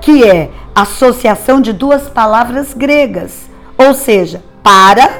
que 0.00 0.22
é 0.22 0.50
associação 0.72 1.60
de 1.60 1.72
duas 1.72 2.08
palavras 2.08 2.72
gregas, 2.72 3.50
ou 3.76 3.94
seja, 3.94 4.44
para, 4.62 5.10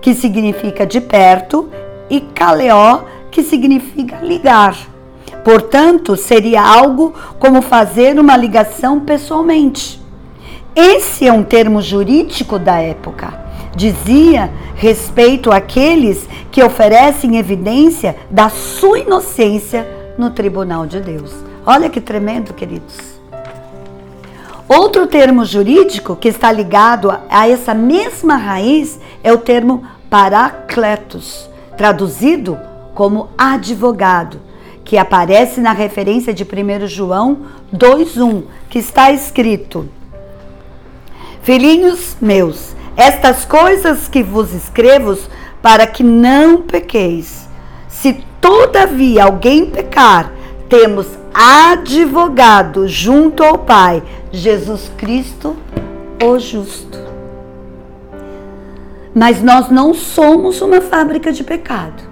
que 0.00 0.14
significa 0.14 0.86
de 0.86 1.00
perto, 1.00 1.68
e 2.08 2.20
kaleó, 2.20 3.00
que 3.32 3.42
significa 3.42 4.18
ligar. 4.22 4.76
Portanto, 5.42 6.16
seria 6.16 6.62
algo 6.62 7.12
como 7.40 7.60
fazer 7.60 8.16
uma 8.20 8.36
ligação 8.36 9.00
pessoalmente. 9.00 10.03
Esse 10.76 11.24
é 11.24 11.32
um 11.32 11.44
termo 11.44 11.80
jurídico 11.80 12.58
da 12.58 12.80
época. 12.80 13.32
Dizia 13.76 14.50
respeito 14.74 15.52
àqueles 15.52 16.28
que 16.50 16.64
oferecem 16.64 17.36
evidência 17.36 18.16
da 18.28 18.48
sua 18.48 18.98
inocência 18.98 19.86
no 20.18 20.30
tribunal 20.30 20.84
de 20.84 20.98
Deus. 20.98 21.32
Olha 21.64 21.88
que 21.88 22.00
tremendo, 22.00 22.52
queridos. 22.52 23.14
Outro 24.68 25.06
termo 25.06 25.44
jurídico 25.44 26.16
que 26.16 26.26
está 26.26 26.50
ligado 26.50 27.08
a 27.30 27.48
essa 27.48 27.72
mesma 27.72 28.36
raiz 28.36 28.98
é 29.22 29.32
o 29.32 29.38
termo 29.38 29.84
paracletos, 30.10 31.48
traduzido 31.76 32.58
como 32.94 33.28
advogado, 33.38 34.40
que 34.84 34.98
aparece 34.98 35.60
na 35.60 35.72
referência 35.72 36.34
de 36.34 36.44
1 36.44 36.88
João 36.88 37.38
2:1, 37.72 38.42
que 38.68 38.78
está 38.78 39.12
escrito: 39.12 39.88
Filhinhos 41.44 42.16
meus, 42.22 42.74
estas 42.96 43.44
coisas 43.44 44.08
que 44.08 44.22
vos 44.22 44.54
escrevo 44.54 45.14
para 45.60 45.86
que 45.86 46.02
não 46.02 46.62
pequeis. 46.62 47.46
Se 47.86 48.24
todavia 48.40 49.24
alguém 49.24 49.66
pecar, 49.66 50.32
temos 50.70 51.06
advogado 51.34 52.88
junto 52.88 53.44
ao 53.44 53.58
Pai, 53.58 54.02
Jesus 54.32 54.90
Cristo, 54.96 55.54
o 56.24 56.38
justo. 56.38 56.98
Mas 59.14 59.42
nós 59.42 59.68
não 59.68 59.92
somos 59.92 60.62
uma 60.62 60.80
fábrica 60.80 61.30
de 61.30 61.44
pecado. 61.44 62.02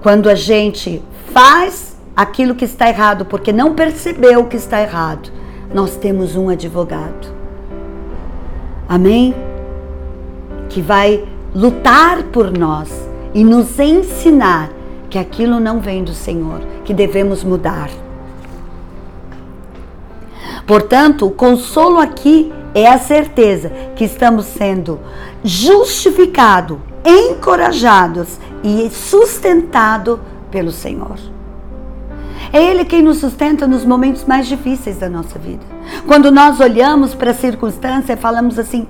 Quando 0.00 0.30
a 0.30 0.36
gente 0.36 1.02
faz 1.32 1.96
aquilo 2.14 2.54
que 2.54 2.66
está 2.66 2.88
errado 2.88 3.24
porque 3.24 3.52
não 3.52 3.74
percebeu 3.74 4.44
que 4.44 4.56
está 4.56 4.80
errado, 4.80 5.28
nós 5.74 5.96
temos 5.96 6.36
um 6.36 6.48
advogado 6.48 7.41
amém? 8.92 9.34
Que 10.68 10.82
vai 10.82 11.24
lutar 11.54 12.24
por 12.24 12.50
nós 12.50 12.90
e 13.32 13.42
nos 13.42 13.78
ensinar 13.78 14.70
que 15.08 15.18
aquilo 15.18 15.58
não 15.58 15.80
vem 15.80 16.04
do 16.04 16.12
Senhor, 16.12 16.60
que 16.84 16.92
devemos 16.92 17.42
mudar. 17.42 17.88
Portanto, 20.66 21.26
o 21.26 21.30
consolo 21.30 21.98
aqui 21.98 22.52
é 22.74 22.86
a 22.86 22.98
certeza 22.98 23.70
que 23.96 24.04
estamos 24.04 24.44
sendo 24.44 25.00
justificados, 25.42 26.76
encorajados 27.02 28.38
e 28.62 28.90
sustentados 28.90 30.18
pelo 30.50 30.70
Senhor. 30.70 31.31
É 32.52 32.62
Ele 32.62 32.84
quem 32.84 33.02
nos 33.02 33.18
sustenta 33.18 33.66
nos 33.66 33.84
momentos 33.84 34.24
mais 34.24 34.46
difíceis 34.46 34.98
da 34.98 35.08
nossa 35.08 35.38
vida. 35.38 35.64
Quando 36.06 36.30
nós 36.30 36.60
olhamos 36.60 37.14
para 37.14 37.30
a 37.30 37.34
circunstância 37.34 38.12
e 38.12 38.16
falamos 38.16 38.58
assim: 38.58 38.86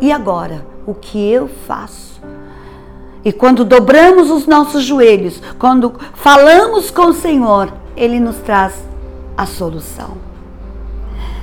e 0.00 0.10
agora? 0.10 0.66
O 0.86 0.94
que 0.94 1.30
eu 1.30 1.48
faço? 1.66 2.20
E 3.24 3.32
quando 3.32 3.64
dobramos 3.64 4.30
os 4.30 4.46
nossos 4.46 4.82
joelhos, 4.84 5.40
quando 5.58 5.94
falamos 6.14 6.90
com 6.90 7.06
o 7.06 7.14
Senhor, 7.14 7.72
Ele 7.96 8.20
nos 8.20 8.36
traz 8.36 8.74
a 9.36 9.46
solução. 9.46 10.16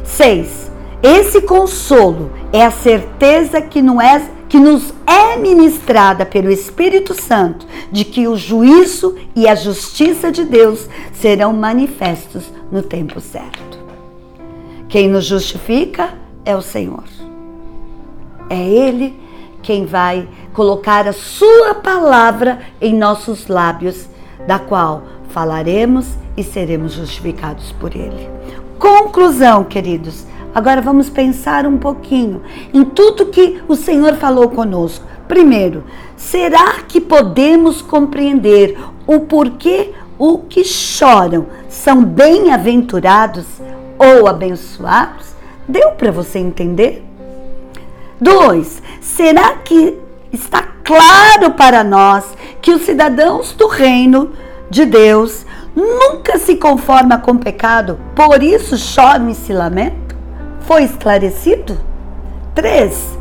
6. 0.04 0.72
Esse 1.02 1.42
consolo 1.42 2.32
é 2.54 2.64
a 2.64 2.70
certeza 2.70 3.60
que, 3.62 3.82
não 3.82 4.00
é, 4.00 4.22
que 4.52 4.60
nos 4.60 4.94
é 5.08 5.38
ministrada 5.38 6.26
pelo 6.26 6.52
Espírito 6.52 7.14
Santo 7.14 7.66
de 7.90 8.04
que 8.04 8.28
o 8.28 8.36
juízo 8.36 9.16
e 9.34 9.48
a 9.48 9.56
justiça 9.56 10.30
de 10.30 10.44
Deus 10.44 10.90
serão 11.14 11.54
manifestos 11.54 12.52
no 12.70 12.82
tempo 12.84 13.22
certo. 13.22 13.80
Quem 14.90 15.08
nos 15.08 15.24
justifica 15.24 16.16
é 16.44 16.54
o 16.54 16.62
Senhor. 16.62 17.06
É 18.50 18.62
Ele 18.62 19.18
quem 19.64 19.86
vai 19.86 20.28
colocar 20.52 21.08
a 21.08 21.14
Sua 21.14 21.76
palavra 21.76 22.60
em 22.82 22.94
nossos 22.94 23.48
lábios, 23.48 24.10
da 24.46 24.60
qual 24.60 25.04
falaremos 25.30 26.08
e 26.36 26.44
seremos 26.44 26.92
justificados 26.92 27.72
por 27.80 27.96
Ele. 27.96 28.30
Conclusão, 28.78 29.64
queridos. 29.64 30.26
Agora 30.54 30.82
vamos 30.82 31.10
pensar 31.10 31.66
um 31.66 31.78
pouquinho 31.78 32.42
em 32.74 32.84
tudo 32.84 33.28
que 33.28 33.62
o 33.68 33.76
Senhor 33.76 34.16
falou 34.16 34.50
conosco. 34.50 35.06
Primeiro, 35.28 35.86
será 36.18 36.82
que 36.88 37.00
podemos 37.00 37.82
compreender 37.82 38.78
o 39.08 39.22
porquê 39.22 39.94
o 40.18 40.40
que 40.40 40.64
choram 40.64 41.48
são 41.70 42.04
bem-aventurados 42.04 43.46
ou 43.98 44.28
abençoados? 44.28 45.28
Deu 45.68 45.92
para 45.92 46.12
você 46.12 46.38
entender? 46.38 47.04
Dois, 48.20 48.84
será 49.00 49.54
que 49.54 49.98
está 50.34 50.62
claro 50.84 51.52
para 51.56 51.84
nós 51.84 52.26
que 52.62 52.72
os 52.72 52.82
cidadãos 52.82 53.54
do 53.54 53.68
reino 53.68 54.32
de 54.70 54.86
Deus 54.86 55.46
nunca 55.76 56.38
se 56.38 56.58
conformam 56.58 57.20
com 57.20 57.32
o 57.32 57.40
pecado, 57.40 57.98
por 58.14 58.44
isso 58.44 58.78
choram 58.78 59.30
e 59.30 59.36
se 59.36 59.54
lamentam? 59.54 60.11
Foi 60.62 60.84
esclarecido? 60.84 61.78
Três, 62.54 63.18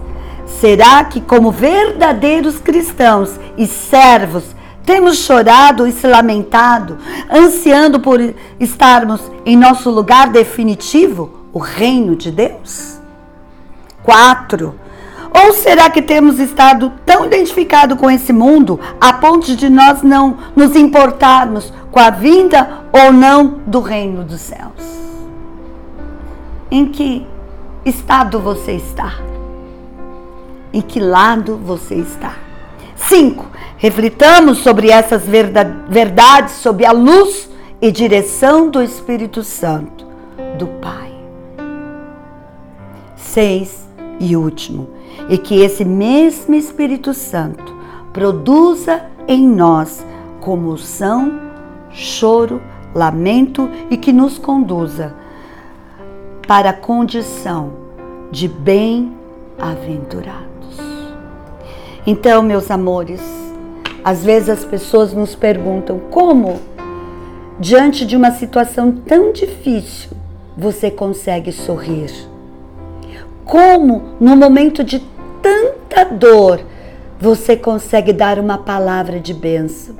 será 0.61 1.05
que 1.05 1.21
como 1.21 1.51
verdadeiros 1.51 2.59
cristãos 2.59 3.39
e 3.57 3.67
servos 3.67 4.45
temos 4.85 5.19
chorado 5.19 5.87
e 5.87 5.93
se 5.93 6.07
lamentado, 6.07 6.99
ansiando 7.31 8.01
por 8.01 8.21
estarmos 8.59 9.21
em 9.47 9.57
nosso 9.57 9.91
lugar 9.91 10.29
definitivo, 10.29 11.47
o 11.53 11.59
reino 11.59 12.17
de 12.17 12.31
Deus? 12.31 12.99
Quatro. 14.03 14.75
Ou 15.33 15.53
será 15.53 15.89
que 15.91 16.03
temos 16.03 16.41
estado 16.41 16.93
tão 17.07 17.25
identificados 17.25 17.97
com 17.99 18.11
esse 18.11 18.33
mundo 18.33 18.81
a 19.01 19.13
ponto 19.13 19.55
de 19.55 19.69
nós 19.69 20.03
não 20.03 20.37
nos 20.57 20.75
importarmos 20.75 21.73
com 21.93 22.01
a 22.01 22.11
vinda 22.11 22.85
ou 22.93 23.13
não 23.13 23.61
do 23.65 23.81
reino 23.81 24.25
dos 24.25 24.41
céus? 24.41 25.01
Em 26.71 26.87
que 26.87 27.27
estado 27.85 28.39
você 28.39 28.73
está? 28.73 29.15
Em 30.73 30.81
que 30.81 31.01
lado 31.01 31.57
você 31.57 31.97
está? 31.97 32.37
Cinco. 32.95 33.47
Reflitamos 33.77 34.59
sobre 34.59 34.89
essas 34.89 35.25
verdades 35.27 36.55
sob 36.55 36.85
a 36.85 36.93
luz 36.93 37.51
e 37.81 37.91
direção 37.91 38.71
do 38.71 38.81
Espírito 38.81 39.43
Santo, 39.43 40.07
do 40.59 40.67
Pai. 40.67 41.11
Seis 43.17 43.89
e 44.21 44.37
último, 44.37 44.91
e 45.29 45.39
que 45.39 45.61
esse 45.63 45.85
mesmo 45.85 46.55
Espírito 46.55 47.13
Santo 47.15 47.75
produza 48.13 49.07
em 49.27 49.45
nós 49.49 50.07
comoção, 50.41 51.41
choro, 51.91 52.61
lamento 52.95 53.69
e 53.91 53.97
que 53.97 54.13
nos 54.13 54.39
conduza 54.39 55.15
para 56.47 56.71
a 56.71 56.73
condição 56.73 57.73
de 58.31 58.49
bem-aventurados. 58.49 60.41
Então, 62.07 62.43
meus 62.43 62.71
amores, 62.71 63.21
às 64.03 64.25
vezes 64.25 64.49
as 64.49 64.65
pessoas 64.65 65.13
nos 65.13 65.35
perguntam 65.35 65.99
como, 66.11 66.59
diante 67.59 68.07
de 68.07 68.17
uma 68.17 68.31
situação 68.31 68.93
tão 68.93 69.33
difícil, 69.33 70.11
você 70.57 70.91
consegue 70.91 71.53
sorrir? 71.53 72.11
Como, 73.45 74.15
no 74.21 74.37
momento 74.37 74.85
de 74.85 75.01
tanta 75.43 76.05
dor, 76.05 76.61
você 77.19 77.57
consegue 77.57 78.13
dar 78.13 78.39
uma 78.39 78.59
palavra 78.59 79.19
de 79.21 79.35
bênção? 79.35 79.97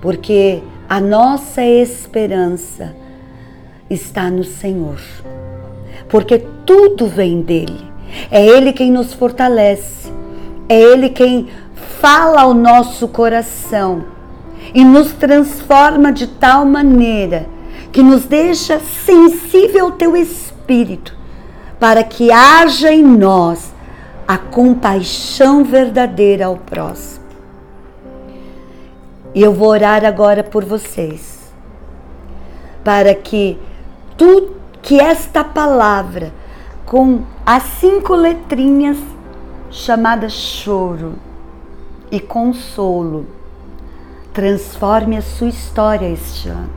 Porque 0.00 0.62
a 0.88 1.00
nossa 1.00 1.64
esperança 1.64 2.94
está 3.90 4.30
no 4.30 4.44
Senhor. 4.44 5.00
Porque 6.08 6.38
tudo 6.64 7.06
vem 7.06 7.40
dele. 7.40 7.84
É 8.30 8.44
Ele 8.44 8.72
quem 8.72 8.90
nos 8.90 9.12
fortalece. 9.12 10.12
É 10.68 10.80
Ele 10.80 11.08
quem 11.10 11.48
fala 12.00 12.42
ao 12.42 12.54
nosso 12.54 13.08
coração 13.08 14.04
e 14.74 14.84
nos 14.84 15.12
transforma 15.12 16.12
de 16.12 16.26
tal 16.26 16.64
maneira 16.64 17.46
que 17.92 18.02
nos 18.02 18.24
deixa 18.24 18.78
sensível 18.78 19.86
ao 19.86 19.92
teu 19.92 20.16
espírito, 20.16 21.16
para 21.80 22.02
que 22.02 22.30
haja 22.30 22.92
em 22.92 23.02
nós 23.02 23.72
a 24.26 24.36
compaixão 24.36 25.64
verdadeira 25.64 26.46
ao 26.46 26.56
próximo. 26.56 27.24
E 29.34 29.42
eu 29.42 29.52
vou 29.52 29.68
orar 29.68 30.04
agora 30.04 30.42
por 30.42 30.64
vocês, 30.64 31.52
para 32.82 33.14
que 33.14 33.58
tu, 34.16 34.50
que 34.86 35.00
esta 35.00 35.42
palavra 35.42 36.32
com 36.84 37.22
as 37.44 37.64
cinco 37.80 38.14
letrinhas 38.14 38.96
chamadas 39.68 40.32
choro, 40.32 41.16
e 42.08 42.20
consolo. 42.20 43.26
Transforme 44.32 45.16
a 45.16 45.22
sua 45.22 45.48
história 45.48 46.08
este 46.08 46.48
ano. 46.48 46.70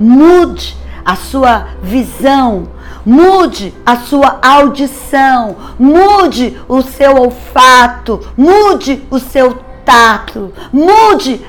Mude 0.00 0.76
a 1.04 1.14
sua 1.14 1.68
visão, 1.82 2.68
mude 3.04 3.74
a 3.84 3.96
sua 3.96 4.40
audição, 4.42 5.56
mude 5.78 6.58
o 6.66 6.80
seu 6.80 7.16
olfato, 7.16 8.26
mude 8.34 9.06
o 9.10 9.18
seu 9.18 9.58
tato, 9.84 10.52
mude 10.72 11.44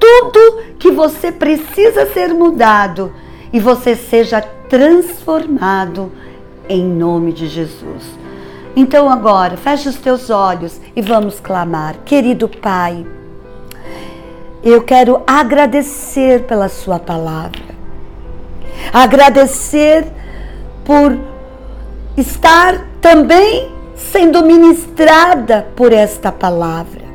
tudo 0.00 0.74
que 0.80 0.90
você 0.90 1.30
precisa 1.30 2.06
ser 2.12 2.34
mudado 2.34 3.12
e 3.52 3.60
você 3.60 3.94
seja 3.94 4.42
transformado 4.68 6.12
em 6.68 6.84
nome 6.84 7.32
de 7.32 7.46
Jesus. 7.46 8.04
Então 8.74 9.08
agora, 9.08 9.56
feche 9.56 9.88
os 9.88 9.96
teus 9.96 10.28
olhos 10.28 10.80
e 10.94 11.00
vamos 11.00 11.40
clamar. 11.40 11.96
Querido 12.04 12.48
Pai, 12.48 13.06
eu 14.62 14.82
quero 14.82 15.22
agradecer 15.26 16.42
pela 16.42 16.68
Sua 16.68 16.98
palavra, 16.98 17.62
agradecer 18.92 20.06
por 20.84 21.18
estar 22.16 22.86
também 23.00 23.72
sendo 23.94 24.44
ministrada 24.44 25.66
por 25.74 25.92
esta 25.92 26.30
palavra. 26.30 27.06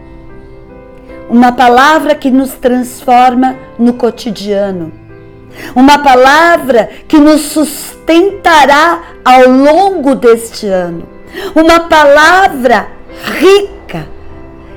Uma 1.29 1.51
palavra 1.51 2.15
que 2.15 2.31
nos 2.31 2.53
transforma 2.53 3.55
no 3.77 3.93
cotidiano. 3.93 5.00
Uma 5.75 5.99
palavra 5.99 6.89
que 7.07 7.17
nos 7.17 7.41
sustentará 7.41 9.01
ao 9.23 9.47
longo 9.47 10.15
deste 10.15 10.67
ano. 10.67 11.07
Uma 11.55 11.81
palavra 11.81 12.87
rica 13.39 14.07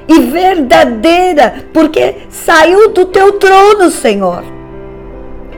e 0.06 0.20
verdadeira, 0.20 1.66
porque 1.72 2.16
saiu 2.30 2.90
do 2.90 3.06
teu 3.06 3.32
trono, 3.32 3.90
Senhor, 3.90 4.44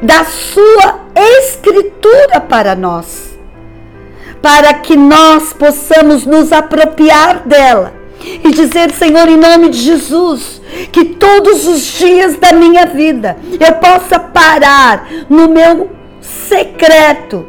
da 0.02 0.24
sua 0.24 1.00
escritura 1.14 2.40
para 2.40 2.74
nós, 2.74 3.36
para 4.40 4.74
que 4.74 4.96
nós 4.96 5.52
possamos 5.52 6.24
nos 6.24 6.52
apropriar 6.52 7.46
dela 7.46 8.05
e 8.26 8.50
dizer, 8.50 8.90
Senhor, 8.90 9.28
em 9.28 9.36
nome 9.36 9.68
de 9.68 9.78
Jesus, 9.78 10.60
que 10.90 11.04
todos 11.04 11.66
os 11.66 11.80
dias 11.82 12.36
da 12.36 12.52
minha 12.52 12.86
vida 12.86 13.36
eu 13.58 13.74
possa 13.74 14.18
parar 14.18 15.08
no 15.28 15.48
meu 15.48 15.90
secreto 16.20 17.46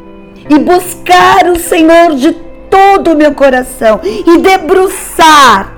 e 0.50 0.60
buscar 0.60 1.48
o 1.50 1.60
Senhor 1.60 2.16
de 2.16 2.32
todo 2.70 3.14
o 3.14 3.18
meu 3.18 3.34
coração 3.34 4.00
e 4.04 4.38
debruçar 4.38 5.74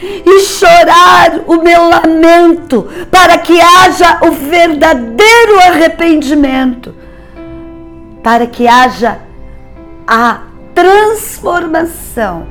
e 0.00 0.40
chorar 0.40 1.40
o 1.46 1.62
meu 1.62 1.88
lamento 1.88 2.88
para 3.10 3.38
que 3.38 3.60
haja 3.60 4.20
o 4.22 4.30
verdadeiro 4.30 5.58
arrependimento, 5.66 6.94
para 8.22 8.46
que 8.46 8.66
haja 8.66 9.18
a 10.06 10.42
transformação 10.72 12.46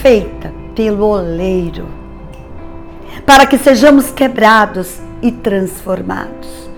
feita 0.00 0.59
pelo 0.80 1.08
oleiro, 1.08 1.86
para 3.26 3.44
que 3.44 3.58
sejamos 3.58 4.10
quebrados 4.10 4.96
e 5.20 5.30
transformados. 5.30 6.70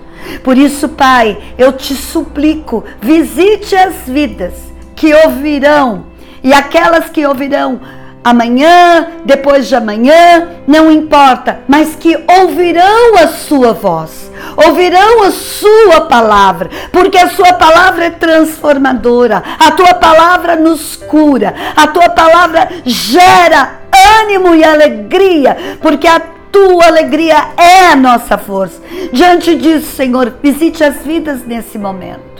Por 0.43 0.57
isso, 0.57 0.89
Pai, 0.89 1.41
eu 1.57 1.71
te 1.71 1.95
suplico, 1.95 2.83
visite 3.01 3.73
as 3.77 3.95
vidas 4.05 4.55
que 4.93 5.13
ouvirão 5.13 6.07
e 6.43 6.51
aquelas 6.51 7.09
que 7.09 7.25
ouvirão 7.25 7.79
amanhã, 8.23 9.07
depois 9.25 9.67
de 9.67 9.75
amanhã, 9.75 10.49
não 10.65 10.91
importa, 10.91 11.59
mas 11.67 11.95
que 11.95 12.17
ouvirão 12.39 13.17
a 13.17 13.27
sua 13.27 13.73
voz, 13.73 14.31
ouvirão 14.55 15.23
a 15.23 15.31
sua 15.31 16.01
palavra, 16.01 16.69
porque 16.91 17.17
a 17.17 17.29
sua 17.29 17.53
palavra 17.53 18.05
é 18.05 18.09
transformadora, 18.09 19.43
a 19.59 19.71
tua 19.71 19.93
palavra 19.95 20.55
nos 20.55 20.95
cura, 20.95 21.53
a 21.75 21.87
tua 21.87 22.09
palavra 22.09 22.69
gera 22.85 23.81
ânimo 24.21 24.55
e 24.55 24.63
alegria, 24.63 25.77
porque 25.81 26.07
a 26.07 26.21
tua 26.51 26.85
alegria 26.85 27.35
é 27.57 27.87
a 27.87 27.95
nossa 27.95 28.37
força. 28.37 28.79
Diante 29.11 29.55
disso, 29.55 29.95
Senhor, 29.95 30.35
visite 30.41 30.83
as 30.83 30.97
vidas 30.97 31.43
nesse 31.45 31.77
momento. 31.79 32.32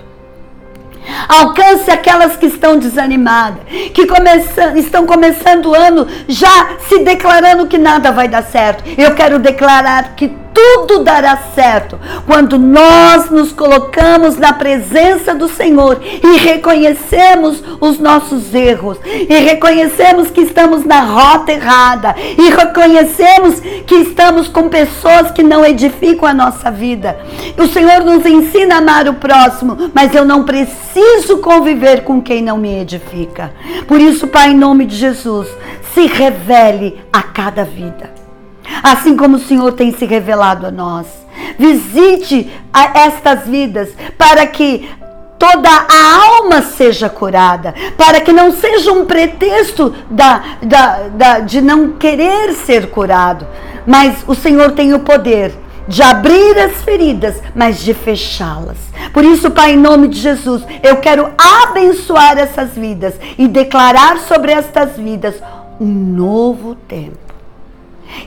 Alcance 1.27 1.89
aquelas 1.89 2.35
que 2.35 2.45
estão 2.45 2.77
desanimadas, 2.77 3.63
que 3.93 4.05
começam, 4.05 4.75
estão 4.77 5.05
começando 5.05 5.67
o 5.67 5.73
ano 5.73 6.07
já 6.27 6.77
se 6.87 6.99
declarando 6.99 7.67
que 7.67 7.77
nada 7.77 8.11
vai 8.11 8.27
dar 8.27 8.43
certo. 8.43 8.83
Eu 8.97 9.13
quero 9.15 9.39
declarar 9.39 10.15
que 10.15 10.42
tudo 10.53 11.03
dará 11.03 11.37
certo 11.55 11.99
quando 12.25 12.57
nós 12.57 13.29
nos 13.29 13.51
colocamos 13.51 14.37
na 14.37 14.53
presença 14.53 15.33
do 15.33 15.49
Senhor 15.49 15.99
e 16.03 16.37
reconhecemos 16.37 17.63
os 17.81 17.99
nossos 17.99 18.53
erros, 18.53 18.97
e 19.03 19.33
reconhecemos 19.35 20.29
que 20.29 20.41
estamos 20.41 20.85
na 20.85 21.01
rota 21.01 21.51
errada, 21.51 22.15
e 22.17 22.49
reconhecemos 22.49 23.59
que 23.85 23.95
estamos 23.95 24.47
com 24.47 24.69
pessoas 24.69 25.31
que 25.31 25.43
não 25.43 25.65
edificam 25.65 26.27
a 26.27 26.33
nossa 26.33 26.71
vida. 26.71 27.17
O 27.57 27.67
Senhor 27.67 28.03
nos 28.03 28.25
ensina 28.25 28.75
a 28.75 28.77
amar 28.77 29.07
o 29.07 29.15
próximo, 29.15 29.91
mas 29.93 30.13
eu 30.13 30.25
não 30.25 30.43
preciso 30.43 31.37
conviver 31.39 32.03
com 32.03 32.21
quem 32.21 32.41
não 32.41 32.57
me 32.57 32.79
edifica. 32.79 33.53
Por 33.87 33.99
isso, 33.99 34.27
Pai, 34.27 34.51
em 34.51 34.57
nome 34.57 34.85
de 34.85 34.95
Jesus, 34.95 35.47
se 35.93 36.05
revele 36.07 37.01
a 37.11 37.21
cada 37.21 37.63
vida 37.63 38.22
assim 38.81 39.15
como 39.15 39.37
o 39.37 39.39
Senhor 39.39 39.73
tem 39.73 39.91
se 39.93 40.05
revelado 40.05 40.65
a 40.65 40.71
nós. 40.71 41.07
Visite 41.57 42.51
a 42.73 42.99
estas 42.99 43.45
vidas 43.47 43.89
para 44.17 44.45
que 44.47 44.89
toda 45.37 45.69
a 45.69 46.37
alma 46.37 46.61
seja 46.61 47.09
curada, 47.09 47.73
para 47.97 48.21
que 48.21 48.31
não 48.31 48.51
seja 48.53 48.91
um 48.93 49.05
pretexto 49.05 49.93
da, 50.09 50.41
da, 50.61 51.07
da, 51.09 51.39
de 51.39 51.61
não 51.61 51.93
querer 51.93 52.53
ser 52.53 52.89
curado, 52.89 53.45
mas 53.85 54.23
o 54.25 54.33
Senhor 54.33 54.71
tem 54.71 54.93
o 54.93 54.99
poder 54.99 55.53
de 55.85 56.01
abrir 56.01 56.57
as 56.59 56.81
feridas, 56.83 57.41
mas 57.53 57.79
de 57.79 57.93
fechá-las. 57.93 58.77
Por 59.11 59.25
isso, 59.25 59.51
Pai, 59.51 59.73
em 59.73 59.77
nome 59.77 60.07
de 60.07 60.17
Jesus, 60.17 60.63
eu 60.81 60.97
quero 60.97 61.29
abençoar 61.37 62.37
essas 62.37 62.71
vidas 62.71 63.15
e 63.37 63.45
declarar 63.47 64.19
sobre 64.19 64.53
estas 64.53 64.95
vidas 64.95 65.35
um 65.77 65.85
novo 65.85 66.75
tempo 66.75 67.32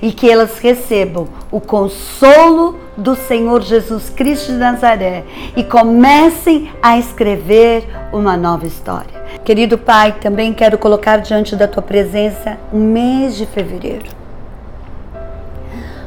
e 0.00 0.12
que 0.12 0.30
elas 0.30 0.58
recebam 0.58 1.28
o 1.50 1.60
consolo 1.60 2.76
do 2.96 3.14
Senhor 3.14 3.62
Jesus 3.62 4.10
Cristo 4.10 4.52
de 4.52 4.58
Nazaré 4.58 5.24
e 5.56 5.62
comecem 5.62 6.70
a 6.82 6.98
escrever 6.98 7.86
uma 8.12 8.36
nova 8.36 8.66
história. 8.66 9.24
Querido 9.44 9.76
Pai, 9.78 10.16
também 10.20 10.52
quero 10.52 10.78
colocar 10.78 11.18
diante 11.18 11.54
da 11.54 11.68
tua 11.68 11.82
presença 11.82 12.58
o 12.72 12.76
mês 12.76 13.36
de 13.36 13.46
fevereiro. 13.46 14.06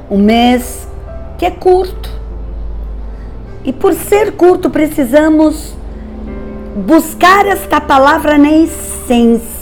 Um 0.09 0.17
mês 0.17 0.87
que 1.37 1.45
é 1.45 1.51
curto. 1.51 2.09
E 3.63 3.71
por 3.71 3.93
ser 3.93 4.31
curto, 4.33 4.69
precisamos 4.69 5.73
buscar 6.75 7.45
esta 7.45 7.79
palavra 7.79 8.37
na 8.37 8.51
essência 8.51 9.58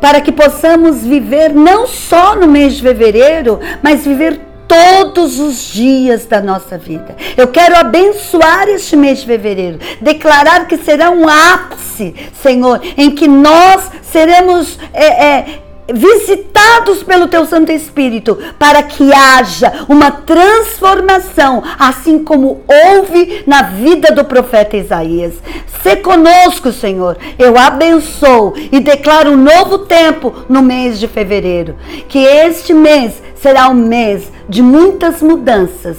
para 0.00 0.20
que 0.20 0.32
possamos 0.32 1.02
viver 1.02 1.52
não 1.52 1.86
só 1.86 2.36
no 2.36 2.46
mês 2.46 2.74
de 2.74 2.82
fevereiro, 2.82 3.60
mas 3.82 4.04
viver 4.04 4.40
todos 4.68 5.38
os 5.38 5.72
dias 5.72 6.26
da 6.26 6.40
nossa 6.40 6.76
vida. 6.76 7.16
Eu 7.36 7.48
quero 7.48 7.76
abençoar 7.76 8.68
este 8.68 8.96
mês 8.96 9.20
de 9.20 9.26
fevereiro, 9.26 9.78
declarar 10.00 10.66
que 10.66 10.76
será 10.76 11.10
um 11.10 11.28
ápice, 11.28 12.14
Senhor, 12.42 12.80
em 12.96 13.10
que 13.12 13.28
nós 13.28 13.90
seremos 14.02 14.78
é, 14.92 15.06
é, 15.06 15.62
visitados 15.92 17.02
pelo 17.02 17.28
teu 17.28 17.46
Santo 17.46 17.72
Espírito, 17.72 18.38
para 18.58 18.82
que 18.82 19.12
haja 19.12 19.84
uma 19.88 20.10
transformação, 20.10 21.62
assim 21.78 22.22
como 22.22 22.62
houve 22.66 23.42
na 23.46 23.62
vida 23.62 24.10
do 24.12 24.24
profeta 24.24 24.76
Isaías. 24.76 25.34
Se 25.82 25.96
conosco, 25.96 26.72
Senhor. 26.72 27.16
Eu 27.38 27.56
abençoo 27.56 28.54
e 28.72 28.80
declaro 28.80 29.30
um 29.30 29.36
novo 29.36 29.80
tempo 29.80 30.32
no 30.48 30.62
mês 30.62 30.98
de 30.98 31.06
fevereiro. 31.06 31.76
Que 32.08 32.18
este 32.18 32.74
mês 32.74 33.22
será 33.36 33.68
um 33.68 33.74
mês 33.74 34.30
de 34.48 34.62
muitas 34.62 35.22
mudanças 35.22 35.96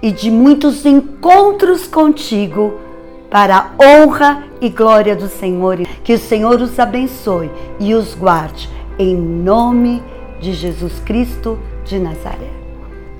e 0.00 0.12
de 0.12 0.30
muitos 0.30 0.86
encontros 0.86 1.86
contigo 1.86 2.87
para 3.30 3.56
a 3.56 3.70
honra 3.82 4.44
e 4.60 4.68
glória 4.68 5.14
do 5.14 5.28
Senhor. 5.28 5.78
Que 6.02 6.14
o 6.14 6.18
Senhor 6.18 6.60
os 6.60 6.78
abençoe 6.78 7.50
e 7.78 7.94
os 7.94 8.14
guarde, 8.14 8.68
em 8.98 9.16
nome 9.16 10.02
de 10.40 10.52
Jesus 10.52 11.00
Cristo 11.00 11.58
de 11.84 11.98
Nazaré. 11.98 12.50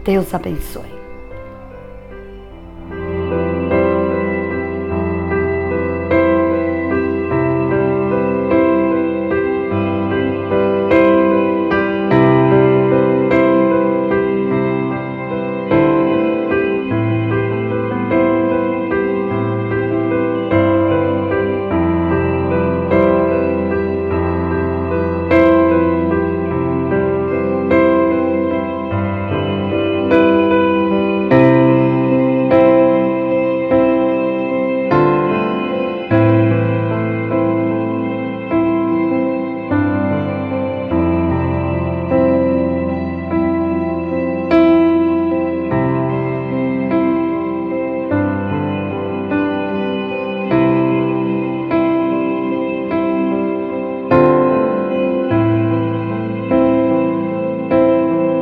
Deus 0.05 0.33
abençoe. 0.35 0.98